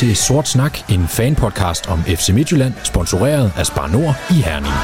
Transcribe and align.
Til 0.00 0.16
Sort 0.16 0.48
Snak, 0.48 0.90
en 0.90 1.08
fanpodcast 1.08 1.90
om 1.90 1.98
FC 1.98 2.30
Midtjylland, 2.34 2.72
sponsoreret 2.84 3.52
af 3.56 3.66
Spar 3.66 3.88
Nord 3.88 4.14
i 4.30 4.38
Herning. 4.46 4.74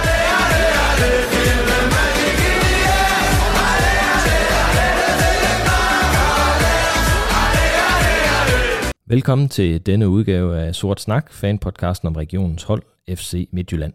Velkommen 9.06 9.48
til 9.48 9.86
denne 9.86 10.08
udgave 10.08 10.58
af 10.58 10.74
Sort 10.74 11.00
Snak, 11.00 11.32
fanpodcasten 11.32 12.06
om 12.06 12.16
regionens 12.16 12.62
hold, 12.62 12.82
FC 13.16 13.48
Midtjylland. 13.52 13.92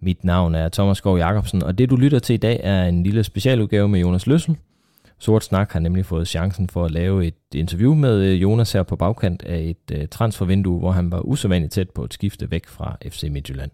Mit 0.00 0.24
navn 0.24 0.54
er 0.54 0.68
Thomas 0.68 0.98
Skov 0.98 1.18
Jacobsen, 1.18 1.62
og 1.62 1.78
det 1.78 1.90
du 1.90 1.96
lytter 1.96 2.18
til 2.18 2.34
i 2.34 2.36
dag 2.36 2.60
er 2.62 2.84
en 2.84 3.02
lille 3.02 3.24
specialudgave 3.24 3.88
med 3.88 4.00
Jonas 4.00 4.26
Løssel. 4.26 4.56
Sort 5.18 5.44
Snak 5.44 5.72
har 5.72 5.80
nemlig 5.80 6.06
fået 6.06 6.28
chancen 6.28 6.68
for 6.68 6.84
at 6.84 6.90
lave 6.90 7.26
et 7.26 7.34
interview 7.54 7.94
med 7.94 8.24
øh, 8.24 8.42
Jonas 8.42 8.72
her 8.72 8.82
på 8.82 8.96
bagkant 8.96 9.42
af 9.42 9.58
et 9.58 9.96
øh, 9.98 10.08
transfervindue, 10.08 10.78
hvor 10.78 10.90
han 10.90 11.10
var 11.10 11.20
usædvanligt 11.20 11.72
tæt 11.72 11.90
på 11.90 12.04
et 12.04 12.14
skifte 12.14 12.50
væk 12.50 12.66
fra 12.66 12.96
FC 13.08 13.28
Midtjylland. 13.30 13.70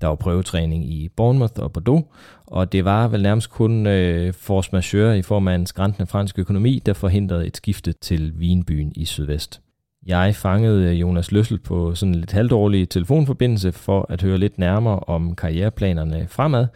Der 0.00 0.06
var 0.06 0.14
prøvetræning 0.14 0.90
i 0.92 1.08
Bournemouth 1.08 1.60
og 1.60 1.72
Bordeaux, 1.72 2.04
og 2.46 2.72
det 2.72 2.84
var 2.84 3.08
vel 3.08 3.22
nærmest 3.22 3.50
kun 3.50 3.86
øh, 3.86 4.34
force 4.34 4.70
majeure 4.72 5.18
i 5.18 5.22
form 5.22 5.48
af 5.48 5.54
en 5.54 5.66
skræntende 5.66 6.06
fransk 6.06 6.38
økonomi, 6.38 6.82
der 6.86 6.92
forhindrede 6.92 7.46
et 7.46 7.56
skifte 7.56 7.92
til 7.92 8.32
Wienbyen 8.38 8.92
i 8.96 9.04
sydvest. 9.04 9.60
Jeg 10.06 10.34
fangede 10.34 10.92
Jonas 10.92 11.32
Løssel 11.32 11.58
på 11.58 11.94
sådan 11.94 12.14
en 12.14 12.20
lidt 12.20 12.32
halvdårlig 12.32 12.88
telefonforbindelse 12.88 13.72
for 13.72 14.06
at 14.08 14.22
høre 14.22 14.38
lidt 14.38 14.58
nærmere 14.58 15.00
om 15.00 15.34
karriereplanerne 15.34 16.28
fremad, 16.28 16.66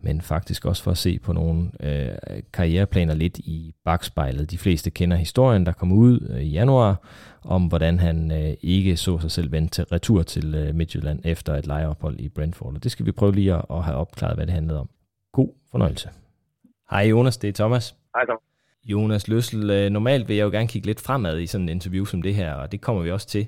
men 0.00 0.20
faktisk 0.20 0.64
også 0.64 0.82
for 0.82 0.90
at 0.90 0.98
se 0.98 1.18
på 1.18 1.32
nogle 1.32 1.70
øh, 1.80 2.08
karriereplaner 2.52 3.14
lidt 3.14 3.38
i 3.38 3.74
bagspejlet. 3.84 4.50
De 4.50 4.58
fleste 4.58 4.90
kender 4.90 5.16
historien, 5.16 5.66
der 5.66 5.72
kom 5.72 5.92
ud 5.92 6.28
øh, 6.30 6.42
i 6.42 6.48
januar, 6.48 6.96
om 7.44 7.66
hvordan 7.66 7.98
han 7.98 8.30
øh, 8.30 8.54
ikke 8.60 8.96
så 8.96 9.18
sig 9.18 9.30
selv 9.30 9.52
vende 9.52 9.68
til 9.68 9.84
retur 9.84 10.22
til 10.22 10.54
øh, 10.54 10.74
Midtjylland 10.74 11.20
efter 11.24 11.54
et 11.54 11.66
lejeophold 11.66 12.20
i 12.20 12.28
Brentford. 12.28 12.74
Og 12.74 12.84
det 12.84 12.92
skal 12.92 13.06
vi 13.06 13.12
prøve 13.12 13.34
lige 13.34 13.54
at, 13.54 13.64
at 13.70 13.82
have 13.82 13.96
opklaret, 13.96 14.36
hvad 14.36 14.46
det 14.46 14.54
handlede 14.54 14.80
om. 14.80 14.88
God 15.32 15.48
fornøjelse. 15.70 16.08
Hej 16.90 17.02
Jonas, 17.02 17.36
det 17.36 17.48
er 17.48 17.52
Thomas. 17.52 17.96
Hej 18.14 18.24
Thomas. 18.24 18.53
Jonas 18.84 19.28
Løssel, 19.28 19.70
øh, 19.70 19.90
normalt 19.90 20.28
vil 20.28 20.36
jeg 20.36 20.44
jo 20.44 20.50
gerne 20.50 20.68
kigge 20.68 20.86
lidt 20.86 21.00
fremad 21.00 21.40
i 21.40 21.46
sådan 21.46 21.62
en 21.62 21.68
interview 21.68 22.04
som 22.04 22.22
det 22.22 22.34
her, 22.34 22.54
og 22.54 22.72
det 22.72 22.80
kommer 22.80 23.02
vi 23.02 23.10
også 23.10 23.26
til. 23.26 23.46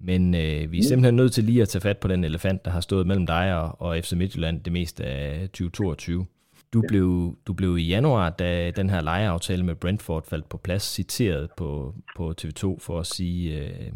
Men 0.00 0.34
øh, 0.34 0.72
vi 0.72 0.78
er 0.78 0.82
simpelthen 0.82 1.16
nødt 1.16 1.32
til 1.32 1.44
lige 1.44 1.62
at 1.62 1.68
tage 1.68 1.82
fat 1.82 1.98
på 1.98 2.08
den 2.08 2.24
elefant, 2.24 2.64
der 2.64 2.70
har 2.70 2.80
stået 2.80 3.06
mellem 3.06 3.26
dig 3.26 3.56
og, 3.56 3.80
og 3.80 4.04
FC 4.04 4.12
Midtjylland 4.12 4.60
det 4.60 4.72
meste 4.72 5.04
af 5.04 5.48
2022. 5.48 6.26
Du, 6.72 6.82
blev, 6.88 7.36
du 7.46 7.52
blev 7.52 7.78
i 7.78 7.82
januar, 7.82 8.30
da 8.30 8.70
den 8.70 8.90
her 8.90 9.00
lejeaftale 9.00 9.64
med 9.64 9.74
Brentford 9.74 10.26
faldt 10.28 10.48
på 10.48 10.56
plads, 10.56 10.82
citeret 10.82 11.50
på, 11.56 11.94
på 12.16 12.34
TV2 12.40 12.78
for 12.78 13.00
at 13.00 13.06
sige... 13.06 13.58
Øh, 13.58 13.92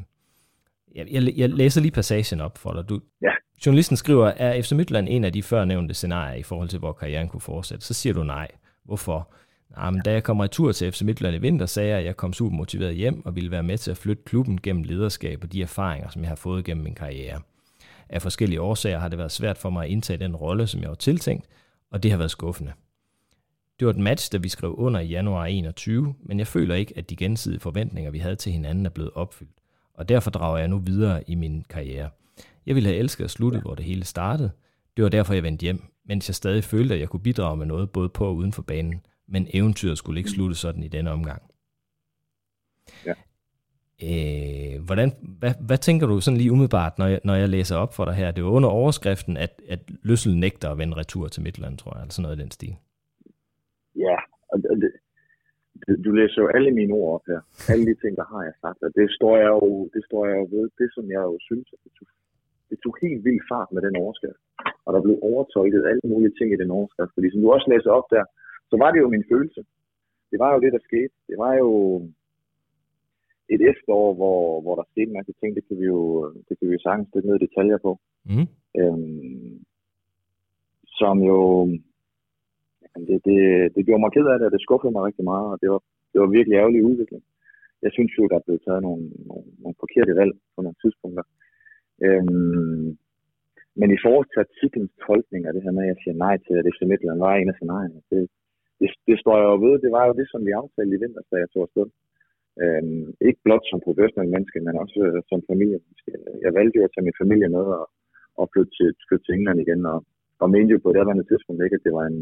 jeg, 0.94 1.06
jeg, 1.10 1.32
jeg 1.36 1.50
læser 1.50 1.80
lige 1.80 1.92
passagen 1.92 2.40
op 2.40 2.58
for 2.58 2.72
dig. 2.72 2.88
Du, 2.88 3.00
ja. 3.22 3.30
Journalisten 3.66 3.96
skriver, 3.96 4.26
er 4.26 4.62
FC 4.62 4.72
Midtjylland 4.72 5.08
en 5.10 5.24
af 5.24 5.32
de 5.32 5.42
førnævnte 5.42 5.94
scenarier 5.94 6.34
i 6.34 6.42
forhold 6.42 6.68
til, 6.68 6.78
hvor 6.78 6.92
karrieren 6.92 7.28
kunne 7.28 7.40
fortsætte? 7.40 7.86
Så 7.86 7.94
siger 7.94 8.12
du 8.12 8.22
nej. 8.22 8.48
Hvorfor? 8.84 9.32
Jamen, 9.78 10.00
da 10.00 10.12
jeg 10.12 10.24
kom 10.24 10.40
retur 10.40 10.72
til 10.72 10.92
FC 10.92 11.02
Midtjylland 11.02 11.36
i 11.36 11.38
vinter, 11.38 11.66
sagde 11.66 11.90
jeg, 11.90 11.98
at 11.98 12.04
jeg 12.04 12.16
kom 12.16 12.32
super 12.32 12.56
motiveret 12.56 12.94
hjem 12.94 13.26
og 13.26 13.36
ville 13.36 13.50
være 13.50 13.62
med 13.62 13.78
til 13.78 13.90
at 13.90 13.96
flytte 13.96 14.22
klubben 14.22 14.60
gennem 14.60 14.82
lederskab 14.82 15.44
og 15.44 15.52
de 15.52 15.62
erfaringer, 15.62 16.08
som 16.08 16.22
jeg 16.22 16.28
har 16.28 16.36
fået 16.36 16.64
gennem 16.64 16.84
min 16.84 16.94
karriere. 16.94 17.40
Af 18.08 18.22
forskellige 18.22 18.60
årsager 18.60 18.98
har 18.98 19.08
det 19.08 19.18
været 19.18 19.32
svært 19.32 19.58
for 19.58 19.70
mig 19.70 19.84
at 19.84 19.90
indtage 19.90 20.18
den 20.18 20.36
rolle, 20.36 20.66
som 20.66 20.80
jeg 20.80 20.88
var 20.88 20.94
tiltænkt, 20.94 21.46
og 21.90 22.02
det 22.02 22.10
har 22.10 22.18
været 22.18 22.30
skuffende. 22.30 22.72
Det 23.80 23.86
var 23.86 23.92
et 23.92 23.98
match, 23.98 24.32
da 24.32 24.36
vi 24.36 24.48
skrev 24.48 24.74
under 24.78 25.00
i 25.00 25.06
januar 25.06 25.46
21, 25.46 26.14
men 26.20 26.38
jeg 26.38 26.46
føler 26.46 26.74
ikke, 26.74 26.98
at 26.98 27.10
de 27.10 27.16
gensidige 27.16 27.60
forventninger, 27.60 28.10
vi 28.10 28.18
havde 28.18 28.36
til 28.36 28.52
hinanden, 28.52 28.86
er 28.86 28.90
blevet 28.90 29.10
opfyldt. 29.14 29.52
Og 29.94 30.08
derfor 30.08 30.30
drager 30.30 30.58
jeg 30.58 30.68
nu 30.68 30.78
videre 30.78 31.30
i 31.30 31.34
min 31.34 31.64
karriere. 31.70 32.10
Jeg 32.66 32.74
ville 32.74 32.88
have 32.88 32.98
elsket 32.98 33.24
at 33.24 33.30
slutte, 33.30 33.60
hvor 33.60 33.74
det 33.74 33.84
hele 33.84 34.04
startede. 34.04 34.50
Det 34.96 35.02
var 35.04 35.10
derfor, 35.10 35.34
jeg 35.34 35.42
vendte 35.42 35.62
hjem, 35.62 35.82
mens 36.04 36.28
jeg 36.28 36.34
stadig 36.34 36.64
følte, 36.64 36.94
at 36.94 37.00
jeg 37.00 37.08
kunne 37.08 37.20
bidrage 37.20 37.56
med 37.56 37.66
noget 37.66 37.90
både 37.90 38.08
på 38.08 38.26
og 38.26 38.36
uden 38.36 38.52
for 38.52 38.62
banen– 38.62 39.00
men 39.28 39.46
eventyret 39.54 39.98
skulle 39.98 40.20
ikke 40.20 40.30
slutte 40.30 40.54
sådan 40.54 40.82
i 40.82 40.88
denne 40.88 41.10
omgang. 41.10 41.42
Ja. 43.06 43.14
Øh, 44.08 44.84
hvordan, 44.86 45.08
hvad, 45.40 45.54
hvad 45.68 45.78
tænker 45.78 46.06
du 46.06 46.20
sådan 46.20 46.40
lige 46.40 46.52
umiddelbart, 46.52 46.98
når 46.98 47.06
jeg, 47.06 47.20
når 47.24 47.34
jeg 47.34 47.48
læser 47.48 47.76
op 47.76 47.94
for 47.94 48.04
dig 48.04 48.14
her? 48.14 48.30
Det 48.30 48.44
var 48.44 48.50
under 48.50 48.68
overskriften, 48.68 49.36
at, 49.36 49.52
at 49.68 49.80
Løssel 50.02 50.36
nægter 50.36 50.70
at 50.70 50.78
vende 50.78 50.96
retur 50.96 51.28
til 51.28 51.42
Midtland, 51.42 51.78
tror 51.78 51.92
jeg, 51.94 52.02
eller 52.02 52.12
sådan 52.12 52.22
noget 52.22 52.38
i 52.38 52.42
den 52.42 52.50
stil. 52.50 52.74
Ja, 53.96 54.16
og 54.52 54.56
det, 54.62 54.92
du 56.04 56.10
læser 56.20 56.38
jo 56.44 56.48
alle 56.56 56.70
mine 56.78 56.92
ord 57.00 57.10
op 57.16 57.24
her. 57.30 57.40
Alle 57.72 57.84
de 57.90 57.96
ting, 58.02 58.12
der 58.20 58.26
har 58.32 58.42
jeg 58.48 58.54
sagt, 58.64 58.80
og 58.86 58.90
det 58.98 59.06
står 59.18 59.34
jeg 59.42 59.50
jo, 59.56 59.70
det 59.94 60.02
står 60.08 60.22
jeg 60.28 60.36
jo 60.40 60.46
ved. 60.56 60.64
Det, 60.80 60.88
som 60.96 61.04
jeg 61.14 61.22
jo 61.30 61.36
synes, 61.48 61.66
at 61.74 61.80
det 61.84 61.92
tog, 61.98 62.08
det 62.70 62.78
tog 62.82 62.92
helt 63.04 63.20
vildt 63.26 63.44
fart 63.52 63.70
med 63.74 63.82
den 63.86 63.94
overskrift. 64.02 64.42
Og 64.86 64.90
der 64.94 65.00
blev 65.06 65.16
overtolket 65.30 65.88
alle 65.90 66.06
mulige 66.12 66.34
ting 66.38 66.48
i 66.52 66.60
den 66.62 66.70
overskrift. 66.78 67.12
Fordi 67.14 67.28
som 67.30 67.40
du 67.42 67.48
også 67.56 67.68
læser 67.72 67.90
op 67.98 68.08
der, 68.14 68.24
så 68.70 68.74
var 68.82 68.90
det 68.90 69.00
jo 69.00 69.08
min 69.08 69.28
følelse. 69.32 69.60
Det 70.30 70.38
var 70.38 70.50
jo 70.54 70.60
det, 70.60 70.72
der 70.72 70.78
skete. 70.88 71.14
Det 71.28 71.36
var 71.38 71.54
jo 71.54 71.70
et 73.54 73.62
efterår, 73.70 74.14
hvor, 74.14 74.60
hvor 74.60 74.74
der 74.76 74.90
skete 74.90 75.08
en 75.10 75.18
masse 75.18 75.32
ting, 75.40 75.50
det 75.56 75.64
kan 75.68 75.78
vi 75.80 75.84
jo, 75.84 76.00
det 76.48 76.54
kan 76.58 76.68
vi 76.68 76.72
jo 76.72 76.82
sagtens 76.82 77.08
lidt 77.14 77.26
ned 77.26 77.36
i 77.36 77.44
detaljer 77.46 77.78
på. 77.86 77.92
Mm. 78.30 78.46
Øhm, 78.80 79.64
som 81.00 81.16
jo, 81.30 81.38
det, 83.08 83.18
det, 83.28 83.40
det 83.74 83.86
gjorde 83.86 84.02
mig 84.02 84.12
ked 84.12 84.26
af 84.32 84.38
det, 84.38 84.46
og 84.46 84.52
det 84.52 84.62
skuffede 84.66 84.92
mig 84.92 85.02
rigtig 85.04 85.24
meget, 85.32 85.46
og 85.52 85.58
det 85.62 85.68
var, 85.70 85.80
det 86.12 86.18
var 86.20 86.36
virkelig 86.36 86.56
ærgerlig 86.56 86.84
udvikling. 86.90 87.22
Jeg 87.84 87.92
synes 87.92 88.12
jo, 88.18 88.22
der 88.32 88.38
blev 88.46 88.58
taget 88.66 88.82
nogle, 88.82 89.02
nogle, 89.28 89.46
nogle 89.62 89.76
forkerte 89.82 90.16
valg 90.20 90.32
på 90.54 90.58
nogle 90.62 90.80
tidspunkter. 90.82 91.24
Øhm, 92.06 92.98
men 93.80 93.88
i 93.96 93.98
forhold 94.04 94.26
til 94.28 94.44
artiklens 94.46 94.92
tolkning 95.06 95.42
af 95.46 95.52
det 95.52 95.62
her 95.64 95.72
med, 95.76 95.82
at 95.82 95.88
jeg 95.92 96.00
siger 96.02 96.16
nej 96.24 96.36
til, 96.46 96.54
at 96.58 96.66
FC 96.72 96.80
Midtjylland 96.88 97.20
var 97.26 97.34
en 97.34 97.52
af 97.52 97.56
scenarierne, 97.58 98.00
det, 98.10 98.20
det, 98.80 98.90
det 99.08 99.16
står 99.22 99.36
jeg 99.40 99.48
jo 99.52 99.56
ved. 99.66 99.74
Det 99.84 99.90
var 99.96 100.04
jo 100.08 100.12
det, 100.20 100.26
som 100.30 100.40
vi 100.46 100.58
aftalte 100.62 100.94
i 100.94 101.02
vinter, 101.02 101.22
da 101.30 101.36
jeg 101.42 101.50
tog 101.50 101.62
afsted. 101.66 101.88
Øhm, 102.62 103.06
ikke 103.28 103.44
blot 103.44 103.64
som 103.68 103.84
professionel 103.86 104.28
menneske, 104.34 104.58
men 104.66 104.74
også 104.82 104.98
øh, 105.08 105.20
som 105.30 105.40
familie. 105.50 105.78
Jeg 106.44 106.52
valgte 106.58 106.76
jo 106.78 106.84
at 106.84 106.92
tage 106.92 107.06
min 107.08 107.20
familie 107.22 107.48
med 107.56 107.64
og, 107.78 107.84
og 108.40 108.44
flytte, 108.52 108.72
til, 108.76 108.88
flytte 109.06 109.24
til 109.24 109.34
England 109.34 109.58
igen, 109.64 109.82
og, 109.92 109.98
og 110.42 110.46
mente 110.54 110.72
jo 110.74 110.78
på 110.82 110.90
det 110.92 111.00
andet 111.12 111.28
tidspunkt 111.28 111.60
ikke, 111.64 111.78
at 111.78 111.86
det 111.86 111.94
var, 111.98 112.04
en, 112.10 112.20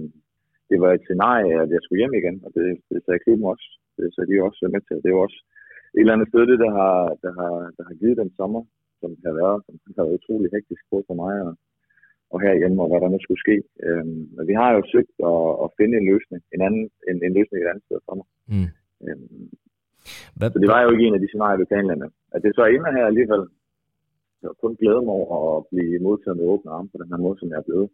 det 0.70 0.78
var 0.82 0.90
et 0.92 1.04
scenarie, 1.04 1.54
at 1.64 1.70
jeg 1.74 1.82
skulle 1.82 2.00
hjem 2.02 2.14
igen, 2.20 2.36
og 2.44 2.50
det, 2.56 2.66
det 2.90 2.98
sagde 3.00 3.24
klubben 3.24 3.46
også. 3.54 3.66
Det 3.98 4.08
sagde 4.14 4.28
de 4.30 4.46
også 4.48 4.60
med 4.74 4.82
til. 4.84 4.96
Det 5.02 5.08
er 5.08 5.16
jo 5.16 5.26
også 5.26 5.40
et 5.96 6.00
eller 6.00 6.16
andet 6.16 6.28
sted, 6.30 6.42
det, 6.50 6.58
der 6.64 6.72
har, 6.80 6.96
der 7.24 7.32
har, 7.40 7.54
der 7.76 7.84
har 7.88 7.94
givet 8.00 8.16
den 8.22 8.30
sommer, 8.38 8.62
som 9.00 9.10
har 9.26 9.34
været, 9.42 9.58
som 9.66 9.74
har 9.96 10.04
været 10.04 10.16
utrolig 10.18 10.48
hektisk 10.56 10.82
både 10.92 11.04
for 11.08 11.16
mig 11.22 11.34
og, 11.46 11.52
og 12.34 12.40
herhjemme, 12.44 12.82
og 12.82 12.88
hvad 12.88 13.00
der 13.00 13.10
nu 13.14 13.18
skulle 13.22 13.44
ske. 13.46 13.56
Øhm, 13.86 14.20
men 14.34 14.44
vi 14.50 14.54
har 14.60 14.70
jo 14.76 14.80
søgt 14.94 15.14
at, 15.32 15.42
at 15.64 15.68
finde 15.78 15.94
en 15.98 16.06
løsning, 16.12 16.40
en, 16.54 16.60
anden, 16.66 16.84
en, 17.08 17.16
en 17.26 17.34
løsning 17.38 17.58
et 17.58 17.70
andet 17.70 17.84
sted 17.88 18.00
for 18.06 18.14
mig. 18.18 18.26
Mm. 18.52 18.70
Øhm, 19.06 19.46
hvad, 20.36 20.48
så 20.52 20.58
det 20.62 20.70
var 20.74 20.80
jo 20.82 20.90
ikke 20.92 21.06
en 21.06 21.16
af 21.18 21.22
de 21.22 21.30
scenarier, 21.30 21.60
vi 21.60 21.70
planlagde. 21.70 22.08
At 22.34 22.40
det 22.44 22.52
så 22.54 22.64
ender 22.64 22.90
her 22.96 23.06
alligevel, 23.06 23.42
jeg 24.42 24.50
kun 24.62 24.74
glæder 24.80 25.02
mig 25.06 25.14
over 25.20 25.32
at 25.56 25.66
blive 25.72 26.04
modtaget 26.06 26.36
med 26.36 26.50
åbne 26.52 26.70
arme 26.76 26.88
på 26.92 26.98
den 27.00 27.10
her 27.12 27.20
måde, 27.24 27.38
som 27.38 27.48
jeg 27.50 27.58
er 27.60 27.68
blevet. 27.68 27.88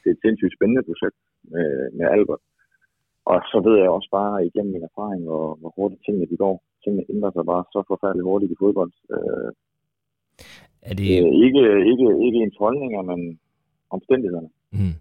Det 0.00 0.08
er 0.08 0.16
et 0.16 0.24
sindssygt 0.24 0.56
spændende 0.56 0.86
projekt 0.88 1.18
med, 1.52 1.68
med 1.96 2.06
Albert. 2.16 2.42
Og 3.30 3.38
så 3.50 3.58
ved 3.66 3.76
jeg 3.82 3.90
også 3.96 4.10
bare 4.18 4.46
igennem 4.48 4.72
min 4.72 4.88
erfaring, 4.90 5.20
hvor, 5.28 5.46
hvor 5.60 5.72
hurtigt 5.76 6.02
tingene 6.04 6.30
de 6.32 6.36
går. 6.44 6.56
Tingene 6.82 7.04
ændrer 7.12 7.30
sig 7.34 7.44
bare 7.52 7.64
så 7.74 7.80
forfærdeligt 7.90 8.28
hurtigt 8.30 8.52
i 8.52 8.60
fodbold. 8.62 8.92
Øh, 9.14 9.50
er 10.90 10.94
det... 11.00 11.08
Øh, 11.22 11.30
ikke, 11.46 11.62
ikke, 11.92 12.06
ikke 12.26 12.38
ens 12.40 12.58
holdninger, 12.64 13.02
men 13.10 13.20
omstændighederne. 13.90 14.48
Mm. 14.72 14.96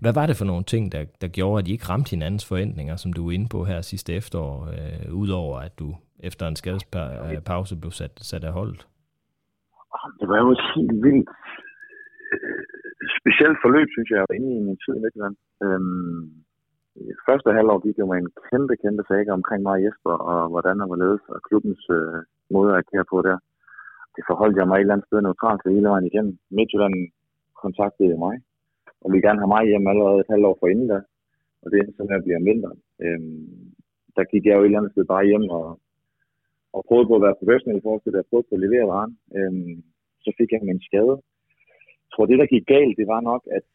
Hvad 0.00 0.12
var 0.18 0.26
det 0.26 0.36
for 0.36 0.44
nogle 0.44 0.64
ting, 0.64 0.92
der, 0.92 1.04
der 1.20 1.28
gjorde, 1.28 1.58
at 1.58 1.68
I 1.68 1.72
ikke 1.72 1.90
ramte 1.90 2.10
hinandens 2.10 2.48
forventninger, 2.48 2.96
som 2.96 3.12
du 3.12 3.28
er 3.28 3.32
inde 3.32 3.48
på 3.54 3.64
her 3.64 3.80
sidste 3.80 4.12
efterår, 4.20 4.56
øh, 4.74 5.14
udover 5.22 5.56
at 5.66 5.78
du 5.78 5.88
efter 6.28 6.44
en 6.46 6.56
skadespause 6.56 7.80
blev 7.82 7.92
sat, 8.00 8.14
sat 8.30 8.44
af 8.44 8.52
holdet? 8.52 8.86
Det 10.20 10.26
var 10.30 10.38
jo 10.42 10.48
et 10.56 10.64
helt 10.74 10.96
vildt 11.06 11.30
øh, 12.34 12.64
specielt 13.20 13.58
forløb, 13.64 13.88
synes 13.94 14.08
jeg, 14.10 14.18
jeg 14.18 14.26
var 14.28 14.36
inde 14.38 14.50
i 14.58 14.64
min 14.66 14.78
tid 14.82 14.92
i 14.96 15.02
Midtjylland. 15.02 15.36
Øhm, 15.64 16.22
første 17.28 17.48
halvår 17.56 17.78
gik 17.86 17.96
jo 17.98 18.06
med 18.10 18.18
en 18.18 18.30
kæmpe, 18.48 18.74
kæmpe 18.84 19.02
sag 19.08 19.22
omkring 19.38 19.62
mig 19.62 19.76
og 19.78 19.84
Jesper, 19.84 20.14
og 20.30 20.40
hvordan 20.52 20.76
der 20.80 20.86
var 20.92 20.98
ledet, 21.02 21.22
og 21.34 21.38
klubbens 21.48 21.82
øh, 21.98 22.18
måde 22.54 22.70
at 22.72 22.80
agere 22.82 23.04
på 23.12 23.18
der. 23.28 23.36
Det 24.16 24.22
forholdt 24.30 24.56
jeg 24.58 24.66
mig 24.68 24.76
et 24.76 24.80
eller 24.80 24.94
andet 24.94 25.08
sted 25.08 25.20
neutralt 25.20 25.60
til 25.62 25.74
hele 25.76 25.88
vejen 25.92 26.06
igennem. 26.10 26.34
Midtjylland 26.56 26.94
kontaktede 27.66 28.16
mig, 28.26 28.34
og 29.02 29.06
ville 29.10 29.26
gerne 29.26 29.42
have 29.42 29.54
mig 29.56 29.64
hjem 29.70 29.86
allerede 29.92 30.20
et 30.20 30.32
halvt 30.32 30.48
år 30.50 30.56
for 30.60 30.68
inden 30.72 30.88
da. 30.94 30.98
Og 31.62 31.66
det 31.70 31.78
er 31.78 31.84
sådan, 31.86 32.10
at 32.10 32.16
jeg 32.16 32.26
bliver 32.26 32.48
mindre. 32.50 32.72
Øhm, 33.04 33.74
der 34.16 34.24
gik 34.32 34.44
jeg 34.46 34.54
jo 34.54 34.62
et 34.62 34.68
eller 34.68 34.80
andet 34.80 34.92
sted 34.92 35.04
bare 35.14 35.28
hjem 35.30 35.46
og, 35.58 35.66
og 36.76 36.80
prøvede 36.88 37.08
på 37.08 37.16
at 37.16 37.24
være 37.26 37.40
professionel 37.40 37.78
i 37.78 37.84
forhold 37.84 38.02
til 38.02 38.12
det, 38.12 38.20
jeg 38.20 38.30
prøvede 38.30 38.48
på 38.48 38.54
at 38.56 38.64
levere 38.64 38.90
varen. 38.92 39.12
Øhm, 39.38 39.76
så 40.24 40.30
fik 40.38 40.50
jeg 40.52 40.60
min 40.70 40.86
skade. 40.88 41.16
Jeg 42.04 42.10
tror, 42.12 42.26
det 42.26 42.40
der 42.40 42.52
gik 42.54 42.66
galt, 42.74 42.96
det 43.00 43.06
var 43.14 43.20
nok, 43.30 43.42
at 43.58 43.66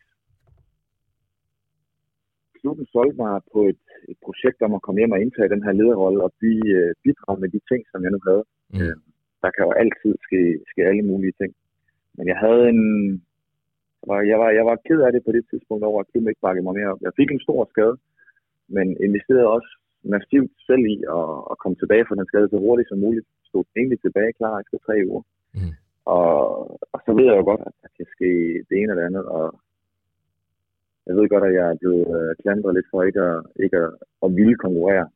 klubben 2.59 2.85
solgte 2.93 3.17
mig 3.23 3.33
på 3.53 3.59
et, 3.71 3.83
et 4.11 4.17
projekt 4.25 4.59
om 4.65 4.73
at 4.75 4.83
komme 4.83 4.99
hjem 4.99 5.15
og 5.15 5.21
indtage 5.21 5.53
den 5.53 5.63
her 5.65 5.73
lederrolle 5.79 6.19
og 6.25 6.31
blive, 6.39 6.67
uh, 6.81 6.91
bidrage 7.03 7.39
med 7.43 7.49
de 7.55 7.61
ting, 7.69 7.81
som 7.91 7.99
jeg 8.03 8.11
nu 8.11 8.19
havde. 8.29 8.43
Mm. 8.73 8.79
Øhm, 8.81 9.03
der 9.41 9.49
kan 9.51 9.65
jo 9.67 9.71
altid 9.83 10.13
ske, 10.25 10.41
ske 10.71 10.81
alle 10.89 11.03
mulige 11.11 11.35
ting. 11.41 11.51
Men 12.17 12.27
jeg 12.31 12.37
havde 12.45 12.63
en... 12.73 12.81
Jeg 14.07 14.37
var, 14.41 14.49
jeg 14.59 14.65
var 14.65 14.83
ked 14.87 14.99
af 15.01 15.11
det 15.11 15.23
på 15.25 15.31
det 15.31 15.43
tidspunkt 15.49 15.83
over, 15.83 15.99
at 15.99 16.07
klubben 16.11 16.29
ikke 16.29 16.45
bakkede 16.45 16.63
mig 16.63 16.75
mere 16.75 16.91
op. 16.91 17.01
Jeg 17.01 17.13
fik 17.19 17.31
en 17.31 17.45
stor 17.47 17.69
skade, 17.73 17.95
men 18.75 18.87
investerede 19.07 19.53
også 19.57 19.71
massivt 20.03 20.53
selv 20.67 20.83
i 20.95 20.97
at, 21.17 21.29
at 21.51 21.59
komme 21.61 21.77
tilbage 21.79 22.05
fra 22.05 22.15
den 22.15 22.27
skade 22.27 22.49
så 22.49 22.57
hurtigt 22.57 22.89
som 22.89 22.99
muligt. 23.05 23.27
Stod 23.49 23.63
egentlig 23.77 23.99
tilbage 24.01 24.33
klar 24.39 24.55
efter 24.59 24.77
tre 24.77 24.95
uger. 25.09 25.23
Mm. 25.55 25.73
Og, 26.05 26.35
og 26.93 26.99
så 27.05 27.11
ved 27.17 27.25
jeg 27.25 27.37
jo 27.39 27.45
godt, 27.51 27.61
at 27.67 27.73
der 27.81 27.89
kan 27.97 28.05
ske 28.15 28.29
det 28.69 28.75
ene 28.77 28.91
eller 28.91 29.07
andet, 29.09 29.25
og 29.25 29.45
jeg 31.07 31.15
ved 31.15 31.29
godt, 31.29 31.45
at 31.49 31.53
jeg 31.59 31.65
er 31.69 31.81
blevet 31.81 32.07
øh, 32.19 32.35
klandret 32.41 32.75
lidt 32.75 32.89
for 32.91 33.03
ikke 33.03 33.21
at, 33.31 33.39
ikke 33.63 33.77
at, 33.85 33.91
at 34.25 34.29
ville 34.39 34.57
konkurrere. 34.65 35.07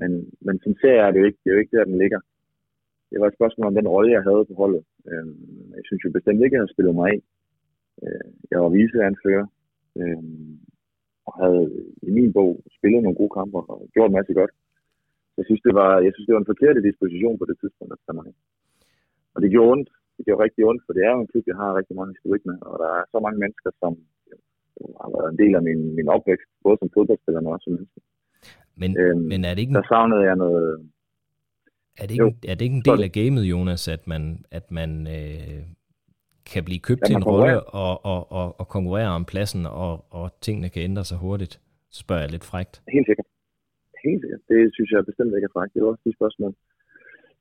Men, 0.00 0.10
men 0.46 0.56
som 0.64 0.72
ser 0.80 0.98
er 1.04 1.10
det 1.10 1.20
jo 1.20 1.26
ikke, 1.28 1.40
det 1.42 1.50
er 1.50 1.54
jo 1.54 1.62
ikke 1.62 1.76
der, 1.76 1.84
den 1.84 1.98
ligger. 1.98 2.20
Det 3.10 3.20
var 3.20 3.26
et 3.28 3.38
spørgsmål 3.38 3.66
om 3.66 3.74
den 3.74 3.88
rolle, 3.94 4.12
jeg 4.16 4.22
havde 4.28 4.44
på 4.50 4.54
holdet. 4.62 4.82
Øh, 5.10 5.26
jeg 5.76 5.82
synes 5.84 6.04
jo 6.04 6.10
bestemt 6.18 6.40
ikke, 6.40 6.54
at 6.54 6.56
jeg 6.56 6.62
havde 6.62 6.74
spillet 6.74 6.94
mig 6.94 7.06
af. 7.12 7.18
Øh, 8.02 8.28
jeg 8.50 8.58
var 8.64 8.70
viseanfører, 8.78 9.46
øh, 10.00 10.22
og 11.26 11.32
havde 11.40 11.64
i 12.08 12.10
min 12.18 12.32
bog 12.38 12.52
spillet 12.76 13.02
nogle 13.02 13.20
gode 13.20 13.34
kampe 13.38 13.56
og 13.72 13.78
gjort 13.94 14.10
en 14.10 14.18
masse 14.18 14.34
godt. 14.40 14.52
Jeg 15.38 15.44
synes, 15.46 15.62
det 15.66 15.74
var, 15.80 15.90
jeg 16.06 16.12
synes, 16.12 16.26
det 16.26 16.34
var 16.34 16.42
en 16.42 16.52
forkert 16.52 16.86
disposition 16.88 17.38
på 17.38 17.46
det 17.50 17.56
tidspunkt 17.58 17.92
at 17.92 18.02
tage 18.04 18.16
mig. 18.18 18.26
Og 19.34 19.38
det 19.42 19.50
gjorde 19.54 19.72
ondt. 19.74 19.90
Det 20.16 20.24
gjorde 20.24 20.44
rigtig 20.44 20.62
ondt, 20.70 20.82
for 20.86 20.92
det 20.92 21.02
er 21.02 21.12
jo 21.14 21.20
en 21.20 21.30
klub, 21.32 21.44
jeg 21.46 21.58
har 21.62 21.78
rigtig 21.78 21.96
mange 21.96 22.14
historik 22.16 22.42
med, 22.48 22.56
og 22.70 22.74
der 22.82 22.90
er 22.98 23.04
så 23.12 23.18
mange 23.26 23.38
mennesker, 23.42 23.70
som 23.82 23.92
har 25.00 25.08
været 25.16 25.28
en 25.32 25.38
del 25.42 25.52
af 25.58 25.62
min, 25.68 25.80
min 25.98 26.08
opvækst, 26.14 26.50
både 26.64 26.76
som 26.80 26.90
fodboldspiller, 26.94 27.40
men 27.40 27.52
også 27.52 27.64
som 27.64 27.72
menneske. 27.76 28.00
Men, 28.82 28.90
øhm, 29.02 29.24
men 29.30 29.40
er 29.44 29.52
det 29.54 29.60
ikke... 29.62 29.78
Der 29.80 29.88
savnede 29.94 30.24
jeg 30.30 30.36
noget... 30.36 30.90
Er 32.00 32.06
det 32.06 32.14
ikke, 32.14 32.48
er 32.50 32.54
det 32.54 32.64
ikke 32.66 32.80
en 32.82 32.88
del 32.90 33.02
af 33.08 33.12
gamet, 33.12 33.44
Jonas, 33.52 33.88
at 33.88 34.02
man, 34.12 34.22
at 34.50 34.66
man 34.70 34.90
øh, 35.16 35.60
kan 36.52 36.62
blive 36.68 36.86
købt 36.88 37.02
til 37.06 37.14
en 37.16 37.28
rolle 37.32 37.56
og, 37.84 37.92
og, 38.12 38.20
og, 38.38 38.46
og 38.60 38.66
konkurrere 38.76 39.10
om 39.18 39.24
pladsen, 39.32 39.62
og, 39.84 39.94
og 40.18 40.26
tingene 40.46 40.68
kan 40.72 40.82
ændre 40.88 41.04
sig 41.10 41.18
hurtigt? 41.24 41.54
Så 41.94 41.98
spørger 42.04 42.22
jeg 42.24 42.32
lidt 42.34 42.48
frægt. 42.50 42.74
Helt 42.96 43.06
sikkert. 43.08 43.28
Helt 44.06 44.20
sikkert. 44.22 44.42
Det 44.52 44.60
synes 44.76 44.90
jeg 44.90 45.08
bestemt 45.10 45.32
ikke 45.36 45.48
er 45.50 45.56
frægt. 45.56 45.72
Det 45.72 45.80
er 45.80 45.90
også 45.92 46.04
de 46.06 46.18
spørgsmål. 46.20 46.52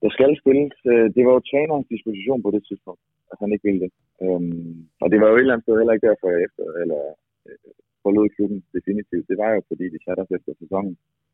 Der 0.04 0.10
skal 0.16 0.32
spilles. 0.42 0.78
Øh, 0.92 1.08
det 1.16 1.22
var 1.26 1.34
jo 1.38 1.48
trænerens 1.52 1.88
disposition 1.94 2.40
på 2.46 2.50
det 2.56 2.64
tidspunkt, 2.70 3.02
at 3.32 3.38
han 3.42 3.50
ikke 3.54 3.66
ville 3.68 3.82
det. 3.86 3.92
Øhm, 4.24 4.76
og 5.04 5.08
det 5.12 5.18
var 5.22 5.28
jo 5.30 5.36
et 5.36 5.44
eller 5.44 5.54
andet 5.54 5.66
sted 5.66 5.76
heller 5.80 5.96
ikke 5.96 6.08
derfor, 6.10 6.28
jeg 6.34 6.42
efter, 6.48 6.64
eller 6.84 7.02
øh, 7.48 7.72
forlod 8.04 8.28
klubben 8.36 8.60
definitivt. 8.78 9.30
Det 9.32 9.38
var 9.44 9.50
jo 9.56 9.62
fordi, 9.70 9.86
de 9.96 10.00
satte 10.06 10.22
os 10.24 10.32
efter 10.38 10.52
sæsonen, 10.62 10.94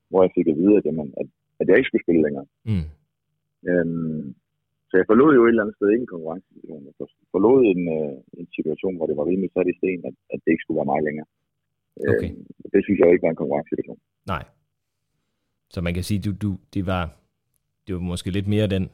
hvor 0.09 0.21
jeg 0.23 0.31
fik 0.37 0.47
at 0.51 0.57
vide, 0.61 0.75
at, 0.79 0.85
jamen, 0.87 1.09
at, 1.21 1.27
at 1.59 1.65
jeg 1.67 1.77
ikke 1.77 1.89
skulle 1.89 2.05
spille 2.05 2.23
længere. 2.25 2.47
Mm. 2.69 2.87
Øhm, 3.69 4.23
så 4.91 4.97
jeg 5.01 5.07
forlod 5.11 5.31
jo 5.37 5.41
et 5.43 5.49
eller 5.49 5.63
andet 5.63 5.77
sted 5.77 5.87
ikke 5.89 6.05
en 6.07 6.13
konkurrencesituation. 6.15 6.83
Jeg 6.89 6.95
forlod 7.35 7.59
en, 7.73 7.81
øh, 7.97 8.13
en 8.39 8.47
situation, 8.57 8.93
hvor 8.97 9.07
det 9.09 9.17
var 9.19 9.25
rimelig 9.31 9.51
sat 9.53 9.67
i 9.73 9.75
sten, 9.79 10.01
at, 10.09 10.15
at 10.33 10.39
det 10.43 10.49
ikke 10.51 10.63
skulle 10.63 10.79
være 10.79 10.91
mig 10.93 11.01
længere. 11.07 11.27
Okay. 12.13 12.29
Øhm, 12.31 12.45
det 12.73 12.81
synes 12.83 12.97
jeg 12.99 13.07
jo 13.07 13.13
ikke 13.15 13.25
var 13.27 13.33
en 13.33 13.41
konkurrencesituation. 13.41 13.99
Nej. 14.33 14.43
Så 15.73 15.79
man 15.81 15.93
kan 15.93 16.03
sige, 16.09 16.19
du, 16.25 16.31
du, 16.45 16.49
det 16.75 16.83
var 16.91 17.03
det 17.87 17.95
var 17.95 18.01
måske 18.01 18.29
lidt 18.31 18.47
mere 18.47 18.67
den, 18.67 18.89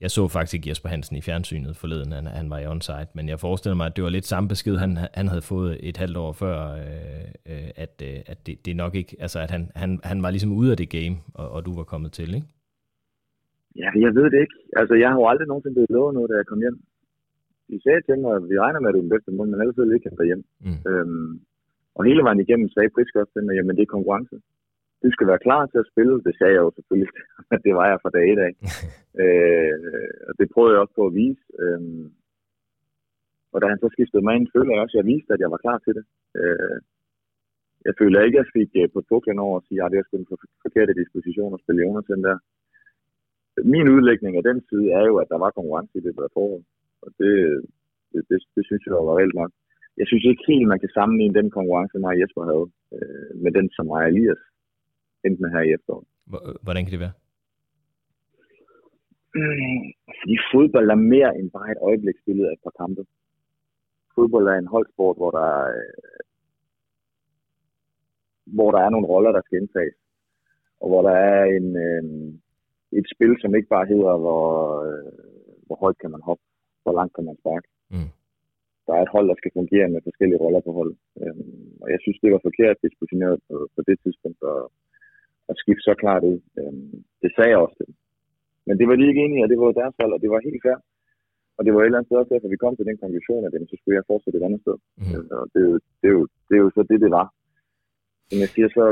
jeg 0.00 0.10
så 0.10 0.28
faktisk 0.28 0.54
ikke 0.54 0.68
Jesper 0.68 0.88
Hansen 0.88 1.16
i 1.16 1.20
fjernsynet 1.20 1.76
forleden, 1.76 2.12
han, 2.12 2.26
han 2.26 2.50
var 2.50 2.58
i 2.58 2.66
onsite, 2.66 3.08
men 3.14 3.28
jeg 3.28 3.40
forestiller 3.40 3.76
mig, 3.76 3.86
at 3.86 3.96
det 3.96 4.04
var 4.04 4.10
lidt 4.10 4.26
samme 4.26 4.48
besked, 4.48 4.76
han, 4.76 4.98
han 5.14 5.28
havde 5.28 5.42
fået 5.42 5.78
et 5.82 5.96
halvt 5.96 6.16
år 6.16 6.32
før, 6.32 6.72
øh, 6.72 7.28
øh, 7.46 7.70
at, 7.76 8.02
øh, 8.04 8.20
at 8.26 8.46
det, 8.46 8.66
det 8.66 8.76
nok 8.76 8.94
ikke, 8.94 9.16
altså 9.18 9.40
at 9.40 9.50
han, 9.50 9.70
han, 9.74 10.00
han 10.04 10.22
var 10.22 10.30
ligesom 10.30 10.52
ude 10.52 10.70
af 10.70 10.76
det 10.76 10.88
game, 10.88 11.16
og, 11.34 11.50
og 11.50 11.66
du 11.66 11.74
var 11.74 11.82
kommet 11.82 12.12
til, 12.12 12.34
ikke? 12.34 12.46
Ja, 13.82 13.88
jeg 14.04 14.12
ved 14.18 14.26
det 14.32 14.40
ikke. 14.44 14.56
Altså, 14.80 14.94
jeg 15.02 15.08
har 15.10 15.18
jo 15.20 15.28
aldrig 15.30 15.48
nogensinde 15.48 15.76
blevet 15.76 15.94
lovet 15.96 16.14
noget, 16.14 16.30
da 16.30 16.36
jeg 16.40 16.46
kom 16.50 16.62
hjem. 16.64 16.78
De 17.70 17.76
sagde 17.84 18.02
til 18.02 18.18
mig, 18.22 18.32
at 18.38 18.44
vi 18.50 18.56
regner 18.64 18.80
med, 18.80 18.88
at 18.88 18.94
du 18.94 19.00
er 19.00 19.06
den 19.06 19.14
bedste 19.14 19.30
mål, 19.32 19.48
men 19.48 19.60
ellers 19.60 19.78
vil 19.78 19.96
ikke 19.96 20.28
hjem. 20.30 20.44
Mm. 20.66 20.80
Øhm, 20.90 21.32
og 21.96 22.02
hele 22.08 22.22
vejen 22.26 22.40
igennem 22.44 22.68
sagde 22.68 22.94
Prisk 22.94 23.16
også 23.16 23.32
til 23.32 23.44
mig, 23.44 23.54
jamen 23.54 23.76
det 23.76 23.82
er 23.82 23.96
konkurrence 23.96 24.36
du 25.02 25.08
skal 25.12 25.26
være 25.30 25.44
klar 25.46 25.62
til 25.66 25.78
at 25.82 25.90
spille. 25.92 26.14
Det 26.26 26.34
sagde 26.38 26.54
jeg 26.56 26.62
jo 26.66 26.70
selvfølgelig, 26.76 27.10
det 27.66 27.72
var 27.78 27.86
jeg 27.90 27.98
fra 28.02 28.14
dag 28.16 28.24
et 28.32 28.40
af. 28.48 28.52
øh, 29.22 29.74
og 30.28 30.32
det 30.38 30.46
prøvede 30.52 30.72
jeg 30.74 30.82
også 30.82 30.96
på 30.98 31.04
at 31.06 31.16
vise. 31.22 31.42
Øh, 31.62 31.80
og 33.52 33.58
da 33.60 33.66
han 33.72 33.80
så 33.82 33.88
skiftede 33.92 34.24
mig 34.24 34.34
ind, 34.36 34.52
følte 34.54 34.72
jeg 34.72 34.82
også, 34.84 34.96
at 34.96 35.00
jeg 35.00 35.10
viste, 35.12 35.34
at 35.34 35.42
jeg 35.42 35.50
var 35.54 35.60
klar 35.64 35.78
til 35.78 35.94
det. 35.98 36.04
Øh, 36.40 36.78
jeg 37.86 37.94
føler 38.00 38.18
ikke, 38.20 38.38
at 38.38 38.42
jeg 38.42 38.54
fik 38.58 38.70
uh, 38.80 38.88
på 38.94 39.00
puklen 39.08 39.38
over 39.46 39.56
at 39.58 39.64
sige, 39.66 39.80
at 39.84 39.90
det 39.92 39.98
er 39.98 40.06
sgu 40.06 40.16
en 40.16 40.30
forkerte 40.64 40.94
disposition 41.00 41.54
at 41.54 41.62
spille 41.62 41.82
Jonas 41.84 42.10
den 42.12 42.22
der. 42.26 42.36
Min 43.64 43.88
udlægning 43.94 44.36
af 44.36 44.42
den 44.42 44.58
side 44.68 44.86
er 44.98 45.04
jo, 45.10 45.16
at 45.22 45.28
der 45.32 45.38
var 45.38 45.50
konkurrence 45.50 45.98
i 45.98 46.00
det 46.06 46.16
der 46.16 46.28
forhold. 46.32 46.64
Og 47.02 47.10
det, 47.18 47.32
det, 48.12 48.20
det, 48.28 48.38
det 48.56 48.62
synes 48.66 48.82
jeg 48.86 48.94
var 48.94 49.18
reelt 49.18 49.34
nok. 49.34 49.50
Jeg 50.00 50.06
synes 50.06 50.24
ikke 50.24 50.44
helt, 50.48 50.68
man 50.68 50.80
kan 50.80 50.92
sammenligne 50.98 51.38
den 51.40 51.50
konkurrence, 51.50 51.98
mig 51.98 52.20
Jesper 52.20 52.44
havde, 52.50 52.68
øh, 52.96 53.30
med 53.42 53.52
den, 53.58 53.66
som 53.76 53.86
mig 53.86 54.02
Elias 54.08 54.42
enten 55.26 55.52
her 55.54 55.62
i 55.64 55.72
efteråret. 55.76 56.06
Hvordan 56.64 56.84
kan 56.84 56.92
det 56.92 57.04
være? 57.06 57.16
Fordi 60.18 60.36
fodbold 60.52 60.88
er 60.90 61.00
mere 61.14 61.30
end 61.38 61.50
bare 61.50 61.70
et 61.72 61.84
øjebliksbillede 61.88 62.48
af 62.48 62.52
et 62.52 62.64
par 62.66 62.74
kampe. 62.80 63.02
Fodbold 64.14 64.46
er 64.48 64.58
en 64.58 64.72
holdsport, 64.74 65.16
hvor 65.16 65.30
der, 65.38 65.50
øh, 65.76 65.94
hvor 68.56 68.70
der 68.70 68.80
er 68.82 68.90
nogle 68.90 69.06
roller, 69.12 69.32
der 69.32 69.42
skal 69.44 69.58
indtages. 69.60 69.96
Og 70.80 70.88
hvor 70.88 71.02
der 71.08 71.16
er 71.30 71.44
en, 71.58 71.66
øh, 71.86 72.04
et 72.98 73.06
spil, 73.14 73.32
som 73.40 73.54
ikke 73.54 73.72
bare 73.76 73.90
hedder, 73.92 74.14
hvor, 74.24 74.46
øh, 74.86 75.12
hvor 75.66 75.76
højt 75.84 75.98
kan 76.02 76.10
man 76.14 76.22
hoppe, 76.28 76.44
hvor 76.82 76.94
langt 76.98 77.14
kan 77.16 77.24
man 77.28 77.36
sparke. 77.42 77.68
Mm. 77.94 78.10
Der 78.86 78.92
er 78.94 79.02
et 79.02 79.14
hold, 79.16 79.26
der 79.28 79.38
skal 79.38 79.56
fungere 79.60 79.88
med 79.88 80.06
forskellige 80.08 80.42
roller 80.44 80.62
på 80.66 80.72
hold. 80.78 80.92
og 81.82 81.88
jeg 81.94 82.00
synes, 82.00 82.18
det 82.22 82.30
var 82.34 82.46
forkert 82.48 82.76
dispositioneret 82.86 83.38
på, 83.48 83.56
på 83.74 83.80
det 83.88 83.96
tidspunkt, 84.04 84.40
og 84.52 84.58
at 85.50 85.56
skifte 85.62 85.86
så 85.88 85.94
klart 86.02 86.22
ud. 86.30 86.38
Øhm, 86.58 86.96
det 87.22 87.30
sagde 87.32 87.50
jeg 87.52 87.62
også 87.64 87.76
til 87.78 87.88
Men 88.66 88.74
det 88.78 88.86
var 88.88 88.96
de 88.96 89.08
ikke 89.08 89.24
enige 89.24 89.44
og 89.44 89.50
det 89.50 89.58
var 89.58 89.80
deres 89.80 89.96
valg, 90.00 90.12
og 90.16 90.20
det 90.22 90.30
var 90.30 90.46
helt 90.48 90.62
fair. 90.66 90.78
Og 91.56 91.62
det 91.64 91.72
var 91.72 91.80
et 91.80 91.86
eller 91.86 91.98
andet 91.98 92.08
sted 92.08 92.20
også 92.20 92.32
derfor, 92.34 92.54
vi 92.54 92.62
kom 92.64 92.74
til 92.76 92.88
den 92.90 92.98
konklusion, 93.02 93.46
at 93.46 93.52
jamen, 93.52 93.70
så 93.70 93.76
skulle 93.78 93.96
jeg 93.98 94.08
fortsætte 94.10 94.38
et 94.38 94.46
andet 94.48 94.60
sted. 94.64 94.76
Mm. 95.00 95.12
Og 95.38 95.44
det 95.52 95.60
er, 95.64 95.68
jo, 95.70 95.74
det, 96.00 96.08
er 96.10 96.14
jo, 96.18 96.22
det 96.48 96.54
er 96.56 96.62
jo 96.64 96.70
så 96.76 96.82
det, 96.90 96.98
det 97.04 97.10
var. 97.18 97.26
Som 98.28 98.38
jeg 98.44 98.50
siger, 98.54 98.68
så 98.76 98.84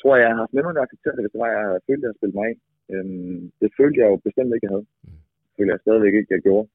tror 0.00 0.12
jeg, 0.14 0.22
jeg 0.22 0.32
har 0.32 0.42
haft 0.42 0.54
nemmere 0.54 0.74
at 0.78 0.86
acceptere 0.86 1.14
det, 1.14 1.22
hvis 1.22 1.34
det 1.34 1.42
var, 1.44 1.50
jeg 1.56 1.84
følte, 1.88 2.04
at 2.04 2.10
jeg 2.10 2.18
spillet 2.18 2.38
mig 2.38 2.46
af. 2.50 2.56
Øhm, 2.92 3.52
det 3.60 3.70
følte 3.78 4.00
jeg 4.00 4.08
jo 4.12 4.16
bestemt 4.16 4.54
ikke, 4.54 4.66
jeg 4.66 4.74
havde. 4.74 4.86
Mm. 5.04 5.18
Det 5.44 5.52
følte 5.56 5.72
jeg 5.72 5.80
stadigvæk 5.84 6.14
ikke, 6.14 6.34
jeg 6.34 6.42
gjorde. 6.48 6.68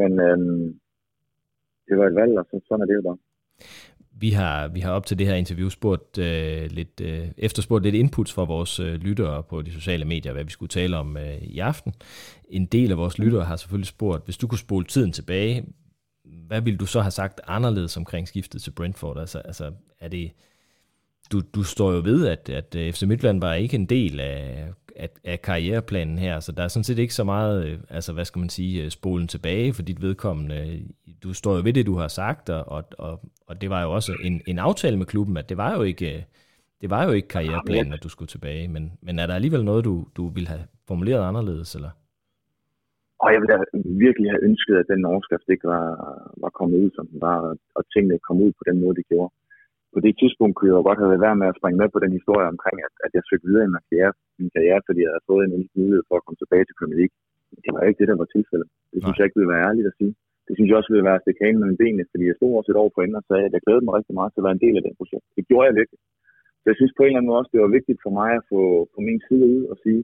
Men 0.00 0.10
øhm, 0.26 0.80
det 1.88 1.94
var 1.98 2.06
et 2.06 2.14
valg, 2.14 2.38
og 2.38 2.46
så, 2.50 2.60
sådan 2.68 2.82
er 2.82 2.86
det 2.86 2.94
jo 2.94 3.02
bare. 3.02 3.18
Vi 4.20 4.30
har, 4.30 4.68
vi 4.68 4.80
har 4.80 4.92
op 4.92 5.06
til 5.06 5.18
det 5.18 5.26
her 5.26 5.34
interview 5.34 5.68
spurgt 5.68 6.18
øh, 6.18 6.70
lidt, 6.70 7.00
øh, 7.00 7.28
efterspurgt 7.38 7.84
lidt 7.84 7.94
inputs 7.94 8.34
fra 8.34 8.44
vores 8.44 8.80
øh, 8.80 8.94
lyttere 8.94 9.42
på 9.42 9.62
de 9.62 9.72
sociale 9.72 10.04
medier, 10.04 10.32
hvad 10.32 10.44
vi 10.44 10.50
skulle 10.50 10.68
tale 10.68 10.96
om 10.96 11.16
øh, 11.16 11.42
i 11.42 11.58
aften. 11.58 11.92
En 12.48 12.66
del 12.66 12.90
af 12.90 12.96
vores 12.96 13.18
lyttere 13.18 13.44
har 13.44 13.56
selvfølgelig 13.56 13.86
spurgt, 13.86 14.24
hvis 14.24 14.36
du 14.36 14.46
kunne 14.46 14.58
spole 14.58 14.84
tiden 14.84 15.12
tilbage, 15.12 15.64
hvad 16.24 16.60
ville 16.60 16.78
du 16.78 16.86
så 16.86 17.00
have 17.00 17.10
sagt 17.10 17.40
anderledes 17.46 17.96
omkring 17.96 18.28
skiftet 18.28 18.62
til 18.62 18.70
Brentford? 18.70 19.18
Altså, 19.18 19.38
altså 19.38 19.72
er 20.00 20.08
det, 20.08 20.32
du, 21.32 21.40
du 21.54 21.62
står 21.62 21.92
jo 21.92 22.00
ved, 22.04 22.26
at, 22.26 22.50
at 22.50 22.76
øh, 22.76 22.92
FC 22.92 23.02
Midtjylland 23.02 23.40
var 23.40 23.54
ikke 23.54 23.76
en 23.76 23.86
del 23.86 24.20
af, 24.20 24.68
af, 24.96 25.08
af 25.24 25.42
karriereplanen 25.42 26.18
her, 26.18 26.40
så 26.40 26.52
der 26.52 26.62
er 26.62 26.68
sådan 26.68 26.84
set 26.84 26.98
ikke 26.98 27.14
så 27.14 27.24
meget, 27.24 27.66
øh, 27.66 27.78
altså 27.90 28.12
hvad 28.12 28.24
skal 28.24 28.40
man 28.40 28.48
sige, 28.48 28.84
øh, 28.84 28.90
spolen 28.90 29.28
tilbage 29.28 29.72
for 29.72 29.82
dit 29.82 30.02
vedkommende. 30.02 30.82
Du 31.22 31.32
står 31.34 31.56
jo 31.56 31.62
ved 31.64 31.72
det, 31.72 31.86
du 31.86 31.94
har 31.94 32.08
sagt, 32.08 32.50
og, 32.50 32.84
og, 32.98 33.20
og, 33.46 33.60
det 33.60 33.70
var 33.70 33.82
jo 33.82 33.92
også 33.92 34.12
en, 34.24 34.40
en 34.46 34.58
aftale 34.58 34.96
med 34.96 35.06
klubben, 35.06 35.36
at 35.36 35.48
det 35.48 35.56
var 35.56 35.76
jo 35.76 35.82
ikke, 35.82 36.26
det 36.80 36.90
var 36.90 37.04
jo 37.04 37.10
ikke 37.10 37.28
karriereplanen, 37.28 37.92
at 37.92 38.02
du 38.02 38.08
skulle 38.08 38.28
tilbage, 38.28 38.68
men, 38.68 38.92
men 39.02 39.18
er 39.18 39.26
der 39.26 39.34
alligevel 39.34 39.64
noget, 39.64 39.84
du, 39.84 40.06
du 40.16 40.28
ville 40.28 40.48
have 40.48 40.64
formuleret 40.88 41.28
anderledes, 41.28 41.74
eller? 41.74 41.90
Og 43.18 43.32
jeg 43.32 43.40
ville 43.40 43.54
virkelig 44.06 44.30
have 44.30 44.44
ønsket, 44.48 44.76
at 44.76 44.86
den 44.88 45.04
overskrift 45.04 45.48
ikke 45.48 45.68
var, 45.68 45.86
var 46.36 46.50
kommet 46.58 46.76
ud, 46.84 46.90
som 46.94 47.06
den 47.06 47.20
var, 47.20 47.56
og 47.74 47.82
tingene 47.92 48.18
kom 48.18 48.36
ud 48.42 48.52
på 48.58 48.64
den 48.68 48.80
måde, 48.80 48.96
det 48.96 49.06
gjorde 49.08 49.32
på 49.96 50.00
det 50.06 50.14
tidspunkt 50.20 50.54
kunne 50.54 50.70
jeg 50.70 50.78
jo 50.80 50.86
godt 50.88 51.00
have 51.02 51.24
været 51.26 51.40
med 51.40 51.48
at 51.50 51.58
springe 51.58 51.78
med 51.82 51.88
på 51.92 52.00
den 52.04 52.12
historie 52.18 52.46
omkring, 52.54 52.76
at, 52.86 52.94
at 53.06 53.10
jeg 53.16 53.22
søgte 53.28 53.48
videre 53.48 53.66
i 53.66 53.72
min 53.74 53.84
karriere, 53.88 54.12
min 54.40 54.52
karriere, 54.56 54.80
fordi 54.86 55.00
jeg 55.02 55.10
havde 55.12 55.28
fået 55.30 55.42
en 55.44 55.54
mulighed 55.80 56.04
for 56.08 56.16
at 56.16 56.24
komme 56.24 56.40
tilbage 56.40 56.64
til 56.66 56.78
Premier 56.78 56.98
League. 57.00 57.16
Det 57.64 57.70
var 57.74 57.82
ikke 57.88 58.00
det, 58.00 58.10
der 58.10 58.18
var 58.22 58.28
tilfældet. 58.36 58.68
Det 58.92 58.98
synes 59.00 59.14
Nej. 59.14 59.18
jeg 59.18 59.26
ikke 59.26 59.38
ville 59.38 59.52
være 59.54 59.66
ærligt 59.68 59.90
at 59.90 59.98
sige. 60.00 60.12
Det 60.46 60.54
synes 60.54 60.68
jeg 60.68 60.78
også 60.80 60.92
ville 60.92 61.08
være 61.08 61.18
at 61.18 61.24
stikke 61.24 61.44
med 61.44 61.60
mellem 61.62 61.80
benene, 61.82 62.10
fordi 62.12 62.24
jeg 62.30 62.36
stod 62.38 62.50
også 62.58 62.70
et 62.72 62.82
år 62.82 62.90
for 62.94 63.02
og 63.20 63.24
sagde, 63.28 63.46
at 63.48 63.54
jeg 63.54 63.62
glædede 63.64 63.84
mig 63.86 63.94
rigtig 63.98 64.14
meget 64.18 64.30
til 64.30 64.40
at 64.40 64.46
være 64.46 64.56
en 64.56 64.64
del 64.66 64.76
af 64.78 64.84
den 64.86 64.94
projekt. 65.00 65.24
Det 65.36 65.44
gjorde 65.48 65.66
jeg 65.68 65.74
virkelig. 65.80 66.00
Så 66.60 66.66
jeg 66.70 66.78
synes 66.78 66.92
på 66.94 67.02
en 67.02 67.08
eller 67.08 67.18
anden 67.18 67.30
måde 67.30 67.40
også, 67.40 67.52
det 67.54 67.64
var 67.64 67.76
vigtigt 67.78 68.00
for 68.04 68.12
mig 68.20 68.30
at 68.38 68.46
få 68.52 68.60
på 68.94 69.00
min 69.08 69.20
side 69.26 69.44
ud 69.56 69.62
og 69.72 69.76
sige, 69.84 70.02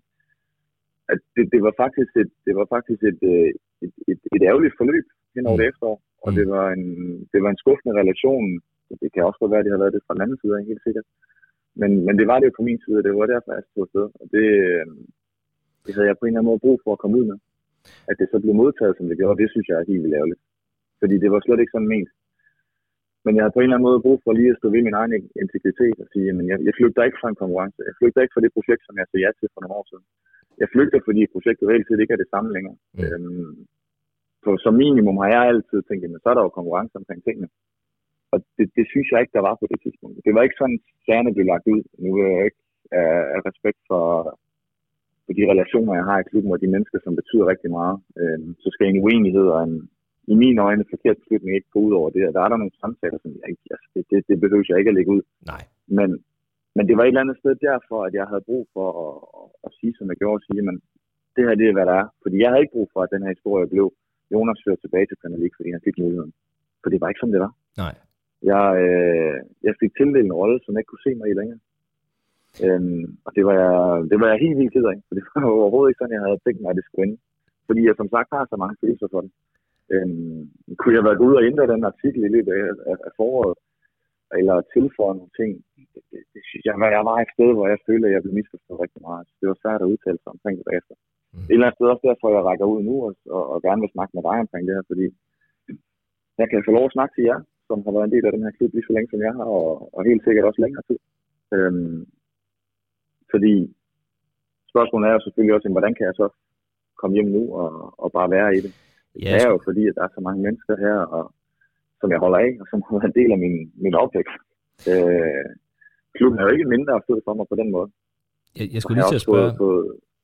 at 1.12 1.18
det, 1.34 1.44
det 1.54 1.60
var 1.66 1.74
faktisk 1.82 2.12
et, 2.22 2.32
det 2.46 2.54
var 2.60 2.66
faktisk 2.74 3.00
et, 3.10 3.20
øh, 3.32 3.50
et, 3.84 3.94
et, 4.10 4.20
et 4.36 4.42
ærgerligt 4.50 4.78
forløb 4.80 5.06
hen 5.34 5.46
over 5.48 5.56
mm. 5.56 5.60
det 5.60 5.68
efterår, 5.70 5.98
og 6.24 6.30
mm. 6.30 6.36
det 6.38 6.46
var 6.54 6.66
en, 6.76 6.86
det 7.32 7.40
var 7.44 7.50
en 7.50 7.62
skuffende 7.62 7.98
relation 8.00 8.46
det 9.02 9.08
kan 9.12 9.24
også 9.28 9.38
godt 9.40 9.52
være, 9.52 9.62
at 9.62 9.66
det 9.66 9.74
har 9.74 9.82
været 9.84 9.96
det 9.96 10.04
fra 10.06 10.14
den 10.14 10.24
anden 10.24 10.38
side, 10.40 10.68
helt 10.70 10.84
sikkert. 10.86 11.06
Men, 11.80 11.90
men 12.06 12.14
det 12.18 12.26
var 12.30 12.38
det 12.38 12.46
jo 12.48 12.58
på 12.58 12.66
min 12.68 12.80
side, 12.84 12.98
og 13.00 13.04
det 13.04 13.12
var 13.12 13.32
derfor, 13.34 13.50
jeg 13.52 13.64
stod 13.70 13.86
afsted. 13.86 14.06
Og 14.20 14.26
det, 14.34 14.46
øh, 14.68 14.86
det 15.84 15.92
havde 15.94 16.08
jeg 16.10 16.18
på 16.18 16.24
en 16.24 16.30
eller 16.30 16.40
anden 16.40 16.50
måde 16.50 16.64
brug 16.64 16.78
for 16.84 16.92
at 16.92 17.02
komme 17.02 17.18
ud 17.20 17.26
med. 17.30 17.38
At 18.10 18.16
det 18.20 18.26
så 18.28 18.36
blev 18.42 18.54
modtaget, 18.62 18.94
som 18.96 19.06
det 19.08 19.18
gjorde, 19.18 19.40
det 19.42 19.50
synes 19.50 19.66
jeg 19.68 19.76
er 19.78 19.90
helt 19.90 20.02
vildt 20.02 20.18
ærgerligt. 20.20 20.42
Fordi 21.00 21.14
det 21.22 21.30
var 21.32 21.40
slet 21.40 21.60
ikke 21.60 21.74
sådan 21.74 21.92
ment. 21.94 22.10
Men 23.24 23.32
jeg 23.36 23.44
har 23.44 23.52
på 23.54 23.60
en 23.60 23.66
eller 23.66 23.76
anden 23.76 23.88
måde 23.88 24.04
brug 24.06 24.18
for 24.24 24.32
lige 24.32 24.52
at 24.52 24.58
stå 24.60 24.66
ved 24.74 24.82
min 24.88 24.98
egen 25.00 25.12
integritet 25.42 25.96
og 26.02 26.06
sige, 26.12 26.26
at 26.30 26.36
jeg, 26.50 26.58
jeg 26.66 26.74
flygter 26.78 27.02
ikke 27.08 27.20
fra 27.20 27.30
en 27.30 27.40
konkurrence. 27.42 27.78
Jeg 27.90 27.96
flygter 27.98 28.20
ikke 28.22 28.34
fra 28.34 28.44
det 28.44 28.56
projekt, 28.56 28.82
som 28.84 28.94
jeg 29.00 29.06
sagde 29.08 29.24
ja 29.24 29.30
til 29.32 29.48
for 29.52 29.60
nogle 29.60 29.76
år 29.78 29.86
siden. 29.90 30.04
Jeg 30.62 30.68
flygter, 30.74 30.98
fordi 31.08 31.32
projektet 31.34 31.68
reelt 31.68 31.86
set 31.86 32.00
ikke 32.00 32.14
er 32.16 32.22
det 32.22 32.32
samme 32.34 32.50
længere. 32.56 32.76
Mm. 32.94 33.02
Øhm, 33.04 33.54
for 34.42 34.52
som 34.64 34.74
minimum 34.84 35.16
har 35.22 35.28
jeg 35.34 35.42
altid 35.50 35.78
tænkt, 35.82 36.04
at 36.04 36.22
så 36.22 36.28
er 36.30 36.36
der 36.36 36.46
jo 36.46 36.58
konkurrence 36.58 36.94
omkring 37.00 37.20
tingene. 37.24 37.48
Og 38.32 38.38
det, 38.56 38.66
det 38.76 38.84
synes 38.92 39.08
jeg 39.10 39.20
ikke, 39.20 39.36
der 39.38 39.46
var 39.48 39.54
på 39.60 39.66
det 39.70 39.78
tidspunkt. 39.84 40.16
Det 40.26 40.32
var 40.34 40.42
ikke 40.42 40.60
sådan, 40.60 40.78
sagerne 41.06 41.34
blev 41.34 41.46
lagt 41.52 41.66
ud. 41.74 41.82
Nu 42.04 42.10
er 42.22 42.28
jeg 42.36 42.44
ikke 42.48 42.62
af, 43.02 43.12
af 43.36 43.40
respekt 43.48 43.80
for, 43.90 44.04
for 45.24 45.32
de 45.38 45.50
relationer, 45.52 45.92
jeg 46.00 46.06
har 46.10 46.18
i 46.18 46.28
klubben, 46.30 46.52
og 46.54 46.60
de 46.64 46.72
mennesker, 46.74 46.98
som 47.04 47.14
betyder 47.20 47.50
rigtig 47.52 47.70
meget. 47.78 47.96
Øhm, 48.20 48.50
så 48.62 48.68
skal 48.72 48.86
en 48.86 49.02
uenighed 49.04 49.46
og 49.54 49.60
en, 49.66 49.74
i 50.32 50.34
mine 50.42 50.62
øjne, 50.68 50.90
forkert 50.94 51.20
beslutning 51.20 51.52
ikke 51.54 51.74
gå 51.74 51.80
ud 51.86 51.92
over 52.00 52.10
det. 52.10 52.34
Der 52.36 52.42
er 52.42 52.50
der 52.50 52.62
nogle 52.62 52.80
samtaler, 52.82 53.18
som 53.22 53.30
jeg 53.38 53.46
ikke, 53.52 53.66
altså, 53.74 53.88
det, 53.94 54.02
det, 54.10 54.18
det 54.28 54.36
behøver 54.42 54.64
jeg 54.68 54.78
ikke 54.78 54.92
at 54.92 54.98
lægge 54.98 55.14
ud. 55.16 55.22
Nej. 55.52 55.62
Men, 55.98 56.08
men 56.76 56.84
det 56.88 56.94
var 56.96 57.04
et 57.04 57.12
eller 57.12 57.24
andet 57.24 57.40
sted 57.42 57.54
derfor, 57.70 57.98
at 58.08 58.14
jeg 58.20 58.26
havde 58.30 58.48
brug 58.50 58.64
for 58.74 58.86
at, 59.04 59.14
at, 59.38 59.48
at 59.66 59.70
sige, 59.78 59.94
som 59.98 60.06
jeg 60.10 60.16
gjorde, 60.20 60.38
at 60.40 60.46
sige, 60.48 60.62
men 60.68 60.76
det 61.34 61.42
her 61.46 61.54
det 61.60 61.66
er, 61.68 61.76
hvad 61.76 61.86
der 61.90 61.96
er. 62.02 62.06
Fordi 62.22 62.36
jeg 62.40 62.48
havde 62.50 62.62
ikke 62.64 62.76
brug 62.76 62.88
for, 62.92 63.00
at 63.02 63.12
den 63.14 63.22
her 63.24 63.32
historie 63.36 63.66
blev 63.74 63.86
Jonas 64.32 64.60
ført 64.64 64.80
tilbage 64.80 65.06
til 65.06 65.20
Premier 65.20 65.40
League, 65.42 65.56
fordi 65.58 65.70
han 65.76 65.86
fik 65.86 65.98
muligheden. 66.02 66.32
For 66.82 66.88
det 66.90 67.00
var 67.00 67.08
ikke, 67.08 67.24
som 67.24 67.32
det 67.34 67.40
var. 67.46 67.52
Nej. 67.82 67.94
Jeg, 68.50 68.64
øh, 68.84 69.36
jeg 69.66 69.74
fik 69.80 69.92
tildelt 69.94 70.26
en 70.26 70.38
rolle, 70.40 70.58
som 70.60 70.72
jeg 70.72 70.80
ikke 70.80 70.92
kunne 70.92 71.06
se 71.06 71.14
mig 71.20 71.28
i 71.30 71.38
længere. 71.40 71.60
Øhm, 72.64 73.04
og 73.26 73.30
det 73.36 73.42
var, 73.48 73.54
jeg, 73.62 73.74
det 74.10 74.16
var 74.20 74.28
jeg 74.30 74.42
helt 74.44 74.58
vildt 74.58 74.74
ked 74.74 74.86
af, 74.92 74.98
for 75.06 75.14
det 75.16 75.24
var 75.34 75.42
overhovedet 75.58 75.90
ikke 75.90 76.00
sådan, 76.00 76.16
jeg 76.16 76.26
havde 76.26 76.44
tænkt 76.44 76.60
mig, 76.60 76.70
at 76.70 76.78
det 76.78 76.84
skulle 76.86 77.04
ende. 77.06 77.18
Fordi 77.68 77.80
jeg 77.88 77.94
som 77.96 78.08
sagt 78.14 78.28
har 78.34 78.44
så 78.46 78.56
mange 78.62 78.76
følelser 78.80 79.08
for 79.12 79.20
det. 79.24 79.32
Øhm, 79.94 80.40
kunne 80.78 80.96
jeg 80.96 81.04
være 81.06 81.18
gået 81.18 81.30
ud 81.30 81.40
og 81.40 81.46
ændre 81.50 81.72
den 81.74 81.84
artikel 81.90 82.20
i 82.24 82.34
løbet 82.34 82.52
af, 82.58 82.68
af, 82.90 82.96
af 83.06 83.12
foråret, 83.18 83.54
eller 84.38 84.56
tilføje 84.74 85.18
nogle 85.18 85.34
ting, 85.40 85.50
det, 85.92 86.02
det, 86.10 86.20
det 86.32 86.40
jeg, 86.66 86.74
jeg 86.96 87.04
var 87.10 87.18
et 87.20 87.34
sted, 87.34 87.48
hvor 87.54 87.66
jeg 87.72 87.78
følte, 87.88 88.06
at 88.08 88.14
jeg 88.14 88.22
blev 88.22 88.34
misforstået 88.38 88.82
rigtig 88.84 89.02
meget. 89.08 89.24
Det 89.40 89.46
var 89.50 89.58
svært 89.62 89.82
at 89.82 89.90
udtale 89.92 90.18
sig 90.20 90.30
omkring 90.34 90.54
det 90.58 90.66
bagefter. 90.70 90.94
Mm. 91.32 91.46
Et 91.48 91.54
eller 91.54 91.66
andet 91.66 91.78
sted 91.78 91.92
også 91.92 92.06
derfor, 92.10 92.26
jeg 92.36 92.46
rækker 92.48 92.66
ud 92.74 92.80
nu 92.88 92.94
og, 93.06 93.12
og, 93.36 93.44
og 93.52 93.58
gerne 93.66 93.82
vil 93.82 93.94
snakke 93.94 94.12
med 94.14 94.22
dig 94.28 94.36
omkring 94.44 94.64
det 94.66 94.76
her, 94.76 94.86
fordi 94.90 95.06
jeg 96.40 96.46
kan 96.48 96.66
få 96.66 96.72
lov 96.78 96.84
at 96.86 96.96
snakke 96.96 97.12
til 97.14 97.24
jer, 97.30 97.38
som 97.68 97.78
har 97.84 97.92
været 97.94 98.06
en 98.06 98.14
del 98.14 98.26
af 98.26 98.32
den 98.32 98.44
her 98.44 98.56
klub 98.56 98.70
lige 98.72 98.86
så 98.88 98.92
længe, 98.92 99.10
som 99.10 99.20
jeg 99.26 99.34
har, 99.38 99.46
og, 99.58 99.66
og 99.96 100.00
helt 100.08 100.22
sikkert 100.24 100.48
også 100.48 100.60
længere 100.62 100.84
tid. 100.88 100.98
Øhm, 101.56 102.00
fordi 103.32 103.54
spørgsmålet 104.72 105.06
er 105.06 105.14
jo 105.14 105.24
selvfølgelig 105.24 105.54
også, 105.54 105.68
hvordan 105.76 105.94
kan 105.94 106.06
jeg 106.08 106.16
så 106.22 106.26
komme 107.00 107.14
hjem 107.16 107.30
nu 107.36 107.42
og, 107.60 107.70
og 108.02 108.08
bare 108.16 108.30
være 108.36 108.50
i 108.56 108.60
det? 108.64 108.72
Det 109.14 109.22
yes. 109.22 109.44
er 109.44 109.46
jo 109.52 109.58
fordi, 109.66 109.82
at 109.86 109.94
der 109.96 110.04
er 110.04 110.12
så 110.14 110.20
mange 110.26 110.42
mennesker 110.46 110.74
her, 110.84 110.96
og, 111.16 111.24
som 112.00 112.10
jeg 112.12 112.20
holder 112.24 112.38
af, 112.46 112.50
og 112.60 112.66
som 112.70 112.78
har 112.84 112.92
været 112.96 113.10
en 113.10 113.18
del 113.20 113.30
af 113.34 113.38
min, 113.44 113.56
min 113.84 113.94
opvækst. 114.02 114.42
Øh, 114.90 115.48
klubben 116.16 116.38
er 116.38 116.44
jo 116.44 116.54
ikke 116.54 116.72
mindre 116.74 117.02
fed 117.06 117.18
for 117.26 117.34
mig 117.38 117.46
på 117.48 117.56
den 117.60 117.68
måde. 117.76 117.88
Jeg, 118.58 118.66
jeg 118.74 118.80
skulle 118.82 118.96
lige 118.98 119.12
til 119.12 119.20
at 119.22 119.26
spørge, 119.28 119.50
på, 119.62 119.68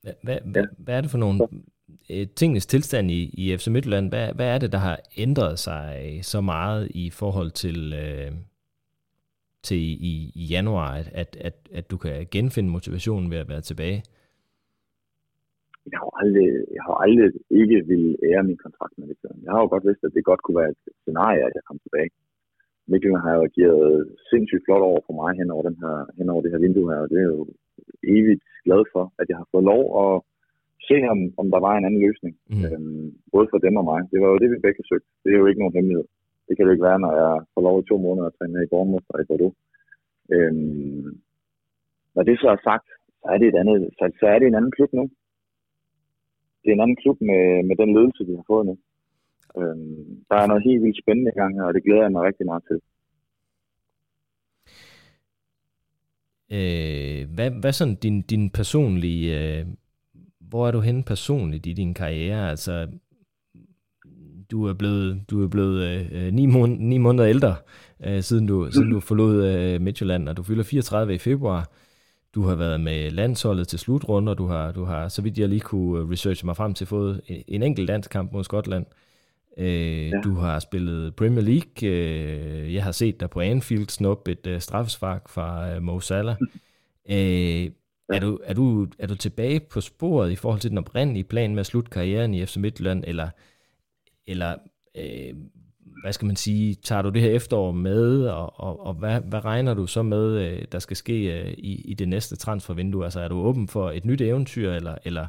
hvad, 0.03 0.15
hvad, 0.23 0.37
ja. 0.55 0.65
hvad 0.79 0.97
er 0.97 1.01
det 1.01 1.11
for 1.11 1.19
nogle 1.19 1.39
øh, 2.11 2.27
tingens 2.37 2.67
tilstand 2.67 3.11
i, 3.11 3.21
i 3.43 3.57
FC 3.57 3.67
Midtjylland? 3.69 4.09
Hvad, 4.09 4.27
hvad 4.35 4.49
er 4.55 4.59
det, 4.59 4.73
der 4.73 4.79
har 4.79 4.99
ændret 5.25 5.59
sig 5.59 6.21
så 6.23 6.41
meget 6.41 6.89
i 6.91 7.11
forhold 7.11 7.51
til, 7.51 7.79
øh, 8.03 8.31
til 9.63 9.83
i, 10.13 10.15
i 10.43 10.45
januar, 10.55 10.91
at, 11.23 11.37
at, 11.49 11.57
at 11.79 11.91
du 11.91 11.97
kan 11.97 12.27
genfinde 12.31 12.71
motivationen 12.71 13.31
ved 13.31 13.39
at 13.39 13.49
være 13.49 13.61
tilbage? 13.61 14.03
Jeg 15.93 15.99
har 16.03 16.11
aldrig, 16.23 16.49
jeg 16.77 16.83
har 16.89 16.97
aldrig 17.05 17.29
ikke 17.61 17.79
vil 17.91 18.05
ære 18.31 18.43
min 18.51 18.63
kontrakt 18.65 18.95
med 18.99 19.07
Midtjylland. 19.07 19.41
Jeg 19.45 19.53
har 19.53 19.61
jo 19.61 19.69
godt 19.75 19.87
vidst, 19.89 20.05
at 20.05 20.15
det 20.15 20.31
godt 20.31 20.43
kunne 20.43 20.61
være 20.63 20.75
et 20.77 20.83
scenarie, 21.03 21.43
at 21.49 21.53
jeg 21.59 21.65
kom 21.69 21.79
tilbage. 21.83 22.11
Midtjylland 22.91 23.25
har 23.27 23.35
jo 23.39 23.43
ageret 23.51 23.93
sindssygt 24.31 24.65
flot 24.67 24.85
over 24.91 25.01
for 25.07 25.15
mig 25.21 25.33
hen 25.41 25.51
over, 25.55 25.65
den 25.69 25.77
her, 25.83 25.95
hen 26.19 26.29
over 26.33 26.43
det 26.43 26.51
her 26.53 26.65
vindue 26.67 26.91
her, 26.93 27.01
og 27.05 27.09
det 27.11 27.19
er 27.25 27.29
jo 27.35 27.47
evigt 28.15 28.45
glad 28.67 28.83
for, 28.93 29.05
at 29.21 29.27
jeg 29.29 29.37
har 29.41 29.49
fået 29.53 29.65
lov 29.73 29.83
at 30.03 30.13
se, 30.89 30.97
om, 31.13 31.21
om 31.41 31.47
der 31.55 31.61
var 31.67 31.75
en 31.75 31.87
anden 31.87 32.05
løsning. 32.07 32.35
Mm. 32.53 32.65
Øhm, 32.67 33.09
både 33.35 33.47
for 33.53 33.59
dem 33.67 33.75
og 33.81 33.85
mig. 33.91 34.01
Det 34.13 34.19
var 34.23 34.29
jo 34.31 34.39
det, 34.43 34.51
vi 34.51 34.65
begge 34.67 34.83
søgte. 34.91 35.09
Det 35.25 35.31
er 35.33 35.41
jo 35.43 35.47
ikke 35.49 35.63
nogen 35.63 35.77
hemmelighed. 35.79 36.07
Det 36.47 36.57
kan 36.57 36.65
det 36.65 36.73
ikke 36.73 36.89
være, 36.91 37.03
når 37.05 37.13
jeg 37.23 37.35
får 37.55 37.63
lov 37.69 37.77
i 37.79 37.89
to 37.91 37.97
måneder 38.07 38.27
at 38.29 38.37
træne 38.39 38.65
i 38.65 38.73
Bournemouth 38.73 39.09
og 39.15 39.21
i 39.21 39.29
Bordeaux. 39.29 39.55
Øhm, 40.35 41.09
når 42.15 42.23
det 42.29 42.37
så 42.39 42.49
er 42.57 42.61
sagt, 42.71 42.89
så 43.21 43.27
er 43.33 43.39
det, 43.39 43.49
et 43.49 43.61
andet, 43.63 43.77
så, 43.99 44.05
så 44.21 44.27
er 44.33 44.39
det 44.39 44.47
en 44.49 44.59
anden 44.59 44.75
klub 44.77 44.93
nu. 44.93 45.05
Det 46.63 46.69
er 46.69 46.77
en 46.77 46.85
anden 46.85 47.01
klub 47.03 47.19
med, 47.31 47.43
med 47.69 47.77
den 47.83 47.91
ledelse, 47.97 48.27
vi 48.29 48.35
har 48.39 48.47
fået 48.53 48.67
nu. 48.71 48.75
Øhm, 49.59 50.07
der 50.29 50.37
er 50.39 50.47
noget 50.47 50.67
helt 50.69 50.83
vildt 50.85 51.03
spændende 51.03 51.33
i 51.35 51.39
gang 51.41 51.53
her, 51.57 51.65
og 51.69 51.75
det 51.75 51.85
glæder 51.85 52.05
jeg 52.05 52.13
mig 52.13 52.23
rigtig 52.23 52.47
meget 52.47 52.65
til. 52.69 52.79
Øh, 56.51 57.31
hvad, 57.31 57.51
hvad 57.51 57.73
sådan 57.73 57.95
din, 57.95 58.23
din 58.23 58.51
personlige, 58.51 59.59
øh, 59.59 59.67
hvor 60.41 60.67
er 60.67 60.71
du 60.71 60.81
henne 60.81 61.03
personligt 61.03 61.67
i 61.67 61.73
din 61.73 61.95
karriere? 61.95 62.51
Altså, 62.51 62.89
du 64.51 64.67
er 64.67 64.73
blevet, 64.73 65.23
du 65.31 65.45
er 65.45 65.49
blevet 65.49 65.83
øh, 65.83 66.07
øh 66.13 66.33
ni, 66.33 66.47
måned, 66.47 66.77
ni 66.79 66.99
måneder 66.99 67.29
ældre, 67.29 67.57
øh, 68.05 68.23
siden, 68.23 68.47
du, 68.47 68.71
siden 68.71 68.91
du 68.91 69.01
forlod 69.01 69.47
øh, 69.47 69.81
Midtjylland, 69.81 70.29
og 70.29 70.37
du 70.37 70.43
fylder 70.43 70.63
34 70.63 71.15
i 71.15 71.19
februar. 71.19 71.71
Du 72.35 72.43
har 72.43 72.55
været 72.55 72.81
med 72.81 73.11
landsholdet 73.11 73.69
til 73.69 73.79
slutrunder, 73.79 74.35
du 74.35 74.47
har, 74.47 74.73
du 74.73 74.85
har, 74.85 75.09
så 75.09 75.23
vidt 75.23 75.39
jeg 75.39 75.49
lige 75.49 75.61
kunne 75.61 76.03
øh, 76.03 76.11
researche 76.11 76.47
mig 76.47 76.57
frem 76.57 76.75
til, 76.75 76.87
fået 76.87 77.21
en, 77.27 77.45
en 77.49 77.63
enkelt 77.63 77.89
landskamp 77.89 78.33
mod 78.33 78.45
Skotland. 78.45 78.87
Øh, 78.87 79.08
ja. 79.59 80.21
Du 80.25 80.35
har 80.35 80.59
spillet 80.59 81.17
Premier 81.17 81.43
League. 81.45 81.89
Øh, 81.89 82.75
jeg 82.75 82.85
har 82.85 82.93
set 82.93 83.21
dig 83.21 83.31
på 83.31 83.41
Anfield 83.41 83.89
snuppe 83.89 84.33
et 84.33 84.47
øh, 84.47 84.61
straffespark 84.61 85.29
fra 85.29 85.71
øh, 85.71 85.83
Mo 85.83 86.01
Salah. 86.01 86.37
Øh, 87.11 87.71
er, 88.09 88.21
du, 88.21 88.39
er, 88.45 88.55
du, 88.55 88.87
er 88.99 89.07
du 89.07 89.15
tilbage 89.15 89.61
på 89.61 89.81
sporet 89.81 90.31
i 90.31 90.37
forhold 90.37 90.61
til 90.61 90.71
den 90.71 90.79
oprindelige 90.79 91.25
plan 91.25 91.51
med 91.51 91.61
at 91.61 91.67
slutte 91.67 91.91
karrieren 91.91 92.35
i 92.35 92.47
FC 92.47 92.57
Midtjylland, 92.57 93.05
eller, 93.07 93.29
eller 94.27 94.55
øh, 94.97 95.35
hvad 96.03 96.13
skal 96.13 96.27
man 96.27 96.37
sige, 96.37 96.75
tager 96.75 97.03
du 97.03 97.09
det 97.09 97.23
her 97.23 97.31
efterår 97.31 97.73
med, 97.73 98.27
og, 98.27 98.61
og, 98.61 98.87
og 98.87 98.95
hvad, 98.95 99.21
hvad 99.21 99.45
regner 99.45 99.75
du 99.75 99.87
så 99.87 100.03
med, 100.03 100.31
øh, 100.31 100.65
der 100.73 100.79
skal 100.79 100.97
ske 100.97 101.41
øh, 101.41 101.55
i, 101.59 101.83
i 101.91 101.95
det 101.95 102.09
næste 102.09 102.37
transfervindue? 102.37 103.05
Altså 103.05 103.21
er 103.21 103.29
du 103.29 103.41
åben 103.41 103.69
for 103.69 103.91
et 103.91 104.05
nyt 104.05 104.21
eventyr, 104.21 104.73
eller, 104.73 104.95
eller, 105.05 105.27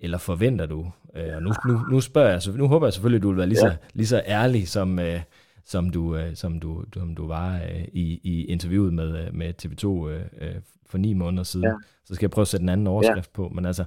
eller 0.00 0.18
forventer 0.18 0.66
du? 0.66 0.90
Øh, 1.16 1.36
og 1.36 1.42
nu, 1.42 1.52
nu, 1.66 1.78
nu 1.90 2.00
spørger 2.00 2.30
jeg, 2.30 2.42
så 2.42 2.52
nu 2.52 2.66
håber 2.66 2.86
jeg 2.86 2.92
selvfølgelig, 2.92 3.18
at 3.18 3.22
du 3.22 3.28
vil 3.28 3.38
være 3.38 3.46
lige, 3.46 3.66
ja. 3.66 3.72
så, 3.72 3.76
lige 3.94 4.06
så 4.06 4.22
ærlig, 4.26 4.68
som, 4.68 4.98
øh, 4.98 5.20
som, 5.64 5.90
du, 5.90 6.16
øh, 6.16 6.36
som, 6.36 6.60
du, 6.60 6.84
som 6.94 7.14
du 7.14 7.26
var 7.26 7.54
øh, 7.54 7.84
i, 7.92 8.20
i 8.24 8.44
interviewet 8.44 8.94
med, 8.94 9.26
øh, 9.26 9.34
med 9.34 9.54
TV2 9.62 10.08
øh, 10.08 10.24
øh, 10.40 10.54
for 10.86 10.98
ni 10.98 11.12
måneder 11.12 11.42
siden. 11.42 11.66
Ja. 11.66 11.74
Så 12.04 12.14
skal 12.14 12.24
jeg 12.24 12.30
prøve 12.30 12.42
at 12.42 12.48
sætte 12.48 12.62
en 12.62 12.68
anden 12.68 12.86
overskrift 12.86 13.30
ja. 13.30 13.36
på. 13.36 13.48
Men 13.48 13.66
altså, 13.66 13.84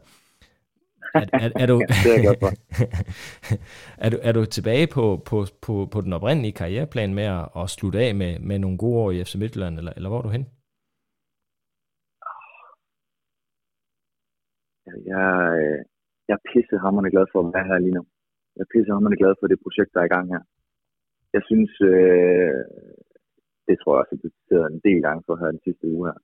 er, 1.13 1.25
er, 1.33 1.49
er, 1.55 1.65
du, 1.65 1.81
er, 4.05 4.09
du, 4.09 4.17
er 4.21 4.31
du 4.31 4.45
tilbage 4.45 4.87
på, 4.87 5.21
på, 5.25 5.45
på, 5.61 5.87
på 5.91 6.01
den 6.01 6.13
oprindelige 6.13 6.51
karriereplan 6.51 7.13
med 7.13 7.23
at, 7.23 7.49
at 7.57 7.69
slutte 7.69 7.99
af 7.99 8.15
med, 8.15 8.39
med 8.39 8.59
nogle 8.59 8.77
gode 8.77 8.99
år 8.99 9.11
i 9.11 9.23
FC 9.23 9.35
Midtjylland, 9.35 9.77
eller, 9.77 9.93
eller 9.95 10.09
hvor 10.09 10.17
er 10.17 10.21
du 10.21 10.29
hen? 10.29 10.47
Jeg, 14.85 15.57
øh, 15.61 15.85
jeg 16.27 16.35
er 16.37 16.47
pissehammerende 16.51 17.13
glad 17.15 17.25
for 17.31 17.39
at 17.41 17.53
være 17.55 17.69
her 17.69 17.79
lige 17.85 17.97
nu. 17.97 18.03
Jeg 18.55 18.61
er 18.63 18.73
pissehammerende 18.73 19.21
glad 19.21 19.33
for 19.39 19.47
det 19.47 19.63
projekt, 19.65 19.93
der 19.93 19.99
er 20.01 20.09
i 20.09 20.15
gang 20.15 20.27
her. 20.33 20.43
Jeg 21.35 21.41
synes, 21.49 21.71
øh, 21.91 22.61
det 23.67 23.75
tror 23.77 23.93
jeg 23.93 24.01
også, 24.01 24.15
at 24.15 24.21
det 24.49 24.57
en 24.75 24.81
del 24.87 24.99
gange 25.05 25.21
for 25.25 25.35
her 25.35 25.55
den 25.55 25.65
sidste 25.67 25.85
uge 25.95 26.05
her, 26.09 26.17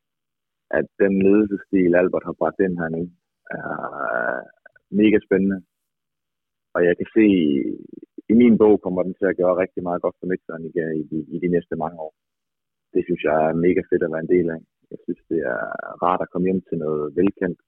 at 0.80 0.88
den 1.04 1.14
ledelsesstil, 1.26 1.92
Albert 1.96 2.28
har 2.30 2.36
bragt 2.42 2.60
ind 2.66 2.76
her 2.82 2.90
nu, 2.98 3.04
er 3.58 3.70
mega 5.02 5.18
spændende. 5.28 5.60
Og 6.76 6.80
jeg 6.88 6.94
kan 6.98 7.08
se, 7.18 7.26
i 8.32 8.34
min 8.42 8.58
bog 8.62 8.76
kommer 8.82 9.02
den 9.04 9.14
til 9.18 9.28
at 9.30 9.38
gøre 9.42 9.62
rigtig 9.64 9.84
meget 9.84 10.02
godt 10.02 10.16
for 10.20 10.28
Midtjylland 10.28 10.64
i, 10.66 10.72
i, 11.16 11.20
i 11.36 11.38
de 11.44 11.50
næste 11.56 11.76
mange 11.84 11.98
år. 12.06 12.14
Det 12.94 13.02
synes 13.06 13.22
jeg 13.24 13.38
er 13.50 13.62
mega 13.66 13.82
fedt 13.90 14.04
at 14.04 14.12
være 14.14 14.26
en 14.26 14.34
del 14.36 14.48
af. 14.56 14.62
Jeg 14.92 15.00
synes, 15.04 15.22
det 15.32 15.40
er 15.54 15.62
rart 16.06 16.22
at 16.22 16.30
komme 16.32 16.48
hjem 16.48 16.62
til 16.70 16.78
noget 16.86 17.16
velkendt, 17.20 17.60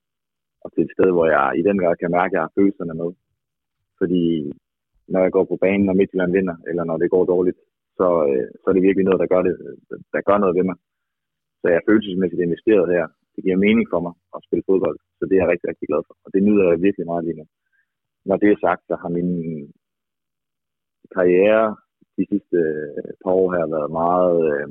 og 0.64 0.68
til 0.72 0.82
et 0.84 0.94
sted, 0.96 1.08
hvor 1.12 1.26
jeg 1.34 1.46
i 1.60 1.62
den 1.68 1.76
grad 1.82 1.94
kan 1.96 2.10
mærke, 2.18 2.32
at 2.32 2.36
jeg 2.36 2.44
har 2.46 2.56
følelserne 2.58 2.94
med. 3.00 3.10
Fordi 4.00 4.24
når 5.12 5.20
jeg 5.24 5.32
går 5.36 5.44
på 5.48 5.56
banen, 5.64 5.84
når 5.86 5.98
Midtjylland 5.98 6.32
vinder, 6.38 6.56
eller 6.68 6.84
når 6.84 6.96
det 7.02 7.10
går 7.14 7.24
dårligt, 7.32 7.58
så, 7.98 8.06
øh, 8.28 8.46
så 8.60 8.64
er 8.68 8.74
det 8.74 8.86
virkelig 8.88 9.06
noget, 9.06 9.22
der 9.22 9.32
gør, 9.32 9.42
det, 9.48 9.54
der 10.14 10.20
gør 10.28 10.38
noget 10.38 10.56
ved 10.58 10.64
mig. 10.70 10.76
Så 11.60 11.64
jeg 11.68 11.78
er 11.78 11.88
følelsesmæssigt 11.88 12.42
investeret 12.42 12.86
her. 12.94 13.06
Det 13.34 13.44
giver 13.44 13.64
mening 13.66 13.86
for 13.92 14.00
mig 14.06 14.14
at 14.36 14.44
spille 14.46 14.66
fodbold, 14.68 14.98
så 15.18 15.22
det 15.26 15.34
er 15.34 15.42
jeg 15.42 15.50
rigtig, 15.52 15.68
rigtig 15.68 15.88
glad 15.90 16.02
for. 16.06 16.14
Og 16.24 16.28
det 16.34 16.42
nyder 16.42 16.64
jeg 16.70 16.82
virkelig 16.86 17.06
meget 17.06 17.24
lige 17.24 17.38
nu. 17.40 17.46
Når 18.28 18.36
det 18.36 18.48
er 18.48 18.64
sagt, 18.66 18.82
så 18.88 18.94
har 19.02 19.10
min 19.18 19.30
karriere 21.16 21.76
de 22.16 22.24
sidste 22.30 22.56
øh, 22.56 23.12
par 23.22 23.34
år 23.40 23.48
her 23.56 23.66
været 23.74 23.90
meget... 24.02 24.36
Øh, 24.52 24.68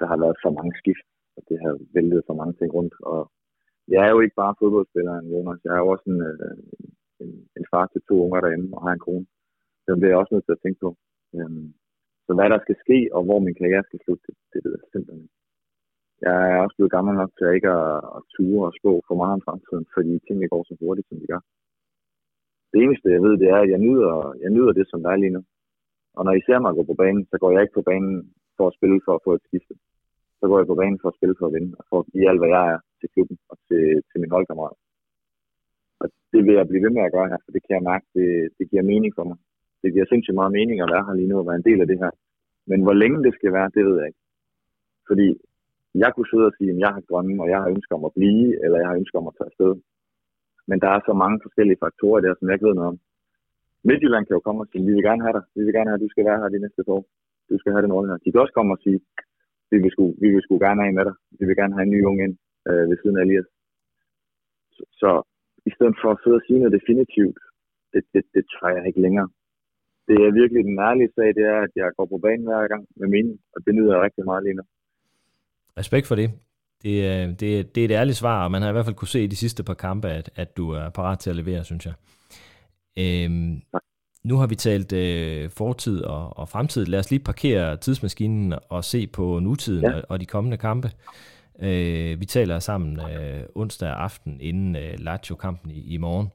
der 0.00 0.06
har 0.12 0.18
været 0.24 0.36
for 0.42 0.50
mange 0.58 0.74
skift, 0.80 1.06
og 1.36 1.42
det 1.48 1.56
har 1.64 1.72
væltet 1.94 2.22
for 2.26 2.34
mange 2.40 2.54
ting 2.58 2.70
rundt, 2.74 2.94
og 3.12 3.20
jeg 3.94 4.02
er 4.06 4.10
jo 4.14 4.20
ikke 4.20 4.40
bare 4.42 4.58
fodboldspilleren, 4.60 5.30
Jonas. 5.32 5.60
Jeg 5.64 5.72
er 5.74 5.80
jo 5.84 5.88
også 5.94 6.06
en, 6.12 6.20
øh, 6.30 6.56
en, 7.22 7.30
en 7.58 7.64
far 7.72 7.86
til 7.86 8.00
to 8.08 8.14
unger 8.24 8.40
derhjemme 8.40 8.76
og 8.76 8.82
har 8.84 8.92
en 8.94 9.06
kone. 9.06 9.26
Så 9.84 9.88
det 9.94 10.04
er 10.04 10.12
jeg 10.12 10.22
også 10.22 10.34
nødt 10.34 10.46
til 10.46 10.56
at 10.56 10.62
tænke 10.62 10.80
på. 10.84 10.90
Øhm, 11.36 11.68
så 12.26 12.30
hvad 12.34 12.48
der 12.50 12.60
skal 12.62 12.76
ske, 12.84 12.98
og 13.16 13.22
hvor 13.26 13.38
min 13.46 13.58
karriere 13.60 13.84
skal 13.88 14.00
slutte, 14.04 14.22
det, 14.26 14.34
det 14.52 14.58
ved 14.64 14.72
jeg 14.76 14.88
simpelthen 14.92 15.22
ikke. 15.24 15.36
Jeg 16.26 16.36
er 16.52 16.58
også 16.64 16.76
blevet 16.76 16.94
gammel 16.96 17.14
nok 17.14 17.32
til 17.34 17.44
at 17.48 17.54
ikke 17.58 17.72
at, 17.80 17.96
at 18.16 18.22
ture 18.34 18.66
og 18.68 18.74
spå 18.78 18.92
for 19.08 19.16
meget 19.20 19.34
om 19.36 19.44
fremtiden, 19.46 19.86
fordi 19.94 20.12
tingene 20.26 20.52
går 20.52 20.62
så 20.64 20.74
hurtigt, 20.80 21.08
som 21.08 21.18
de 21.20 21.30
gør. 21.32 21.42
Det 22.72 22.78
eneste, 22.84 23.14
jeg 23.16 23.22
ved, 23.26 23.34
det 23.42 23.48
er, 23.54 23.60
at 23.64 23.70
jeg 23.74 23.80
nyder, 23.86 24.12
jeg 24.44 24.50
nyder 24.56 24.72
det, 24.78 24.86
som 24.88 25.02
der 25.02 25.10
er 25.10 25.22
lige 25.22 25.36
nu. 25.36 25.42
Og 26.16 26.22
når 26.24 26.32
I 26.38 26.46
ser 26.46 26.58
mig 26.60 26.74
gå 26.74 26.82
på 26.90 26.96
banen, 27.02 27.24
så 27.30 27.36
går 27.42 27.50
jeg 27.52 27.62
ikke 27.62 27.78
på 27.78 27.86
banen 27.90 28.14
for 28.56 28.64
at 28.66 28.76
spille 28.78 29.00
for 29.06 29.14
at 29.14 29.24
få 29.26 29.32
et 29.34 29.46
skifte. 29.48 29.74
Så 30.38 30.44
går 30.48 30.58
jeg 30.58 30.70
på 30.70 30.80
banen 30.80 30.98
for 31.02 31.08
at 31.10 31.16
spille 31.18 31.36
for 31.38 31.46
at 31.46 31.54
vinde, 31.56 31.70
og 31.78 31.84
for 31.90 31.98
at 32.00 32.06
give 32.12 32.28
alt, 32.30 32.40
hvad 32.40 32.52
jeg 32.56 32.64
er 32.74 32.78
til 33.00 33.08
klubben 33.14 33.36
og 33.50 33.56
til, 33.68 33.82
til 34.08 34.18
min 34.22 34.34
holdkammerat. 34.34 34.76
Og 36.00 36.06
det 36.32 36.40
vil 36.46 36.54
jeg 36.58 36.68
blive 36.68 36.84
ved 36.84 36.92
med 36.96 37.04
at 37.06 37.14
gøre 37.16 37.30
her, 37.32 37.40
for 37.44 37.50
det 37.54 37.62
kan 37.62 37.74
jeg 37.76 37.88
mærke, 37.90 38.06
det, 38.16 38.28
det 38.58 38.64
giver 38.70 38.90
mening 38.92 39.12
for 39.18 39.24
mig. 39.30 39.38
Det 39.82 39.92
giver 39.92 40.06
sindssygt 40.08 40.38
meget 40.40 40.52
mening 40.58 40.76
at 40.80 40.90
være 40.94 41.06
her 41.06 41.14
lige 41.18 41.30
nu 41.30 41.36
og 41.38 41.46
være 41.48 41.60
en 41.60 41.68
del 41.68 41.80
af 41.80 41.88
det 41.90 41.98
her. 42.02 42.12
Men 42.70 42.78
hvor 42.84 42.96
længe 43.02 43.18
det 43.26 43.32
skal 43.34 43.52
være, 43.58 43.74
det 43.76 43.84
ved 43.86 43.96
jeg 44.00 44.06
ikke. 44.10 44.22
Fordi 45.08 45.28
jeg 46.02 46.10
kunne 46.12 46.30
sidde 46.30 46.48
og 46.50 46.54
sige, 46.58 46.70
at 46.72 46.78
jeg 46.84 46.90
har 46.94 47.02
drømme, 47.10 47.42
og 47.42 47.48
jeg 47.52 47.58
har 47.62 47.68
ønsker 47.74 47.94
om 47.98 48.04
at 48.08 48.16
blive, 48.18 48.46
eller 48.64 48.78
jeg 48.78 48.88
har 48.90 48.96
ønsker 49.02 49.18
om 49.18 49.30
at 49.30 49.36
tage 49.36 49.50
afsted. 49.50 49.72
Men 50.68 50.76
der 50.82 50.90
er 50.96 51.00
så 51.08 51.12
mange 51.22 51.38
forskellige 51.44 51.82
faktorer 51.84 52.20
der, 52.20 52.34
som 52.34 52.46
jeg 52.46 52.54
ikke 52.54 52.68
ved 52.68 52.78
noget 52.78 52.92
om. 52.92 52.98
Midtjylland 53.88 54.24
kan 54.26 54.36
jo 54.38 54.46
komme 54.46 54.60
og 54.62 54.68
sige, 54.70 54.86
vi 54.88 54.92
vil 54.94 55.08
gerne 55.08 55.22
have 55.26 55.36
dig. 55.38 55.44
Vi 55.56 55.62
vil 55.64 55.74
gerne 55.76 55.90
have, 55.90 55.98
at 56.00 56.04
du 56.06 56.10
skal 56.12 56.24
være 56.28 56.40
her 56.40 56.48
de 56.48 56.62
næste 56.64 56.82
år. 56.96 57.02
Du 57.50 57.54
skal 57.58 57.72
have 57.72 57.84
den 57.86 57.92
rolle 57.96 58.10
her. 58.10 58.18
De 58.24 58.30
kan 58.32 58.40
også 58.44 58.56
komme 58.58 58.74
og 58.76 58.80
sige, 58.84 58.98
vi 59.70 59.76
vil 59.82 59.90
sgu, 59.94 60.04
vi 60.22 60.28
vil 60.34 60.42
sgu 60.44 60.54
gerne 60.66 60.82
have 60.84 60.96
med 60.98 61.04
dig. 61.08 61.16
Vi 61.38 61.44
vil 61.46 61.56
gerne 61.60 61.74
have 61.76 61.86
en 61.88 61.94
ny 61.96 62.00
ung 62.10 62.18
ind 62.26 62.34
øh, 62.68 62.84
ved 62.90 62.96
siden 62.98 63.16
af 63.18 63.22
Elias. 63.24 63.48
Så, 64.76 64.82
så 65.00 65.10
i 65.70 65.70
stedet 65.76 65.96
for 66.02 66.10
at 66.12 66.20
sidde 66.22 66.38
og 66.40 66.44
sige 66.46 66.58
noget 66.58 66.76
definitivt, 66.78 67.38
det, 67.92 68.02
det, 68.12 68.22
det 68.34 68.44
tror 68.52 68.68
jeg 68.76 68.86
ikke 68.86 69.04
længere. 69.06 69.28
Det 70.08 70.16
er 70.26 70.38
virkelig 70.40 70.62
den 70.64 70.78
ærlige 70.88 71.12
sag, 71.16 71.28
det 71.38 71.44
er, 71.54 71.58
at 71.66 71.72
jeg 71.80 71.88
går 71.96 72.06
på 72.12 72.18
banen 72.24 72.46
hver 72.46 72.68
gang 72.72 72.84
med 73.00 73.08
mening, 73.14 73.36
og 73.54 73.58
det 73.64 73.74
nyder 73.74 73.92
jeg 73.94 74.02
rigtig 74.06 74.24
meget 74.24 74.42
lige 74.44 74.58
nu. 74.58 74.64
Respekt 75.80 76.06
for 76.06 76.16
det. 76.20 76.28
Det, 76.82 76.94
det, 77.40 77.74
det 77.74 77.80
er 77.80 77.84
et 77.84 77.98
ærligt 78.00 78.16
svar, 78.22 78.44
og 78.44 78.50
man 78.50 78.62
har 78.62 78.68
i 78.68 78.72
hvert 78.72 78.84
fald 78.84 79.00
kunne 79.00 79.14
se 79.16 79.24
i 79.24 79.32
de 79.34 79.36
sidste 79.36 79.64
par 79.64 79.74
kampe, 79.74 80.08
at, 80.08 80.30
at 80.42 80.56
du 80.56 80.70
er 80.70 80.90
parat 80.90 81.18
til 81.18 81.30
at 81.30 81.36
levere, 81.36 81.64
synes 81.64 81.86
jeg. 81.86 81.94
Øhm, 83.02 83.62
nu 84.24 84.36
har 84.36 84.46
vi 84.46 84.54
talt 84.54 84.92
øh, 84.92 85.50
fortid 85.50 86.00
og, 86.00 86.38
og 86.38 86.48
fremtid. 86.48 86.86
Lad 86.86 86.98
os 86.98 87.10
lige 87.10 87.20
parkere 87.20 87.76
tidsmaskinen 87.76 88.54
og 88.68 88.84
se 88.84 89.06
på 89.06 89.38
nutiden 89.38 89.84
ja. 89.84 89.96
og, 89.96 90.02
og 90.08 90.20
de 90.20 90.26
kommende 90.26 90.56
kampe. 90.56 90.90
Øh, 91.60 92.20
vi 92.20 92.24
taler 92.24 92.58
sammen 92.58 93.00
øh, 93.00 93.42
onsdag 93.54 93.90
aften 93.90 94.40
inden 94.40 94.76
øh, 94.76 94.94
Lazio-kampen 94.98 95.70
i, 95.70 95.94
i 95.94 95.96
morgen. 95.96 96.28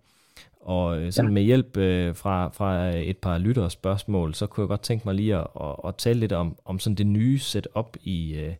Og 0.62 1.02
øh, 1.02 1.12
sådan 1.12 1.30
ja. 1.30 1.34
med 1.34 1.42
hjælp 1.42 1.78
øh, 1.78 2.16
fra, 2.16 2.50
fra 2.50 2.96
et 2.96 3.18
par 3.18 3.38
lyttere 3.38 3.70
spørgsmål, 3.70 4.34
så 4.34 4.48
kunne 4.48 4.62
jeg 4.64 4.68
godt 4.68 4.82
tænke 4.82 5.08
mig 5.08 5.16
lige 5.16 5.36
at, 5.36 5.48
at, 5.62 5.76
at 5.88 5.96
tale 5.96 6.20
lidt 6.20 6.32
om, 6.32 6.58
om 6.66 6.80
sådan 6.80 6.96
det 6.96 7.08
nye 7.08 7.40
setup 7.40 7.98
i, 8.04 8.34
øh, 8.34 8.54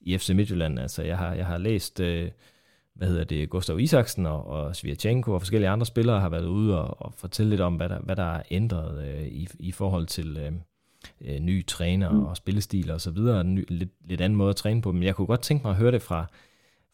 i 0.00 0.18
FC 0.18 0.30
Midtjylland. 0.30 0.78
Altså 0.78 1.02
jeg 1.02 1.18
har, 1.18 1.34
jeg 1.34 1.46
har 1.46 1.58
læst, 1.58 2.00
øh, 2.00 2.30
hvad 2.98 3.08
hedder 3.08 3.24
det, 3.24 3.50
Gustav 3.50 3.80
Isaksen 3.80 4.26
og, 4.26 4.46
og 4.46 4.76
Svirchenko 4.76 5.32
og 5.32 5.40
forskellige 5.40 5.68
andre 5.68 5.86
spillere 5.86 6.20
har 6.20 6.28
været 6.28 6.46
ude 6.46 6.80
og, 6.80 7.02
og 7.06 7.14
fortælle 7.16 7.50
lidt 7.50 7.60
om, 7.60 7.74
hvad 7.74 7.88
der, 7.88 7.98
hvad 7.98 8.16
der 8.16 8.34
er 8.34 8.42
ændret 8.50 9.08
øh, 9.08 9.26
i, 9.26 9.48
i 9.58 9.72
forhold 9.72 10.06
til 10.06 10.36
øh, 10.36 10.52
øh, 11.20 11.40
nye 11.40 11.62
træner 11.62 12.12
mm. 12.12 12.24
og 12.24 12.36
spillestil 12.36 12.90
og 12.90 13.00
så 13.00 13.10
videre. 13.10 13.40
En 13.40 13.54
ny, 13.54 13.64
lidt, 13.68 13.90
lidt 14.08 14.20
anden 14.20 14.36
måde 14.36 14.50
at 14.50 14.56
træne 14.56 14.82
på. 14.82 14.92
Men 14.92 15.02
jeg 15.02 15.14
kunne 15.14 15.26
godt 15.26 15.42
tænke 15.42 15.62
mig 15.62 15.70
at 15.70 15.76
høre 15.76 15.92
det 15.92 16.02
fra, 16.02 16.26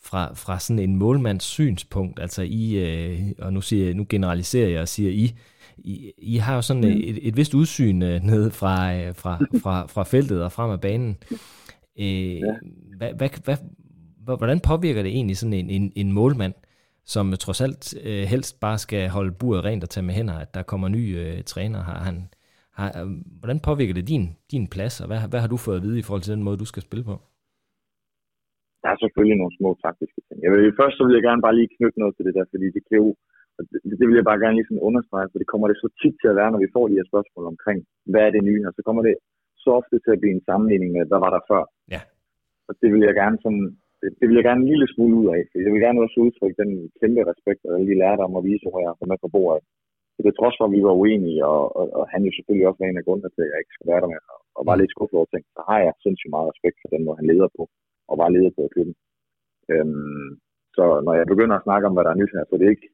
fra, 0.03 0.35
fra 0.35 0.59
sådan 0.59 0.79
en 0.79 0.97
målmands 0.97 1.45
synspunkt. 1.45 2.21
Altså 2.21 2.43
I, 2.43 2.75
øh, 2.75 3.21
og 3.39 3.53
nu, 3.53 3.61
siger, 3.61 3.95
nu 3.95 4.07
generaliserer 4.09 4.69
jeg 4.69 4.81
og 4.81 4.89
siger 4.89 5.11
I, 5.11 5.35
I, 5.79 6.13
I 6.19 6.37
har 6.37 6.55
jo 6.55 6.63
sådan 6.63 6.85
mm. 6.85 7.01
et, 7.05 7.29
et 7.29 7.37
vist 7.37 7.55
udsyn 7.55 8.03
øh, 8.03 8.23
ned 8.23 8.51
fra, 8.51 8.95
øh, 8.95 9.15
fra, 9.15 9.39
fra, 9.63 9.87
fra 9.87 10.03
feltet 10.03 10.43
og 10.43 10.53
frem 10.53 10.71
af 10.71 10.81
banen. 10.81 11.17
Øh, 11.99 12.35
ja. 12.35 12.41
hvad, 12.97 13.13
hvad, 13.15 13.29
hvad, 13.45 13.57
hvordan 14.41 14.61
påvirker 14.71 15.03
det 15.03 15.13
egentlig 15.19 15.37
sådan 15.37 15.59
en, 15.63 15.71
en, 15.77 15.93
en 15.97 16.13
målmand, 16.19 16.55
som 17.13 17.27
trods 17.45 17.61
alt 17.67 17.83
øh, 18.09 18.25
helst 18.33 18.53
bare 18.65 18.79
skal 18.79 19.03
holde 19.17 19.33
buret 19.41 19.65
rent 19.65 19.85
og 19.87 19.91
tage 19.91 20.07
med 20.07 20.15
hænder, 20.19 20.37
at 20.45 20.51
der 20.57 20.63
kommer 20.71 20.89
nye 20.89 21.15
øh, 21.25 21.43
træner? 21.53 21.81
Har 21.91 22.01
han, 22.09 22.17
har, 22.79 22.89
øh, 23.01 23.09
hvordan 23.41 23.61
påvirker 23.69 23.95
det 23.99 24.09
din, 24.13 24.25
din 24.53 24.67
plads, 24.75 24.95
og 25.03 25.07
hvad, 25.09 25.19
hvad 25.31 25.41
har 25.43 25.51
du 25.53 25.59
fået 25.67 25.79
at 25.79 25.85
vide 25.87 25.99
i 25.99 26.07
forhold 26.07 26.25
til 26.25 26.35
den 26.37 26.47
måde, 26.47 26.63
du 26.65 26.69
skal 26.73 26.83
spille 26.89 27.05
på? 27.11 27.17
Der 28.83 28.89
er 28.91 28.99
selvfølgelig 29.03 29.39
nogle 29.41 29.57
små 29.59 29.71
taktiske 29.85 30.21
ting. 30.27 30.37
Jeg 30.45 30.51
vil, 30.53 30.79
først 30.81 30.95
så 30.97 31.03
vil 31.05 31.17
jeg 31.19 31.27
gerne 31.29 31.45
bare 31.47 31.57
lige 31.59 31.75
knytte 31.77 32.01
noget 32.03 32.15
til 32.15 32.25
det 32.27 32.35
der, 32.39 32.47
fordi 32.53 32.67
det 32.77 32.83
kan 32.89 32.97
jo, 33.03 33.09
det, 33.71 33.79
det 34.01 34.07
vil 34.09 34.19
jeg 34.21 34.29
bare 34.31 34.43
gerne 34.43 34.57
lige 34.57 34.69
sådan 34.69 34.87
understrege, 34.89 35.29
for 35.31 35.39
det 35.41 35.51
kommer 35.53 35.67
det 35.69 35.77
så 35.83 35.89
tit 36.03 36.17
til 36.19 36.29
at 36.31 36.39
være, 36.41 36.51
når 36.53 36.61
vi 36.65 36.75
får 36.77 36.85
de 36.89 36.99
her 36.99 37.11
spørgsmål 37.13 37.45
omkring, 37.53 37.79
hvad 38.13 38.23
er 38.25 38.31
det 38.33 38.47
nye 38.49 38.63
her, 38.63 38.73
så 38.77 38.83
kommer 38.87 39.03
det 39.09 39.15
så 39.65 39.71
ofte 39.81 39.97
til 40.05 40.13
at 40.15 40.21
blive 40.21 40.35
en 40.37 40.47
sammenligning 40.49 40.91
med, 40.93 41.03
hvad 41.11 41.21
var 41.25 41.31
der 41.37 41.43
før. 41.51 41.63
Ja. 41.95 42.01
Og 42.69 42.73
det 42.81 42.89
vil 42.93 43.03
jeg 43.09 43.15
gerne 43.23 43.39
sådan, 43.45 43.67
det, 44.05 44.13
det 44.21 44.27
vil 44.29 44.39
jeg 44.39 44.47
gerne 44.49 44.63
en 44.63 44.71
lille 44.73 44.89
smule 44.95 45.15
ud 45.21 45.29
af, 45.37 45.41
for 45.49 45.57
jeg 45.65 45.73
vil 45.73 45.85
gerne 45.87 46.03
også 46.05 46.17
udtrykke 46.27 46.61
den 46.63 46.73
kæmpe 47.01 47.23
respekt 47.33 47.61
og 47.67 47.73
alle 47.75 47.89
de 47.91 48.01
lærte 48.03 48.27
om 48.29 48.37
at 48.39 48.47
vise, 48.49 48.65
hvor 48.65 48.81
jeg 48.81 48.91
har 48.91 49.11
med 49.13 49.21
på 49.25 49.31
bordet. 49.37 49.63
Så 50.15 50.19
det 50.23 50.31
er 50.31 50.39
trods 50.41 50.57
for, 50.57 50.65
at 50.67 50.75
vi 50.77 50.81
var 50.89 50.95
uenige, 51.03 51.41
og, 51.53 51.63
og, 51.79 51.85
og 51.99 52.05
han 52.13 52.23
jo 52.27 52.31
selvfølgelig 52.33 52.67
også 52.69 52.81
var 52.81 52.89
en 52.89 53.01
af 53.01 53.07
grundene 53.07 53.31
til, 53.33 53.45
at 53.45 53.51
jeg 53.53 53.61
ikke 53.61 53.77
skal 53.77 53.89
være 53.91 54.03
der 54.03 54.11
med, 54.13 54.21
og, 54.35 54.41
og 54.59 54.63
var 54.69 54.77
lidt 54.77 54.93
skuffet 54.95 55.17
over 55.21 55.31
ting, 55.31 55.45
så 55.57 55.61
har 55.69 55.79
jeg 55.85 55.93
sindssygt 56.05 56.35
meget 56.35 56.51
respekt 56.53 56.77
for 56.81 56.89
den 56.95 57.03
måde, 57.05 57.21
han 57.21 57.31
leder 57.33 57.49
på, 57.59 57.63
og 58.11 58.15
var 58.21 58.29
leder 58.37 58.53
på 58.57 58.63
i 58.65 58.73
klubben. 58.75 58.95
Øhm, 59.73 60.31
så 60.77 60.85
når 61.07 61.15
jeg 61.19 61.27
begynder 61.33 61.57
at 61.57 61.67
snakke 61.67 61.87
om, 61.89 61.95
hvad 61.95 62.05
der 62.05 62.13
er 62.13 62.21
nyt 62.21 62.35
her, 62.37 62.45
så 62.47 62.55
det 62.57 62.67
er 62.67 62.77
ikke 62.77 62.91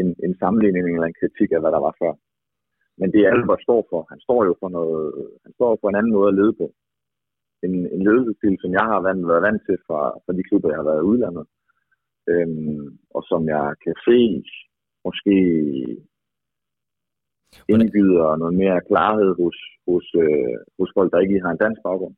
en, 0.00 0.08
en 0.26 0.34
sammenligning 0.42 0.82
eller 0.96 1.08
en 1.08 1.20
kritik 1.20 1.48
af, 1.52 1.60
hvad 1.62 1.72
der 1.76 1.82
var 1.86 1.94
før. 2.02 2.12
Men 3.00 3.08
det 3.12 3.20
er 3.22 3.30
Albert 3.30 3.62
står 3.66 3.82
for. 3.90 4.00
Han 4.12 4.20
står 4.26 4.40
jo 4.48 4.52
for 4.60 4.68
noget, 4.78 5.06
han 5.44 5.52
står 5.58 5.70
for 5.80 5.88
en 5.88 5.98
anden 5.98 6.12
måde 6.16 6.28
at 6.30 6.38
lede 6.40 6.54
på. 6.60 6.66
En, 7.64 7.74
en 7.94 8.02
ledelsesstil, 8.06 8.56
som 8.60 8.70
jeg 8.78 8.84
har 8.92 9.00
været, 9.06 9.28
været 9.28 9.46
vant 9.48 9.62
til 9.66 9.78
fra, 9.86 10.00
fra 10.24 10.32
de 10.36 10.42
klubber, 10.48 10.68
jeg 10.70 10.80
har 10.80 10.88
været 10.90 11.02
i 11.02 11.10
udlandet. 11.10 11.46
Øhm, 12.32 12.98
og 13.16 13.22
som 13.30 13.42
jeg 13.54 13.66
kan 13.84 13.94
se 14.06 14.18
måske 15.06 15.36
indbyder 17.74 18.36
noget 18.42 18.54
mere 18.62 18.80
klarhed 18.90 19.30
hos, 19.42 19.56
hos, 19.88 20.06
øh, 20.24 20.56
hos 20.78 20.90
folk, 20.96 21.12
der 21.12 21.20
ikke 21.20 21.40
har 21.44 21.52
en 21.52 21.62
dansk 21.64 21.80
baggrund. 21.88 22.14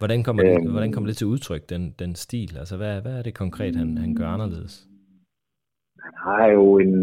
Hvordan 0.00 0.20
kommer, 0.26 0.42
det, 0.42 0.56
øhm, 0.56 0.70
hvordan 0.74 0.92
kommer 0.92 1.08
det 1.10 1.16
til 1.16 1.26
udtryk, 1.34 1.62
den, 1.72 1.82
den 2.02 2.12
stil? 2.24 2.52
Altså, 2.62 2.76
hvad, 2.76 2.94
hvad 3.02 3.14
er 3.18 3.22
det 3.22 3.34
konkret, 3.42 3.76
han, 3.76 3.88
han 4.04 4.14
gør 4.14 4.28
anderledes? 4.36 4.74
Han 6.06 6.14
har 6.26 6.44
jo 6.56 6.64
en, 6.84 6.94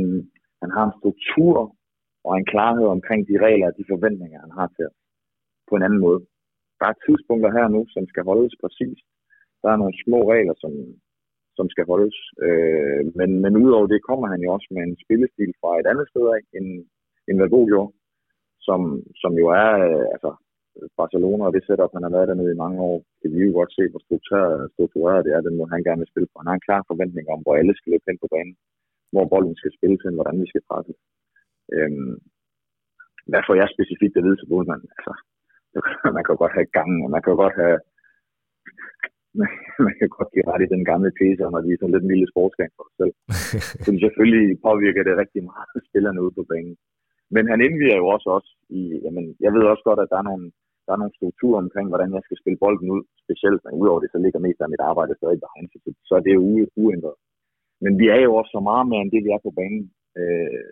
han 0.62 0.72
har 0.76 0.84
en 0.86 0.96
struktur 1.00 1.56
og 2.28 2.34
en 2.38 2.46
klarhed 2.54 2.86
omkring 2.96 3.22
de 3.30 3.36
regler 3.46 3.68
og 3.68 3.76
de 3.80 3.86
forventninger, 3.92 4.40
han 4.46 4.52
har 4.60 4.68
til 4.68 4.86
os 4.90 4.98
på 5.70 5.76
en 5.76 5.84
anden 5.88 6.00
måde. 6.00 6.20
Der 6.80 6.88
er 6.90 7.02
tidspunkter 7.06 7.52
her 7.58 7.68
nu, 7.76 7.82
som 7.96 8.04
skal 8.12 8.24
holdes 8.30 8.56
præcis. 8.64 8.98
Der 9.62 9.70
er 9.72 9.78
nogle 9.82 9.96
små 10.04 10.20
regler, 10.34 10.56
som, 10.64 10.74
som 11.58 11.66
skal 11.74 11.86
holdes. 11.92 12.18
Øh, 12.46 13.02
men, 13.20 13.30
men 13.44 13.54
udover 13.64 13.88
det 13.94 14.02
kommer 14.10 14.28
han 14.34 14.42
jo 14.46 14.50
også 14.56 14.70
med 14.76 14.84
en 14.84 14.98
spillestil 15.04 15.52
fra 15.62 15.72
et 15.80 15.88
andet 15.92 16.08
sted 16.12 16.26
af, 16.36 16.42
end, 16.58 16.70
end 17.28 17.38
hvad 17.38 17.50
gjorde, 17.72 17.92
som, 18.68 18.82
som 19.22 19.32
jo 19.42 19.46
er, 19.64 19.72
øh, 19.88 20.06
altså 20.16 20.32
Barcelona 21.02 21.44
og 21.46 21.54
det 21.54 21.64
setup, 21.66 21.94
han 21.96 22.06
har 22.06 22.14
været 22.16 22.30
dernede 22.32 22.54
i 22.54 22.62
mange 22.64 22.80
år, 22.90 22.98
kan 23.22 23.32
vi 23.34 23.40
jo 23.48 23.52
godt 23.60 23.72
se, 23.78 23.84
hvor 23.92 24.02
struktureret, 24.06 24.72
struktureret 24.76 25.26
det 25.26 25.32
er, 25.34 25.48
den 25.48 25.58
måde 25.58 25.74
han 25.76 25.88
gerne 25.88 26.02
vil 26.02 26.12
spille 26.12 26.28
på. 26.30 26.36
Han 26.40 26.50
har 26.50 26.58
en 26.58 26.68
klar 26.68 26.82
forventning 26.92 27.26
om, 27.34 27.40
hvor 27.44 27.56
alle 27.60 27.74
skal 27.76 27.92
løbe 27.92 28.08
hen 28.10 28.20
på 28.24 28.30
banen, 28.34 28.56
hvor 29.12 29.26
bolden 29.32 29.56
skal 29.58 29.72
spilles 29.78 30.02
hen, 30.06 30.18
hvordan 30.18 30.38
vi 30.42 30.48
skal 30.50 30.68
presse. 30.70 30.94
Øhm, 31.76 32.14
hvad 33.32 33.42
får 33.48 33.56
jeg 33.60 33.68
specifikt 33.76 34.18
at 34.18 34.24
vide 34.26 34.38
til 34.40 34.50
Bodman? 34.52 34.84
Altså, 34.96 35.14
man 36.16 36.24
kan 36.26 36.36
godt 36.42 36.54
have 36.58 36.70
gangen, 36.78 37.00
og 37.06 37.10
man 37.16 37.22
kan 37.26 37.36
godt 37.44 37.56
have 37.62 37.78
man 39.88 39.96
kan 40.00 40.10
godt 40.18 40.30
give 40.34 40.48
ret 40.52 40.64
i 40.66 40.74
den 40.76 40.84
gamle 40.92 41.12
tese 41.20 41.42
om, 41.48 41.56
at 41.58 41.66
vi 41.68 41.72
er 41.74 41.80
sådan 41.80 41.94
lidt 41.94 42.06
en 42.06 42.14
lille 42.14 42.32
sportsgang 42.32 42.72
for 42.76 42.84
os 42.88 42.96
selv. 43.00 43.14
Så 43.86 43.90
selvfølgelig 44.04 44.46
påvirker 44.68 45.04
det 45.04 45.22
rigtig 45.22 45.42
meget 45.52 45.78
spillerne 45.90 46.24
ude 46.24 46.38
på 46.38 46.44
banen. 46.52 46.76
Men 47.36 47.44
han 47.52 47.60
indviger 47.68 47.98
jo 48.02 48.08
også 48.16 48.28
også 48.38 48.52
i, 48.80 48.82
jamen, 49.06 49.26
jeg 49.46 49.52
ved 49.56 49.64
også 49.72 49.84
godt, 49.90 50.00
at 50.04 50.12
der 50.12 50.18
er 50.20 50.28
nogle, 50.30 50.46
der 50.86 50.92
er 50.94 51.02
nogle 51.02 51.18
strukturer 51.20 51.60
omkring, 51.64 51.88
hvordan 51.90 52.14
jeg 52.16 52.24
skal 52.26 52.40
spille 52.42 52.62
bolden 52.64 52.90
ud, 52.96 53.04
specielt, 53.26 53.62
men 53.64 53.74
udover 53.82 54.00
det, 54.02 54.10
så 54.12 54.20
ligger 54.22 54.40
mest 54.46 54.62
af 54.62 54.70
mit 54.74 54.88
arbejde 54.90 55.14
stadig 55.20 55.40
behind, 55.46 55.68
så, 55.72 55.80
så 56.10 56.14
det 56.24 56.32
er 56.32 56.40
jo 56.42 56.46
uændret. 56.84 57.18
Men 57.84 57.94
vi 58.02 58.06
er 58.16 58.22
jo 58.28 58.32
også 58.40 58.52
så 58.58 58.62
meget 58.70 58.86
mere 58.88 59.02
end 59.04 59.12
det, 59.16 59.22
vi 59.26 59.32
er 59.34 59.46
på 59.46 59.52
banen. 59.60 59.84
Øh, 60.20 60.70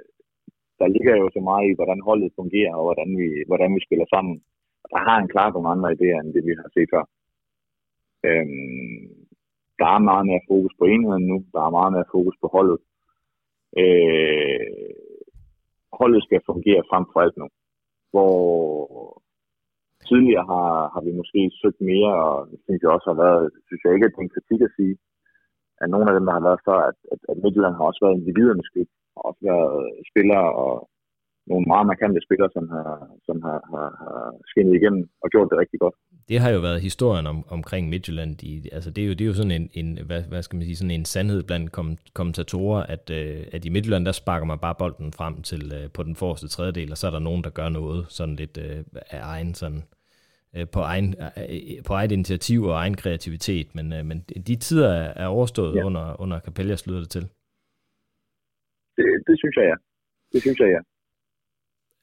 der 0.79 0.87
ligger 0.95 1.13
jo 1.21 1.27
så 1.35 1.41
meget 1.49 1.65
i, 1.69 1.77
hvordan 1.79 1.99
holdet 2.07 2.37
fungerer, 2.39 2.73
og 2.79 2.83
hvordan 2.87 3.09
vi, 3.19 3.27
hvordan 3.49 3.71
vi 3.75 3.81
spiller 3.87 4.07
sammen. 4.15 4.35
Og 4.85 4.89
der 4.93 4.99
har 5.07 5.15
han 5.19 5.27
klar 5.33 5.47
nogle 5.51 5.69
andre 5.73 5.89
idéer, 5.95 6.19
end 6.19 6.33
det 6.33 6.43
vi 6.45 6.53
har 6.61 6.69
set 6.75 6.89
før. 6.93 7.03
Øhm, 8.27 9.03
der 9.79 9.87
er 9.95 10.07
meget 10.09 10.25
mere 10.29 10.47
fokus 10.51 10.73
på 10.79 10.85
enheden 10.93 11.25
nu. 11.31 11.37
Der 11.53 11.61
er 11.63 11.77
meget 11.77 11.93
mere 11.95 12.11
fokus 12.15 12.35
på 12.41 12.47
holdet. 12.55 12.79
Øh, 13.81 14.95
holdet 15.99 16.21
skal 16.23 16.47
fungere 16.51 16.83
frem 16.89 17.05
for 17.11 17.19
alt 17.23 17.37
nu. 17.41 17.47
Hvor 18.11 18.35
tidligere 20.09 20.45
har, 20.53 20.71
har 20.93 21.01
vi 21.07 21.11
måske 21.19 21.41
søgt 21.61 21.81
mere, 21.91 22.13
og 22.25 22.37
det 22.51 22.59
synes 22.63 22.81
jeg 22.81 22.91
også 22.95 23.07
har 23.11 23.19
været, 23.25 23.43
synes 23.67 23.81
jeg 23.83 23.93
ikke, 23.93 24.05
at 24.07 24.13
det 24.13 24.21
er 24.21 24.27
en 24.27 24.35
kritik 24.35 24.61
at 24.67 24.75
sige, 24.77 24.95
at 25.81 25.87
nogle 25.89 26.07
af 26.09 26.13
dem, 26.15 26.25
der 26.25 26.33
har 26.37 26.45
været 26.47 26.65
før, 26.67 26.79
at, 26.89 26.97
at, 27.13 27.19
at 27.31 27.37
Midtjylland 27.41 27.75
har 27.77 27.85
også 27.89 28.01
været 28.03 28.17
individernes 28.19 28.69
klub. 28.73 28.89
og 29.15 29.21
også 29.29 29.41
været 29.51 29.75
spillere 30.11 30.47
og 30.63 30.71
nogle 31.51 31.65
meget 31.73 31.85
markante 31.91 32.19
spillere, 32.25 32.49
som 32.55 32.65
har, 32.69 32.91
som 33.27 33.37
har, 33.45 33.59
har, 33.71 33.89
har 34.03 34.19
skinnet 34.51 34.75
igennem 34.75 35.03
og 35.23 35.29
gjort 35.29 35.49
det 35.51 35.57
rigtig 35.57 35.79
godt. 35.79 35.95
Det 36.29 36.39
har 36.39 36.49
jo 36.49 36.59
været 36.59 36.81
historien 36.81 37.27
om, 37.27 37.45
omkring 37.57 37.89
Midtjylland. 37.89 38.31
De, 38.37 38.69
altså 38.71 38.89
det, 38.91 39.03
er 39.03 39.07
jo, 39.07 39.13
det 39.13 39.21
er 39.21 39.25
jo 39.25 39.33
sådan 39.33 39.51
en, 39.51 39.69
en 39.73 39.99
hvad, 40.05 40.21
hvad 40.21 40.41
skal 40.43 40.57
man 40.57 40.65
sige, 40.65 40.75
sådan 40.75 40.91
en 40.91 41.05
sandhed 41.05 41.43
blandt 41.43 41.71
kom, 41.71 41.97
kommentatorer, 42.13 42.83
at, 42.83 43.09
øh, 43.09 43.45
at 43.51 43.65
i 43.65 43.69
Midtjylland, 43.69 44.05
der 44.05 44.11
sparker 44.11 44.45
man 44.45 44.59
bare 44.59 44.75
bolden 44.79 45.13
frem 45.13 45.41
til 45.41 45.71
øh, 45.77 45.91
på 45.93 46.03
den 46.03 46.15
forreste 46.15 46.47
tredjedel, 46.47 46.91
og 46.91 46.97
så 46.97 47.07
er 47.07 47.11
der 47.11 47.19
nogen, 47.19 47.43
der 47.43 47.49
gør 47.49 47.69
noget 47.69 48.05
sådan 48.09 48.35
lidt 48.35 48.57
øh, 48.57 48.83
af 49.11 49.19
egen 49.21 49.53
sådan, 49.53 49.81
øh, 50.55 50.67
på, 50.73 50.79
egen, 50.79 51.15
øh, 51.37 51.83
på 51.87 51.93
eget 51.93 52.11
initiativ 52.11 52.63
og 52.63 52.75
egen 52.75 52.95
kreativitet, 52.95 53.75
men, 53.75 53.93
øh, 53.93 54.05
men 54.05 54.17
de 54.47 54.55
tider 54.55 54.89
er, 54.89 55.13
er 55.23 55.27
overstået 55.27 55.75
ja. 55.75 55.83
under, 55.83 56.21
under 56.21 56.39
Capellas 56.39 56.87
lyder 56.87 56.99
det 56.99 57.09
til. 57.09 57.21
Det, 58.97 59.05
det 59.27 59.35
synes 59.41 59.55
jeg, 59.57 59.65
ja. 59.71 59.75
Det 60.33 60.41
synes 60.41 60.59
jeg, 60.59 60.69
ja. 60.75 60.81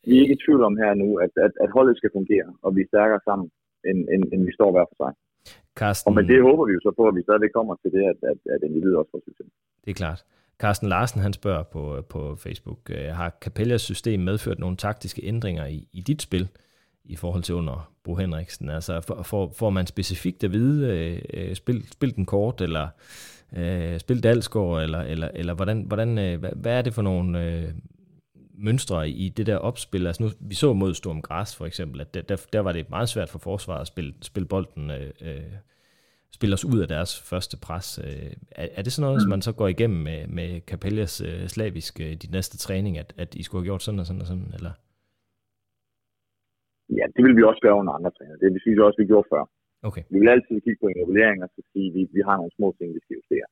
Vi 0.07 0.13
er 0.17 0.23
ikke 0.23 0.37
i 0.39 0.43
tvivl 0.45 0.63
om 0.69 0.77
her 0.83 0.93
nu, 1.03 1.09
at, 1.25 1.33
at, 1.47 1.53
at 1.65 1.71
holdet 1.77 1.97
skal 1.97 2.11
fungere, 2.19 2.49
og 2.65 2.71
vi 2.77 2.81
er 2.83 2.91
stærkere 2.93 3.21
sammen, 3.29 3.47
end, 3.89 3.99
end, 4.13 4.23
end 4.33 4.43
vi 4.49 4.53
står 4.59 4.71
hver 4.75 4.87
for 4.91 4.97
sig. 5.03 5.13
Carsten, 5.81 6.09
og 6.09 6.15
med 6.17 6.25
det 6.31 6.43
håber 6.49 6.65
vi 6.69 6.73
jo 6.77 6.81
så 6.87 6.93
på, 6.99 7.05
at 7.09 7.15
vi 7.17 7.23
stadigvæk 7.23 7.53
kommer 7.59 7.75
til 7.83 7.91
det, 7.97 8.05
at, 8.13 8.19
at, 8.33 8.39
at 8.55 8.61
individet 8.69 8.97
også 9.01 9.11
får 9.15 9.23
succes. 9.29 9.47
Det 9.85 9.91
er 9.91 9.99
klart. 10.03 10.21
Carsten 10.59 10.89
Larsen 10.89 11.21
han 11.21 11.33
spørger 11.33 11.63
på, 11.63 12.03
på 12.09 12.37
Facebook, 12.37 12.79
øh, 12.91 13.09
har 13.21 13.37
Capellas 13.41 13.83
system 13.83 14.21
medført 14.21 14.59
nogle 14.59 14.77
taktiske 14.77 15.25
ændringer 15.25 15.67
i, 15.67 15.89
i 15.93 16.01
dit 16.01 16.23
spil 16.23 16.49
i 17.05 17.17
forhold 17.17 17.43
til 17.43 17.55
under 17.55 17.93
Bo 18.05 18.15
Henriksen? 18.15 18.69
Altså 18.69 19.01
for, 19.01 19.23
for, 19.23 19.51
får 19.59 19.71
man 19.71 19.87
specifikt 19.87 20.45
at 20.45 20.53
vide, 20.53 20.79
øh, 20.99 21.19
øh 21.35 21.55
spil, 21.55 21.93
spil 21.93 22.17
den 22.17 22.27
kort, 22.27 22.61
eller 22.61 22.89
øh, 23.57 23.99
spil 23.99 24.23
Dalsgaard, 24.23 24.83
eller, 24.83 25.01
eller, 25.01 25.29
eller 25.35 25.55
hvordan, 25.55 25.83
hvordan, 25.83 26.19
øh, 26.19 26.41
hvad, 26.41 26.51
hvad 26.57 26.79
er 26.79 26.83
det 26.83 26.95
for 26.95 27.03
nogle 27.03 27.45
øh, 27.45 27.69
mønstre 28.63 29.09
i 29.09 29.29
det 29.29 29.47
der 29.47 29.57
opspil. 29.57 30.07
Altså 30.07 30.23
nu, 30.23 30.29
vi 30.51 30.55
så 30.55 30.73
mod 30.73 30.95
Storm 30.95 31.21
Græs 31.23 31.57
for 31.59 31.67
eksempel, 31.67 32.01
at 32.01 32.15
der, 32.15 32.23
der, 32.23 32.37
der 32.53 32.61
var 32.61 32.73
det 32.73 32.91
meget 32.91 33.09
svært 33.09 33.31
for 33.33 33.39
forsvaret 33.39 33.81
at 33.81 33.91
spille, 33.93 34.13
spille 34.31 34.49
bolden, 34.49 34.91
øh, 34.91 35.11
øh, 35.27 35.53
spille 36.37 36.55
os 36.55 36.65
ud 36.73 36.79
af 36.85 36.89
deres 36.95 37.13
første 37.31 37.57
pres. 37.67 37.89
Øh, 38.07 38.33
er, 38.63 38.67
er 38.79 38.83
det 38.83 38.93
sådan 38.93 39.07
noget, 39.07 39.19
mm. 39.19 39.25
som 39.25 39.31
man 39.35 39.43
så 39.49 39.53
går 39.61 39.69
igennem 39.75 40.01
med, 40.09 40.21
med 40.39 40.51
Capellas 40.71 41.15
øh, 41.29 41.43
slavisk 41.55 41.93
øh, 42.05 42.13
de 42.23 42.29
næste 42.37 42.57
træning, 42.65 42.93
at, 43.03 43.11
at 43.23 43.31
I 43.41 43.43
skulle 43.43 43.61
have 43.61 43.69
gjort 43.71 43.83
sådan 43.83 44.01
og 44.03 44.07
sådan 44.07 44.23
og 44.25 44.29
sådan, 44.31 44.51
eller? 44.59 44.73
Ja, 46.99 47.05
det 47.15 47.23
vil 47.25 47.37
vi 47.39 47.43
også 47.51 47.63
gøre 47.67 47.77
under 47.81 47.93
andre 47.99 48.13
træner. 48.17 48.35
Det 48.41 48.47
vil 48.47 48.77
vi 48.77 48.83
også, 48.89 49.01
vi 49.03 49.07
gjorde 49.13 49.29
før. 49.33 49.45
Okay. 49.89 50.03
Vi 50.13 50.19
vil 50.21 50.29
altid 50.35 50.57
kigge 50.65 50.81
på 50.83 50.87
en 50.89 50.99
evaluering 51.03 51.39
og 51.45 51.51
så 51.57 51.61
sige, 51.73 51.87
at 51.91 51.95
vi, 51.97 52.03
vi 52.17 52.23
har 52.29 52.37
nogle 52.41 52.57
små 52.59 52.69
ting, 52.79 52.89
vi 52.97 53.01
skal 53.05 53.17
justere 53.21 53.49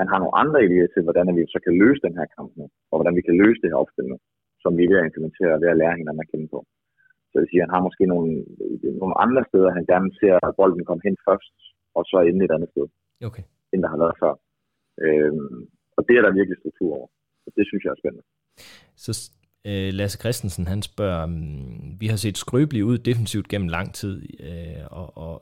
han 0.00 0.08
har 0.12 0.18
nogle 0.20 0.38
andre 0.42 0.60
idéer 0.66 0.88
til, 0.90 1.02
hvordan 1.06 1.26
vi 1.38 1.42
så 1.54 1.58
kan 1.64 1.74
løse 1.82 2.04
den 2.06 2.14
her 2.18 2.26
kamp 2.36 2.50
nu, 2.60 2.66
og 2.90 2.96
hvordan 2.98 3.16
vi 3.18 3.22
kan 3.26 3.36
løse 3.42 3.60
det 3.62 3.70
her 3.70 3.82
opstil 3.82 4.06
nu, 4.12 4.16
som 4.62 4.72
vi 4.76 4.82
er 4.84 4.90
ved 4.90 5.00
at 5.00 5.08
implementere 5.08 5.60
ved 5.62 5.68
at 5.72 5.80
lære 5.82 5.98
hinanden 6.00 6.24
at 6.24 6.30
kende 6.32 6.48
på. 6.54 6.58
Så 7.28 7.32
det 7.34 7.42
vil 7.42 7.50
sige, 7.50 7.62
at 7.62 7.66
han 7.66 7.74
har 7.76 7.86
måske 7.88 8.04
nogle, 8.12 8.30
nogle 9.02 9.16
andre 9.24 9.42
steder, 9.50 9.76
han 9.78 9.86
gerne 9.92 10.10
ser, 10.20 10.34
at 10.46 10.56
bolden 10.60 10.84
kommer 10.86 11.04
hen 11.08 11.16
først, 11.28 11.56
og 11.96 12.02
så 12.10 12.16
ende 12.28 12.44
et 12.44 12.54
andet 12.56 12.70
sted, 12.74 12.86
okay. 13.28 13.44
end 13.72 13.80
der 13.82 13.90
har 13.92 14.00
været 14.04 14.20
før. 14.22 14.34
Øhm, 15.04 15.60
og 15.96 16.02
det 16.06 16.14
er 16.16 16.22
der 16.24 16.38
virkelig 16.38 16.58
struktur 16.58 16.90
over. 16.98 17.08
Så 17.44 17.48
det 17.56 17.64
synes 17.66 17.82
jeg 17.84 17.92
er 17.92 18.00
spændende. 18.02 18.24
Så 19.04 19.12
øh, 19.68 19.90
Lasse 19.98 20.18
Christensen, 20.22 20.66
han 20.72 20.82
spørger, 20.90 21.24
um, 21.24 22.00
vi 22.02 22.06
har 22.12 22.18
set 22.24 22.36
skrøbelige 22.44 22.84
ud 22.90 22.98
defensivt 22.98 23.48
gennem 23.48 23.68
lang 23.68 23.88
tid, 24.00 24.14
øh, 24.46 24.82
og, 24.90 25.08
og 25.24 25.34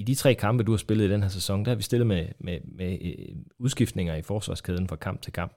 i 0.00 0.02
de 0.02 0.14
tre 0.14 0.34
kampe, 0.34 0.64
du 0.64 0.72
har 0.72 0.82
spillet 0.86 1.04
i 1.04 1.12
den 1.12 1.22
her 1.22 1.28
sæson, 1.28 1.64
der 1.64 1.70
har 1.70 1.76
vi 1.76 1.82
stillet 1.82 2.06
med, 2.06 2.24
med, 2.38 2.58
med 2.80 2.92
øh, 3.08 3.36
udskiftninger 3.58 4.14
i 4.14 4.22
forsvarskæden 4.22 4.88
fra 4.88 4.96
kamp 4.96 5.22
til 5.22 5.32
kamp. 5.32 5.54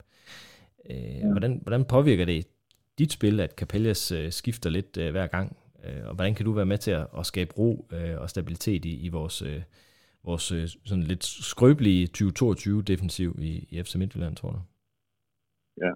Øh, 0.90 1.18
ja. 1.20 1.32
hvordan, 1.32 1.60
hvordan 1.62 1.86
påvirker 1.86 2.26
det 2.26 2.48
dit 3.00 3.12
spil, 3.12 3.40
at 3.40 3.52
Capellas 3.60 4.12
øh, 4.12 4.32
skifter 4.32 4.70
lidt 4.70 4.98
øh, 4.98 5.12
hver 5.12 5.28
gang? 5.28 5.48
Øh, 5.86 6.08
og 6.10 6.16
hvordan 6.16 6.36
kan 6.36 6.46
du 6.46 6.52
være 6.52 6.72
med 6.74 6.78
til 6.78 6.92
at, 6.92 7.08
at 7.20 7.26
skabe 7.26 7.52
ro 7.60 7.88
øh, 7.96 8.22
og 8.22 8.30
stabilitet 8.30 8.86
i, 8.86 9.06
i 9.06 9.10
vores, 9.10 9.42
øh, 9.42 9.62
vores 10.24 10.52
øh, 10.52 10.68
sådan 10.90 11.04
lidt 11.04 11.24
skrøbelige 11.24 12.08
2022 12.08 12.82
defensiv 12.82 13.30
i, 13.40 13.68
i 13.72 13.84
FC 13.84 13.96
Midtjylland, 13.96 14.36
tror 14.36 14.52
du? 14.52 14.60
Ja. 15.84 15.92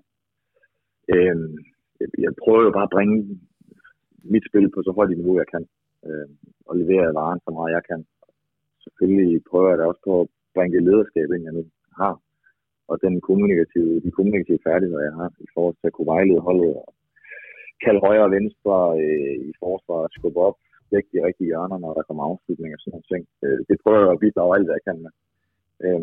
Jeg, 1.07 1.35
jeg 2.25 2.31
prøver 2.43 2.63
jo 2.63 2.71
bare 2.71 2.87
at 2.89 2.95
bringe 2.95 3.39
mit 4.33 4.43
spil 4.49 4.69
på 4.75 4.79
så 4.83 4.91
højt 4.97 5.09
niveau, 5.17 5.37
jeg 5.37 5.47
kan. 5.53 5.63
Øh, 6.05 6.27
og 6.65 6.77
levere 6.77 7.13
varen 7.13 7.39
så 7.45 7.51
meget, 7.57 7.71
jeg 7.77 7.83
kan 7.89 8.05
selvfølgelig 8.87 9.43
prøver 9.49 9.69
jeg 9.69 9.77
da 9.79 9.85
også 9.91 10.03
på 10.09 10.13
at 10.21 10.27
bringe 10.55 10.73
det 10.75 10.87
lederskab 10.87 11.27
ind, 11.31 11.43
jeg 11.47 11.53
nu 11.57 11.63
har. 12.01 12.15
Og 12.91 12.95
den 13.05 13.15
kommunikative, 13.27 13.93
de 14.05 14.11
kommunikative 14.17 14.65
færdigheder, 14.67 15.03
jeg 15.09 15.15
har 15.19 15.29
i 15.47 15.49
forhold 15.53 15.75
til 15.77 15.87
at 15.89 15.95
kunne 15.95 16.11
vejlede 16.15 16.45
holdet 16.47 16.71
og 16.83 16.89
kalde 17.85 18.03
højre 18.07 18.27
og 18.27 18.33
venstre 18.37 18.75
øh, 19.03 19.35
i 19.49 19.51
forsvar, 19.63 19.99
skubbe 20.17 20.39
op, 20.47 20.57
dække 20.91 21.09
de 21.13 21.25
rigtige 21.27 21.49
hjørner, 21.51 21.77
når 21.83 21.91
der 21.93 22.03
kommer 22.07 22.23
afslutning 22.29 22.71
og 22.73 22.79
sådan 22.79 22.93
nogle 22.93 23.11
ting. 23.11 23.23
Øh, 23.43 23.59
det 23.69 23.75
prøver 23.83 23.99
jeg 23.99 24.15
at 24.15 24.23
bidrage 24.23 24.55
alt, 24.55 24.67
hvad 24.67 24.77
jeg 24.77 24.85
kan 24.87 24.99
med. 25.05 25.13
Øh, 25.85 26.01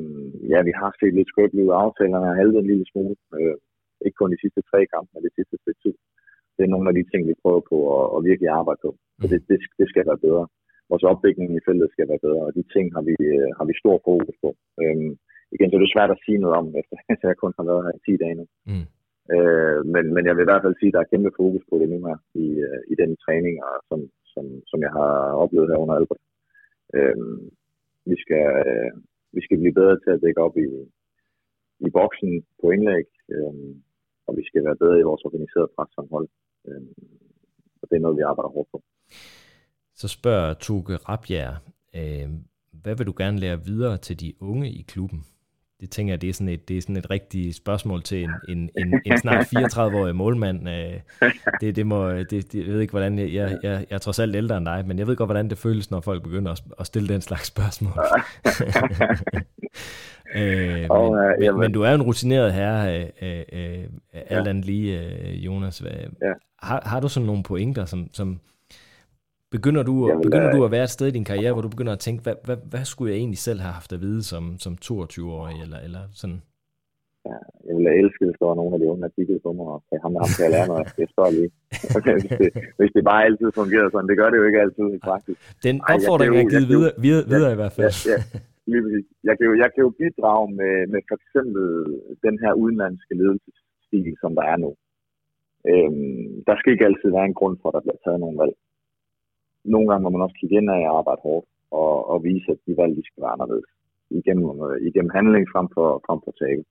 ja, 0.53 0.59
vi 0.69 0.73
har 0.81 0.91
set 0.93 1.15
lidt 1.15 1.31
skrøbelige 1.33 1.67
ud. 1.67 1.81
Aftalerne 1.85 2.27
har 2.31 2.41
halvet 2.41 2.59
en 2.59 2.71
lille 2.71 2.87
smule. 2.93 3.17
Øh, 3.39 3.57
ikke 4.07 4.19
kun 4.19 4.33
de 4.33 4.43
sidste 4.43 4.63
tre 4.71 4.81
kampe, 4.93 5.11
men 5.13 5.23
det 5.27 5.33
sidste 5.39 5.57
stykke 5.63 5.81
tid. 5.85 5.95
Det 6.57 6.63
er 6.65 6.75
nogle 6.75 6.89
af 6.91 6.95
de 6.97 7.05
ting, 7.11 7.23
vi 7.31 7.43
prøver 7.43 7.63
på 7.73 7.77
at, 7.97 8.05
at 8.15 8.25
virkelig 8.31 8.51
arbejde 8.61 8.81
på. 8.85 8.91
Så 9.21 9.27
det, 9.33 9.41
det, 9.51 9.59
det 9.81 9.87
skal 9.89 10.07
være 10.11 10.25
bedre 10.27 10.47
vores 10.91 11.05
opdækning 11.11 11.49
i 11.51 11.65
feltet 11.67 11.89
skal 11.91 12.09
være 12.11 12.25
bedre, 12.27 12.43
og 12.49 12.53
de 12.59 12.65
ting 12.75 12.87
har 12.97 13.03
vi, 13.09 13.15
øh, 13.33 13.51
har 13.59 13.65
vi 13.71 13.75
stor 13.83 13.97
fokus 14.09 14.37
på. 14.45 14.51
Øhm, 14.83 15.13
igen, 15.55 15.69
så 15.69 15.75
er 15.77 15.83
det 15.83 15.95
svært 15.95 16.15
at 16.15 16.23
sige 16.25 16.43
noget 16.43 16.57
om, 16.61 16.67
efter 16.81 16.97
at 17.27 17.31
jeg 17.33 17.41
kun 17.43 17.57
har 17.59 17.67
været 17.71 17.85
her 17.87 17.95
i 17.99 18.05
10 18.07 18.23
dage 18.23 18.39
nu. 18.41 18.45
Mm. 18.71 18.87
Øh, 19.35 19.81
men, 19.95 20.05
men 20.15 20.23
jeg 20.27 20.35
vil 20.35 20.45
i 20.45 20.51
hvert 20.51 20.65
fald 20.65 20.77
sige, 20.79 20.91
at 20.91 20.95
der 20.95 21.01
er 21.03 21.13
kæmpe 21.13 21.31
fokus 21.41 21.65
på 21.71 21.75
det 21.81 21.89
nu 21.91 21.99
her 22.09 22.19
i, 22.45 22.47
øh, 22.67 22.81
i 22.93 22.95
den 23.03 23.11
træning, 23.25 23.55
og 23.67 23.75
som, 23.89 24.01
som, 24.35 24.45
som 24.71 24.79
jeg 24.87 24.93
har 24.99 25.13
oplevet 25.43 25.71
her 25.71 25.83
under 25.83 25.95
Albert. 25.95 26.23
Øh, 26.97 27.17
vi, 28.11 28.17
skal, 28.25 28.45
øh, 28.67 28.91
vi 29.37 29.41
skal 29.45 29.59
blive 29.59 29.79
bedre 29.81 29.97
til 30.01 30.11
at 30.15 30.23
dække 30.25 30.41
op 30.47 30.57
i, 30.67 30.69
i 31.87 31.89
boksen 31.99 32.33
på 32.61 32.67
indlæg, 32.75 33.07
øh, 33.35 33.55
og 34.27 34.33
vi 34.39 34.43
skal 34.49 34.65
være 34.65 34.81
bedre 34.83 35.01
i 35.01 35.09
vores 35.11 35.23
organiserede 35.29 35.73
pressamhold. 35.77 36.29
Øh, 36.69 36.83
og 37.81 37.85
det 37.89 37.97
er 37.97 38.05
noget, 38.05 38.19
vi 38.19 38.29
arbejder 38.31 38.55
hårdt 38.57 38.71
på. 38.73 38.79
Så 39.97 40.09
spørger 40.09 40.55
Tuke 40.55 40.97
Rabjerg, 40.97 41.55
øh, 41.95 42.29
hvad 42.83 42.97
vil 42.97 43.07
du 43.07 43.15
gerne 43.17 43.39
lære 43.39 43.65
videre 43.65 43.97
til 43.97 44.21
de 44.21 44.33
unge 44.41 44.71
i 44.71 44.85
klubben? 44.89 45.25
Det 45.81 45.91
tænker 45.91 46.13
jeg, 46.13 46.21
det 46.21 46.29
er 46.29 46.33
sådan 46.33 46.49
et, 46.49 46.69
det 46.69 46.79
er 46.79 46.81
sådan 46.81 46.97
et 46.97 47.11
rigtigt 47.11 47.57
spørgsmål 47.57 48.03
til 48.03 48.23
en, 48.23 48.31
en, 48.49 48.71
en, 48.79 49.01
en 49.05 49.19
snart 49.19 49.47
34-årig 49.47 50.17
målmand. 50.17 50.69
Øh, 50.69 51.01
det, 51.61 51.77
det 51.77 51.87
må, 51.87 52.11
det, 52.11 52.31
det, 52.31 52.55
jeg 52.55 52.67
ved 52.67 52.81
ikke, 52.81 52.91
hvordan, 52.91 53.19
jeg, 53.19 53.33
jeg, 53.35 53.59
jeg, 53.63 53.87
jeg 53.91 53.95
er 53.95 53.99
trods 53.99 54.19
alt 54.19 54.37
ældre 54.37 54.57
end 54.57 54.67
dig, 54.67 54.85
men 54.87 54.99
jeg 54.99 55.07
ved 55.07 55.17
godt, 55.17 55.29
hvordan 55.29 55.51
det 55.51 55.59
føles, 55.59 55.91
når 55.91 56.01
folk 56.01 56.23
begynder 56.23 56.53
at, 56.53 56.63
at 56.81 56.87
stille 56.87 57.09
den 57.09 57.21
slags 57.21 57.47
spørgsmål. 57.47 57.93
øh, 60.37 60.87
oh, 60.91 61.17
men, 61.17 61.33
men, 61.41 61.61
men 61.61 61.73
du 61.73 61.83
er 61.83 61.95
en 61.95 62.03
rutineret 62.03 62.53
herre, 62.53 63.11
øh, 63.23 63.43
øh, 63.53 63.85
alt 64.13 64.49
andet 64.49 64.65
lige, 64.65 65.01
øh, 65.01 65.45
Jonas. 65.45 65.83
Ja. 65.83 66.33
Har, 66.63 66.83
har 66.87 67.01
du 67.01 67.09
sådan 67.09 67.27
nogle 67.27 67.43
pointer, 67.43 67.85
som, 67.85 68.09
som, 68.13 68.41
Begynder 69.57 69.83
du, 69.91 69.95
Jamen, 70.09 70.23
begynder 70.27 70.51
du 70.57 70.61
at 70.67 70.73
være 70.77 70.87
et 70.89 70.95
sted 70.97 71.07
i 71.09 71.17
din 71.19 71.29
karriere, 71.31 71.53
hvor 71.53 71.65
du 71.67 71.73
begynder 71.75 71.95
at 71.99 72.03
tænke, 72.07 72.21
hvad, 72.27 72.37
hvad, 72.47 72.59
hvad 72.73 72.85
skulle 72.91 73.09
jeg 73.11 73.19
egentlig 73.23 73.43
selv 73.49 73.61
have 73.65 73.77
haft 73.81 73.91
at 73.97 74.01
vide 74.07 74.23
som, 74.33 74.45
som 74.65 74.73
22-årig, 74.87 75.57
eller, 75.65 75.79
eller 75.87 76.03
sådan? 76.21 76.41
Ja, 77.29 77.39
jeg 77.67 77.73
ville 77.77 77.91
elske, 78.03 78.23
hvis 78.27 78.39
der 78.41 78.47
var 78.51 78.59
nogen 78.61 78.75
af 78.75 78.81
de 78.81 78.87
unge, 78.91 79.03
der 79.05 79.17
kiggede 79.19 79.41
på 79.47 79.51
mig 79.59 79.67
og 79.75 79.81
sagde, 79.89 80.01
ham, 80.05 80.13
ham 80.23 80.31
kan 80.37 80.45
jeg 80.47 80.53
lære 80.57 80.69
noget. 80.73 80.87
Det 81.01 81.07
står 81.15 81.29
lige. 81.39 81.51
Hvis, 82.17 82.33
det, 82.43 82.51
hvis 82.79 82.93
det 82.97 83.03
bare 83.11 83.23
altid 83.29 83.49
fungerer 83.61 83.87
sådan, 83.91 84.09
det 84.11 84.17
gør 84.21 84.29
det 84.31 84.39
jo 84.41 84.47
ikke 84.49 84.63
altid 84.65 84.87
i 84.99 85.01
praksis. 85.09 85.37
Den 85.67 85.77
opfordring 85.93 86.31
er 86.41 86.47
givet 86.55 86.69
videre, 86.75 86.95
videre, 87.07 87.27
videre 87.33 87.53
i 87.57 87.59
hvert 87.61 87.75
fald. 87.77 87.93
Ja, 88.11 88.19
ja. 88.73 88.79
Jeg 89.29 89.35
kan 89.37 89.45
jo, 89.49 89.53
jeg 89.63 89.71
kan 89.73 89.83
jo 89.87 89.91
bidrage 90.03 90.47
med, 90.61 90.75
med 90.93 91.01
for 91.09 91.17
eksempel 91.21 91.65
den 92.27 92.37
her 92.43 92.53
udenlandske 92.63 93.13
ledelsesstil, 93.21 94.09
som 94.23 94.31
der 94.39 94.45
er 94.53 94.59
nu. 94.65 94.71
Øhm, 95.71 96.27
der 96.49 96.55
skal 96.57 96.73
ikke 96.73 96.89
altid 96.89 97.09
være 97.17 97.29
en 97.31 97.39
grund 97.41 97.57
for, 97.61 97.69
at 97.69 97.75
der 97.77 97.85
bliver 97.85 98.01
taget 98.05 98.21
nogle 98.25 98.39
valg 98.43 98.55
nogle 99.65 99.89
gange 99.89 100.03
må 100.05 100.11
man 100.11 100.25
også 100.25 100.37
kigge 100.41 100.57
ind 100.57 100.69
og 100.71 100.99
arbejde 100.99 101.21
hårdt 101.27 101.47
og, 101.83 101.93
og 102.13 102.17
vise, 102.29 102.49
at 102.55 102.61
de 102.67 102.77
valg, 102.81 102.93
de 102.97 103.09
skal 103.09 103.23
være 103.23 103.35
anderledes 103.37 103.71
igennem, 104.21 104.49
igennem 104.89 105.13
handling 105.19 105.45
frem 105.55 105.67
for, 105.75 105.89
frem 106.07 106.21
for 106.25 106.33
tale. 106.43 106.65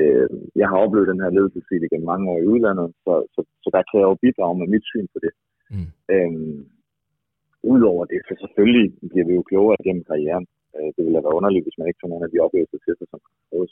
Øh, 0.00 0.28
jeg 0.60 0.66
har 0.68 0.78
oplevet 0.84 1.10
den 1.12 1.22
her 1.22 1.30
ledelsesstil 1.36 1.82
igennem 1.84 2.10
mange 2.12 2.30
år 2.32 2.38
i 2.40 2.50
udlandet, 2.52 2.88
så, 3.04 3.12
så, 3.34 3.40
så 3.62 3.68
der 3.74 3.82
kan 3.88 4.00
jeg 4.00 4.08
jo 4.10 4.22
bidrage 4.24 4.58
med 4.58 4.68
mit 4.74 4.84
syn 4.90 5.06
på 5.12 5.18
det. 5.24 5.32
Mm. 5.74 5.88
Øh, 6.14 6.32
Udover 7.72 8.04
det, 8.12 8.20
så 8.28 8.34
selvfølgelig 8.42 8.86
bliver 9.10 9.26
vi 9.28 9.34
jo 9.38 9.42
klogere 9.50 9.84
gennem 9.86 10.04
karrieren. 10.10 10.46
Øh, 10.76 10.88
det 10.94 11.02
ville 11.04 11.24
være 11.26 11.38
underligt, 11.38 11.64
hvis 11.64 11.78
man 11.78 11.88
ikke 11.88 12.00
tog 12.00 12.10
nogle 12.10 12.26
af 12.26 12.30
de 12.32 12.44
oplevelser 12.44 12.78
til 12.84 12.94
sig, 12.98 13.06
som 13.10 13.20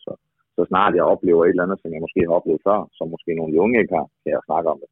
så, 0.04 0.12
så 0.56 0.62
snart 0.70 0.94
jeg 0.98 1.10
oplever 1.14 1.42
et 1.44 1.48
eller 1.48 1.66
andet, 1.66 1.80
som 1.80 1.92
jeg 1.94 2.04
måske 2.04 2.20
har 2.26 2.34
oplevet 2.38 2.60
før, 2.68 2.78
som 2.98 3.06
måske 3.14 3.30
nogle 3.34 3.60
unge 3.64 3.80
ikke 3.82 3.94
har, 3.98 4.06
kan 4.22 4.32
jeg 4.34 4.46
snakke 4.48 4.68
om 4.72 4.78
det 4.82 4.90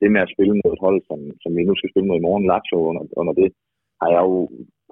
det 0.00 0.08
med 0.12 0.20
at 0.24 0.32
spille 0.34 0.54
mod 0.60 0.72
et 0.72 0.84
hold, 0.86 0.98
som, 1.08 1.18
som 1.42 1.50
vi 1.56 1.62
nu 1.64 1.74
skal 1.76 1.90
spille 1.90 2.08
mod 2.08 2.18
i 2.18 2.26
morgen, 2.26 2.46
Lazio, 2.50 2.78
under, 2.90 3.02
under 3.20 3.34
det, 3.40 3.48
har 4.00 4.08
jeg 4.14 4.22
jo 4.28 4.36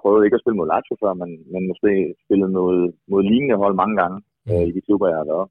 prøvet 0.01 0.21
ikke 0.25 0.37
at 0.37 0.43
spille 0.43 0.59
mod 0.59 0.69
Lazio 0.73 0.95
før, 1.03 1.13
men, 1.21 1.29
men 1.53 1.61
måske 1.71 1.91
spillet 2.23 2.49
noget, 2.59 2.81
mod 3.11 3.21
lignende 3.29 3.61
hold 3.63 3.75
mange 3.81 3.95
gange 4.01 4.17
mm. 4.45 4.51
øh, 4.51 4.63
i 4.69 4.71
de 4.75 4.85
klubber, 4.87 5.07
jeg 5.11 5.19
har 5.21 5.29
været. 5.33 5.47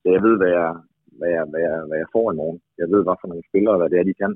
Så 0.00 0.06
jeg 0.14 0.22
ved, 0.26 0.34
hvad 0.40 0.50
jeg, 0.58 0.70
hvad 1.18 1.30
jeg, 1.36 1.44
hvad, 1.50 1.60
jeg, 1.68 1.76
hvad 1.88 1.98
jeg 2.02 2.12
får 2.14 2.26
i 2.32 2.38
morgen. 2.40 2.58
Jeg 2.80 2.88
ved, 2.92 3.00
hvad 3.04 3.16
for 3.20 3.28
nogle 3.28 3.48
spillere, 3.50 3.78
hvad 3.78 3.88
det 3.90 3.98
er, 3.98 4.06
de 4.10 4.20
kan. 4.22 4.32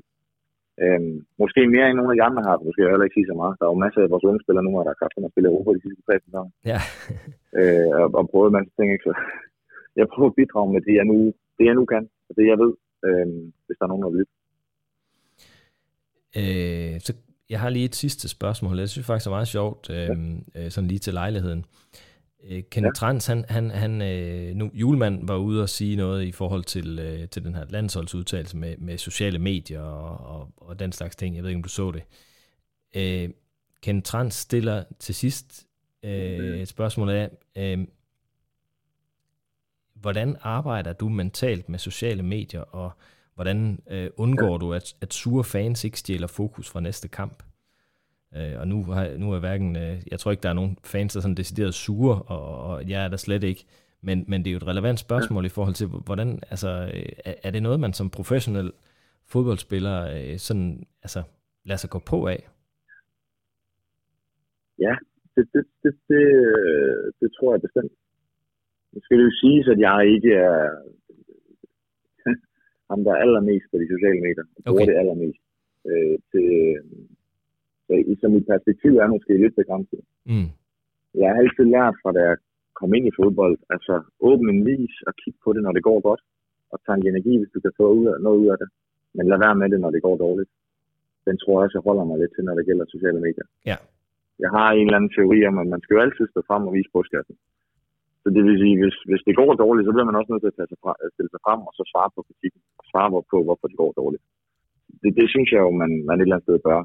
Øhm, 0.83 1.15
måske 1.41 1.61
mere 1.75 1.85
end 1.87 1.97
nogle 1.97 2.11
af 2.11 2.17
de 2.17 2.25
andre 2.27 2.41
har, 2.47 2.55
måske 2.65 2.81
jeg 2.81 2.93
heller 2.93 3.07
ikke 3.07 3.19
sige 3.19 3.31
så 3.31 3.37
meget. 3.41 3.57
Der 3.57 3.65
er 3.65 3.73
jo 3.73 3.83
masser 3.85 4.01
af 4.01 4.11
vores 4.13 4.27
unge 4.29 4.43
spillere 4.43 4.65
nu, 4.65 4.71
der 4.71 4.91
har 4.91 5.01
kraften 5.01 5.27
at 5.27 5.33
spille 5.33 5.49
Europa 5.49 5.69
de 5.71 5.83
sidste 5.85 6.03
tre 6.05 6.15
sæsoner. 6.25 6.51
Ja. 6.71 6.79
øh, 7.59 7.89
og, 7.99 8.07
og 8.19 8.23
prøvet 8.31 8.55
masse 8.57 8.71
ting, 8.77 8.87
ikke? 8.91 9.05
Så 9.07 9.13
jeg 9.99 10.05
prøver 10.13 10.29
at 10.31 10.37
bidrage 10.39 10.69
med 10.75 10.81
det, 10.87 10.93
jeg 10.99 11.05
nu, 11.11 11.17
det, 11.57 11.63
jeg 11.69 11.75
nu 11.79 11.85
kan, 11.93 12.03
og 12.27 12.31
det, 12.37 12.45
jeg 12.51 12.57
ved, 12.63 12.71
øh, 13.07 13.27
hvis 13.65 13.77
der 13.77 13.85
er 13.85 13.91
nogen, 13.93 14.05
der 14.05 14.15
vil. 14.17 14.27
Øh, 16.37 17.01
så 17.01 17.13
jeg 17.49 17.59
har 17.59 17.69
lige 17.69 17.85
et 17.85 17.95
sidste 17.95 18.27
spørgsmål. 18.27 18.79
Jeg 18.79 18.89
synes 18.89 19.07
faktisk, 19.07 19.27
er 19.27 19.31
meget 19.31 19.47
sjovt, 19.47 19.89
øh, 19.89 20.09
ja. 20.55 20.69
sådan 20.69 20.87
lige 20.87 20.99
til 20.99 21.13
lejligheden. 21.13 21.65
Øh, 22.43 22.63
Kenneth 22.71 22.91
ja. 22.95 22.99
Trans, 22.99 23.25
han, 23.25 23.45
han, 23.49 23.71
han, 23.71 24.01
øh, 24.01 24.55
nu, 24.55 24.71
Julemand 24.73 25.27
var 25.27 25.35
ude 25.35 25.61
og 25.61 25.69
sige 25.69 25.95
noget 25.95 26.23
i 26.23 26.31
forhold 26.31 26.63
til, 26.63 26.99
øh, 26.99 27.29
til 27.29 27.43
den 27.43 27.55
her 27.55 27.65
landsholdsudtalelse 27.69 28.57
med, 28.57 28.77
med 28.77 28.97
sociale 28.97 29.39
medier 29.39 29.81
og, 29.81 30.39
og, 30.39 30.51
og 30.57 30.79
den 30.79 30.91
slags 30.91 31.15
ting. 31.15 31.35
Jeg 31.35 31.43
ved 31.43 31.49
ikke, 31.49 31.57
om 31.57 31.63
du 31.63 31.69
så 31.69 31.91
det. 31.91 32.03
Øh, 32.95 33.29
Kenneth 33.81 34.05
Trans 34.05 34.33
stiller 34.33 34.83
til 34.99 35.15
sidst 35.15 35.67
øh, 36.03 36.59
et 36.59 36.67
spørgsmål 36.67 37.09
af, 37.09 37.29
øh, 37.55 37.87
hvordan 39.95 40.37
arbejder 40.41 40.93
du 40.93 41.09
mentalt 41.09 41.69
med 41.69 41.79
sociale 41.79 42.23
medier, 42.23 42.61
og 42.61 42.91
hvordan 43.37 43.79
øh, 43.89 44.09
undgår 44.17 44.51
ja. 44.51 44.57
du, 44.57 44.73
at, 44.73 44.95
at 45.01 45.13
sure 45.13 45.43
fans 45.43 45.83
ikke 45.83 45.99
stjæler 45.99 46.27
fokus 46.27 46.71
fra 46.71 46.79
næste 46.79 47.07
kamp? 47.07 47.43
Øh, 48.37 48.59
og 48.59 48.67
nu, 48.67 48.83
har, 48.83 49.17
nu 49.17 49.33
er 49.33 49.39
hverken, 49.39 49.75
øh, 49.75 49.95
jeg 50.11 50.19
tror 50.19 50.31
ikke, 50.31 50.43
der 50.43 50.49
er 50.49 50.59
nogen 50.61 50.77
fans, 50.83 51.13
der 51.13 51.19
er 51.19 51.21
sådan 51.21 51.35
decideret 51.35 51.73
sure, 51.73 52.21
og, 52.21 52.43
og 52.69 52.89
jeg 52.89 53.05
er 53.05 53.07
der 53.07 53.17
slet 53.17 53.43
ikke. 53.43 53.65
Men, 54.01 54.25
men 54.27 54.39
det 54.41 54.47
er 54.47 54.51
jo 54.51 54.57
et 54.57 54.67
relevant 54.67 54.99
spørgsmål 54.99 55.45
i 55.45 55.49
forhold 55.49 55.75
til, 55.75 55.87
hvordan, 55.87 56.39
altså, 56.51 56.91
øh, 56.93 57.09
er, 57.25 57.33
er 57.43 57.51
det 57.51 57.63
noget, 57.63 57.79
man 57.79 57.93
som 57.93 58.09
professionel 58.09 58.71
fodboldspiller 59.31 59.97
øh, 60.15 60.37
sådan, 60.37 60.87
altså, 61.03 61.23
lader 61.65 61.77
sig 61.77 61.89
gå 61.89 61.99
på 61.99 62.27
af? 62.27 62.49
Ja, 64.79 64.95
det, 65.35 65.45
det, 65.53 65.65
det, 65.83 65.93
det, 66.09 66.25
det 67.19 67.29
tror 67.35 67.53
jeg 67.53 67.61
bestemt. 67.61 67.91
Nu 68.93 68.99
skal 69.03 69.17
det 69.17 69.25
jo 69.25 69.39
siges, 69.41 69.67
at 69.67 69.79
jeg 69.79 69.99
ikke 70.15 70.33
er 70.33 70.61
ham, 72.89 72.99
der 73.05 73.11
er 73.13 73.23
allermest 73.25 73.67
på 73.71 73.77
de 73.81 73.87
sociale 73.93 74.19
medier. 74.27 74.45
Jeg 74.55 74.69
bruger 74.71 74.83
okay. 74.83 74.91
det 74.91 74.99
allermest 75.01 75.41
øh, 75.89 76.15
til, 76.31 76.47
så, 77.85 77.93
så 78.21 78.27
mit 78.35 78.45
perspektiv 78.51 78.91
er 79.03 79.07
måske 79.15 79.33
lidt 79.43 79.55
begrænset. 79.61 80.01
Mm. 80.31 80.49
Jeg 81.21 81.27
har 81.29 81.37
altid 81.41 81.65
lært 81.75 81.95
fra, 82.01 82.11
da 82.17 82.21
jeg 82.29 82.37
kom 82.79 82.93
ind 82.97 83.05
i 83.07 83.17
fodbold, 83.19 83.57
altså 83.75 83.93
åbne 84.29 84.49
en 84.55 84.65
vis 84.69 84.95
og 85.07 85.13
kigge 85.21 85.39
på 85.43 85.49
det, 85.53 85.61
når 85.63 85.73
det 85.77 85.83
går 85.89 85.99
godt, 86.09 86.21
og 86.73 86.77
tanke 86.87 87.09
energi, 87.09 87.33
hvis 87.37 87.53
du 87.55 87.59
kan 87.65 87.73
få 87.79 87.87
noget 88.25 88.39
ud 88.43 88.49
af 88.53 88.57
det. 88.61 88.69
Men 89.15 89.25
lad 89.31 89.39
være 89.45 89.59
med 89.61 89.67
det, 89.73 89.79
når 89.81 89.91
det 89.91 90.01
går 90.01 90.17
dårligt. 90.25 90.51
Den 91.27 91.37
tror 91.37 91.53
jeg 91.55 91.63
også, 91.65 91.77
jeg 91.77 91.87
holder 91.89 92.05
mig 92.09 92.17
lidt 92.19 92.33
til, 92.35 92.43
når 92.43 92.55
det 92.55 92.65
gælder 92.69 92.85
sociale 92.95 93.19
medier. 93.27 93.47
Ja. 93.71 93.77
Jeg 94.43 94.49
har 94.55 94.67
en 94.71 94.87
eller 94.87 94.99
anden 94.99 95.15
teori 95.17 95.39
om, 95.49 95.57
at 95.63 95.67
man 95.73 95.81
skal 95.81 95.95
jo 95.95 96.01
altid 96.05 96.25
stå 96.27 96.41
frem 96.49 96.67
og 96.67 96.73
vise 96.73 96.89
brystkassen. 96.93 97.35
Så 98.27 98.31
det 98.35 98.43
vil 98.47 98.61
sige, 98.63 98.75
hvis, 98.81 98.97
hvis 99.09 99.23
det 99.27 99.35
går 99.39 99.51
dårligt, 99.63 99.85
så 99.85 99.91
bliver 99.93 100.09
man 100.09 100.19
også 100.19 100.31
nødt 100.31 100.43
til 100.43 100.53
at 100.53 100.57
tage 100.57 100.71
sig 100.71 100.79
fra, 100.83 100.91
stille 101.13 101.31
sig 101.33 101.41
frem 101.45 101.59
og 101.67 101.73
så 101.77 101.83
svare 101.91 102.09
på 102.15 102.21
kritikken. 102.27 102.61
Svare 102.91 103.09
på, 103.31 103.37
hvorfor 103.47 103.67
det 103.71 103.77
går 103.81 103.91
dårligt. 104.01 104.23
Det, 105.01 105.11
det 105.19 105.27
synes 105.33 105.49
jeg 105.53 105.61
jo, 105.65 105.71
man, 105.81 105.91
man 106.07 106.17
et 106.17 106.21
eller 106.21 106.35
andet 106.35 106.47
sted 106.47 106.57
bør 106.67 106.79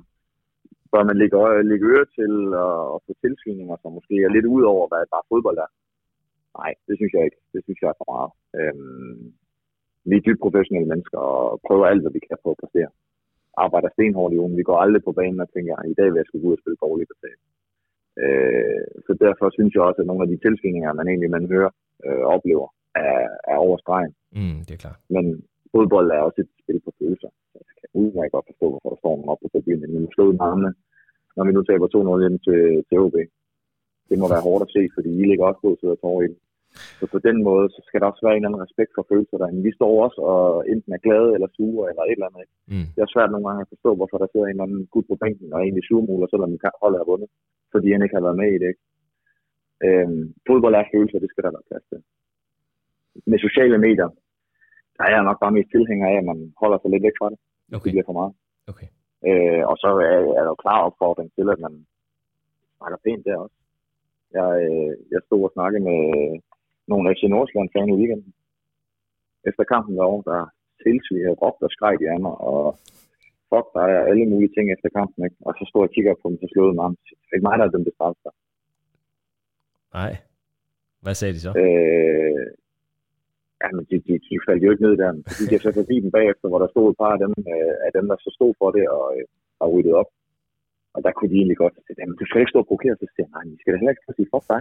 bør 0.93 1.03
man 1.09 1.17
lægge, 1.23 1.37
lægge 1.71 1.87
øre 1.95 2.07
til 2.17 2.33
og, 2.67 2.77
og 2.95 2.99
få 3.07 3.13
tilsvininger, 3.25 3.77
som 3.79 3.97
måske 3.99 4.15
er 4.27 4.35
lidt 4.37 4.49
ud 4.55 4.63
over, 4.73 4.85
hvad 4.89 5.13
bare 5.15 5.29
fodbold 5.31 5.59
er. 5.67 5.71
Nej, 6.61 6.71
det 6.87 6.95
synes 6.97 7.13
jeg 7.15 7.23
ikke. 7.27 7.41
Det 7.55 7.61
synes 7.65 7.79
jeg 7.83 7.91
er 7.91 7.99
for 8.01 8.09
meget. 8.15 8.31
Øhm, 8.59 9.23
vi 10.09 10.15
er 10.17 10.25
dybt 10.27 10.45
professionelle 10.45 10.91
mennesker 10.93 11.21
og 11.33 11.61
prøver 11.67 11.85
alt, 11.87 12.03
hvad 12.03 12.15
vi 12.17 12.23
kan 12.29 12.39
på 12.45 12.51
at 12.53 12.61
præstere. 12.63 12.91
Arbejder 13.65 13.91
stenhårdt 13.93 14.35
i 14.35 14.41
ugen. 14.43 14.61
Vi 14.61 14.69
går 14.69 14.79
aldrig 14.85 15.03
på 15.05 15.13
banen 15.21 15.45
og 15.45 15.51
tænker, 15.55 15.75
at 15.77 15.91
i 15.93 15.99
dag 15.99 16.09
vil 16.09 16.21
jeg 16.21 16.29
skulle 16.29 16.47
ud 16.49 16.57
og 16.57 16.61
spille 16.63 16.83
dårligt 16.87 17.13
og 17.15 17.19
Øh, 18.25 18.85
så 19.07 19.13
derfor 19.25 19.47
synes 19.57 19.73
jeg 19.75 19.83
også, 19.83 20.01
at 20.03 20.09
nogle 20.11 20.25
af 20.25 20.31
de 20.33 20.39
tilsvininger, 20.45 20.93
man 20.93 21.09
egentlig 21.09 21.31
man 21.31 21.47
hører 21.55 21.71
øh, 22.07 22.25
oplever, 22.35 22.69
er, 22.95 23.23
er 23.53 23.59
over 23.67 23.77
stregen. 23.85 24.13
Mm, 24.39 24.59
det 24.67 24.73
er 24.75 24.83
klart. 24.85 25.01
Men 25.17 25.25
fodbold 25.73 26.09
er 26.11 26.21
også 26.27 26.41
et 26.45 26.51
spil 26.63 26.81
på 26.85 26.91
følelser 26.99 27.31
udmærket 28.01 28.33
godt 28.37 28.49
forstå, 28.51 28.67
hvorfor 28.71 28.91
der 28.93 29.01
står 29.01 29.15
nogen 29.17 29.33
op 29.33 29.41
på 29.43 29.49
tribunen. 29.53 29.91
Men 29.93 30.01
nu 30.03 30.09
slået 30.11 30.35
med 30.37 30.45
armene, 30.51 30.73
når 31.37 31.45
vi 31.47 31.53
nu 31.53 31.63
taber 31.63 31.87
2-0 31.89 32.23
hjem 32.25 32.39
til, 32.47 32.61
til 32.89 32.97
OB. 33.05 33.17
Det 34.09 34.17
må 34.19 34.27
være 34.35 34.47
hårdt 34.49 34.65
at 34.67 34.73
se, 34.77 34.83
fordi 34.97 35.11
I 35.21 35.25
ligger 35.31 35.45
også 35.47 35.61
til 35.81 35.89
at 35.95 36.01
tårer 36.03 36.23
i 36.27 36.31
Så 37.01 37.05
på 37.15 37.19
den 37.29 37.39
måde, 37.49 37.67
så 37.77 37.81
skal 37.87 38.01
der 38.01 38.11
også 38.11 38.23
være 38.27 38.35
en 38.37 38.43
eller 38.43 38.51
anden 38.51 38.67
respekt 38.67 38.93
for 38.95 39.05
følelser 39.11 39.37
derinde. 39.39 39.67
Vi 39.69 39.73
står 39.79 39.93
også 40.05 40.21
og 40.33 40.43
enten 40.73 40.91
er 40.93 41.05
glade 41.07 41.31
eller 41.37 41.49
sure 41.57 41.85
eller 41.91 42.03
et 42.05 42.17
eller 42.19 42.31
andet. 42.31 42.53
Mm. 42.73 42.89
Det 42.95 43.01
er 43.03 43.13
svært 43.15 43.31
nogle 43.33 43.47
gange 43.47 43.63
at 43.65 43.73
forstå, 43.75 43.91
hvorfor 43.99 44.19
der 44.19 44.29
sidder 44.29 44.47
en 44.47 44.57
eller 44.57 44.69
anden 44.69 44.85
gut 44.95 45.07
på 45.09 45.17
bænken 45.23 45.49
og 45.55 45.61
egentlig 45.61 45.85
surmuler, 45.89 46.27
selvom 46.29 46.51
holdet 46.83 46.99
er 47.01 47.11
vundet, 47.13 47.31
fordi 47.73 47.89
han 47.93 48.03
ikke 48.03 48.17
har 48.19 48.27
været 48.27 48.41
med 48.43 48.51
i 48.53 48.61
det. 48.63 48.69
Ikke? 48.73 48.83
Øhm, 49.87 50.25
fodbold 50.47 50.75
er 50.75 50.93
følelser, 50.95 51.19
det 51.25 51.31
skal 51.31 51.45
der 51.45 51.55
være 51.57 51.69
plads 51.71 51.87
til. 51.91 52.01
Med 53.31 53.39
sociale 53.47 53.79
medier, 53.87 54.09
der 54.97 55.03
er 55.05 55.13
jeg 55.15 55.29
nok 55.29 55.39
bare 55.43 55.57
mest 55.57 55.71
tilhænger 55.71 56.07
af, 56.13 56.17
at 56.21 56.29
man 56.31 56.39
holder 56.63 56.79
sig 56.79 56.91
lidt 56.91 57.07
væk 57.07 57.17
fra 57.21 57.31
det. 57.33 57.39
Okay. 57.77 57.85
Det 57.85 57.93
bliver 57.95 58.09
for 58.11 58.19
meget. 58.21 58.33
Okay. 58.73 58.89
Øh, 59.29 59.63
og 59.71 59.77
så 59.83 59.89
er, 60.11 60.19
er 60.39 60.43
der 60.45 60.53
jo 60.55 60.63
klar 60.65 60.87
opfordring 60.89 61.29
til, 61.37 61.47
at 61.55 61.61
man 61.67 61.75
snakker 62.77 62.99
pænt 63.05 63.25
der 63.27 63.37
også. 63.45 63.57
Jeg, 64.39 64.49
øh, 64.67 64.93
jeg 65.13 65.21
stod 65.27 65.43
og 65.49 65.53
snakkede 65.57 65.83
med 65.91 66.01
nogle 66.91 67.11
FC 67.15 67.23
Nordsjælland 67.35 67.71
fan 67.75 67.93
i 67.93 67.99
weekenden. 68.01 68.33
Efter 69.49 69.65
kampen 69.73 69.95
derovre, 69.97 70.27
der 70.31 70.41
tilsviger 70.85 71.33
råbt 71.43 71.63
og 71.67 71.71
skreg 71.75 71.97
i 72.03 72.07
mig, 72.27 72.35
og 72.51 72.63
fuck, 73.51 73.67
der 73.75 73.85
er 73.95 74.01
alle 74.11 74.27
mulige 74.33 74.55
ting 74.57 74.67
efter 74.75 74.89
kampen, 74.99 75.21
ikke? 75.27 75.39
Og 75.47 75.53
så 75.59 75.63
stod 75.69 75.81
jeg 75.83 75.89
og 75.89 75.95
kigger 75.95 76.15
på 76.23 76.27
dem, 76.29 76.39
så 76.43 76.49
slåede 76.53 76.75
mig. 76.81 76.89
Det 77.27 77.31
er 77.31 77.37
ikke 77.37 77.49
mig, 77.49 77.59
der 77.59 77.67
er 77.67 77.75
dem, 77.77 77.85
det 77.85 77.95
Nej. 79.99 80.13
Hvad 81.05 81.15
sagde 81.15 81.35
de 81.35 81.41
så? 81.47 81.51
Øh, 81.63 82.47
Ja, 83.63 83.69
men 83.77 83.85
de, 83.91 83.97
de, 84.07 84.13
de 84.27 84.35
faldt 84.47 84.63
jo 84.65 84.71
ikke 84.73 84.87
ned 84.87 84.95
der. 85.03 85.11
Så 85.27 85.35
gik 85.41 85.53
jeg 85.53 85.65
så 85.65 85.73
forbi 85.81 85.97
dem 86.05 86.11
bagefter, 86.19 86.47
hvor 86.49 86.61
der 86.63 86.69
stod 86.71 86.87
et 86.91 86.99
par 87.03 87.13
af 87.17 87.21
dem, 87.25 87.33
øh, 87.53 87.75
af 87.87 87.91
dem 87.97 88.05
der 88.11 88.17
så 88.25 88.31
stod 88.37 88.53
for 88.61 88.69
det 88.77 88.85
og 88.97 89.05
øh, 89.17 89.25
har 89.59 89.69
ryddet 89.73 89.95
op. 90.01 90.11
Og 90.95 91.01
der 91.05 91.13
kunne 91.17 91.31
de 91.33 91.37
egentlig 91.41 91.59
godt 91.63 91.75
sige, 91.87 91.97
jamen 92.01 92.17
du 92.21 92.25
skal 92.27 92.41
ikke 92.41 92.53
stå 92.53 92.61
og 92.63 92.69
provokere. 92.69 92.95
Så 93.01 93.07
siger 93.13 93.27
jeg, 93.27 93.33
nej, 93.37 93.45
I 93.55 93.59
skal 93.61 93.71
da 93.73 93.79
heller 93.81 93.95
ikke 93.95 94.17
sige, 94.19 94.29
fuck 94.33 94.45
dig. 94.53 94.61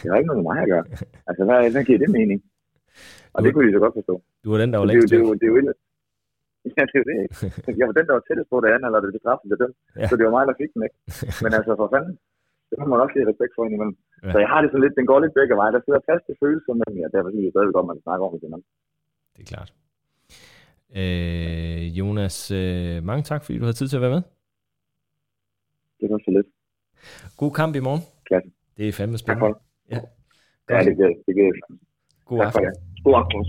Det 0.00 0.06
har 0.10 0.18
ikke 0.20 0.30
noget 0.30 0.40
med 0.40 0.48
mig 0.50 0.58
at 0.64 0.70
gøre. 0.74 0.84
Altså, 1.28 1.42
hvad, 1.46 1.58
hvad 1.74 1.84
giver 1.88 2.00
det 2.04 2.10
mening? 2.18 2.38
Og 3.34 3.38
du, 3.38 3.42
det 3.44 3.50
kunne 3.52 3.66
de 3.68 3.76
så 3.76 3.82
godt 3.84 3.96
forstå. 3.98 4.14
Du 4.44 4.48
var 4.52 4.58
den, 4.62 4.70
der 4.72 4.78
var 4.80 4.86
længst 4.88 5.02
det, 5.02 5.18
det, 5.18 5.26
det, 5.28 5.40
det, 5.40 5.48
er 5.48 5.54
jo 5.54 5.74
Ja, 6.78 6.82
det 6.92 6.98
er 7.02 7.06
det. 7.10 7.18
Jeg 7.78 7.84
var 7.88 7.94
den, 7.98 8.06
der 8.08 8.14
var 8.18 8.24
tættest 8.28 8.48
på 8.52 8.56
det 8.62 8.70
andet, 8.74 8.86
eller 8.88 9.00
det 9.00 9.22
straffen 9.24 9.48
til 9.50 9.58
dem. 9.62 9.70
Ja. 10.00 10.06
Så 10.08 10.14
det 10.16 10.24
var 10.26 10.34
mig, 10.36 10.44
der 10.50 10.56
fik 10.62 10.70
den, 10.74 10.82
ikke? 10.86 10.96
Men 11.44 11.50
altså, 11.58 11.72
for 11.80 11.88
fanden, 11.94 12.14
det 12.68 12.76
må 12.80 12.84
man 12.92 13.00
også 13.04 13.14
lige 13.16 13.28
respekt 13.32 13.52
for 13.54 13.62
indimellem. 13.66 13.96
Ja. 13.98 14.32
Så 14.32 14.38
jeg 14.42 14.48
har 14.52 14.60
det 14.60 14.68
sådan 14.70 14.84
lidt, 14.84 14.98
den 15.00 15.06
går 15.10 15.18
lidt 15.20 15.34
begge 15.38 15.54
veje. 15.60 15.72
Der 15.76 15.82
sidder 15.84 16.00
fast 16.10 16.22
til 16.26 16.36
følelser, 16.42 16.72
men 16.80 16.90
ja, 17.00 17.06
derfor 17.14 17.28
synes 17.30 17.44
jeg 17.44 17.52
stadig 17.54 17.74
godt, 17.76 17.90
man 17.92 18.04
snakker 18.06 18.24
om 18.26 18.32
det. 18.34 18.48
Det 19.34 19.40
er 19.44 19.48
klart. 19.52 19.70
Øh, 21.00 21.82
Jonas, 21.98 22.36
øh, 22.60 22.96
mange 23.10 23.22
tak, 23.30 23.40
fordi 23.44 23.56
du 23.60 23.66
har 23.68 23.76
tid 23.78 23.88
til 23.88 23.98
at 24.00 24.04
være 24.06 24.16
med. 24.16 24.22
Det 26.02 26.10
var 26.10 26.18
så 26.24 26.30
lidt. 26.36 26.46
God 27.36 27.52
kamp 27.60 27.72
i 27.76 27.80
morgen. 27.88 28.02
Klasse. 28.28 28.50
Det 28.76 28.88
er 28.88 28.92
fandme 28.92 29.18
spændende. 29.18 29.46
Tak 29.46 29.54
for 29.54 29.62
Ja, 29.94 30.00
ja 30.70 30.84
det 30.88 30.96
gør 30.98 31.08
det. 31.12 31.16
det 31.26 31.34
gør 31.36 31.50
God 32.24 32.40
aften. 32.46 32.64
God 33.04 33.14
aften. 33.20 33.40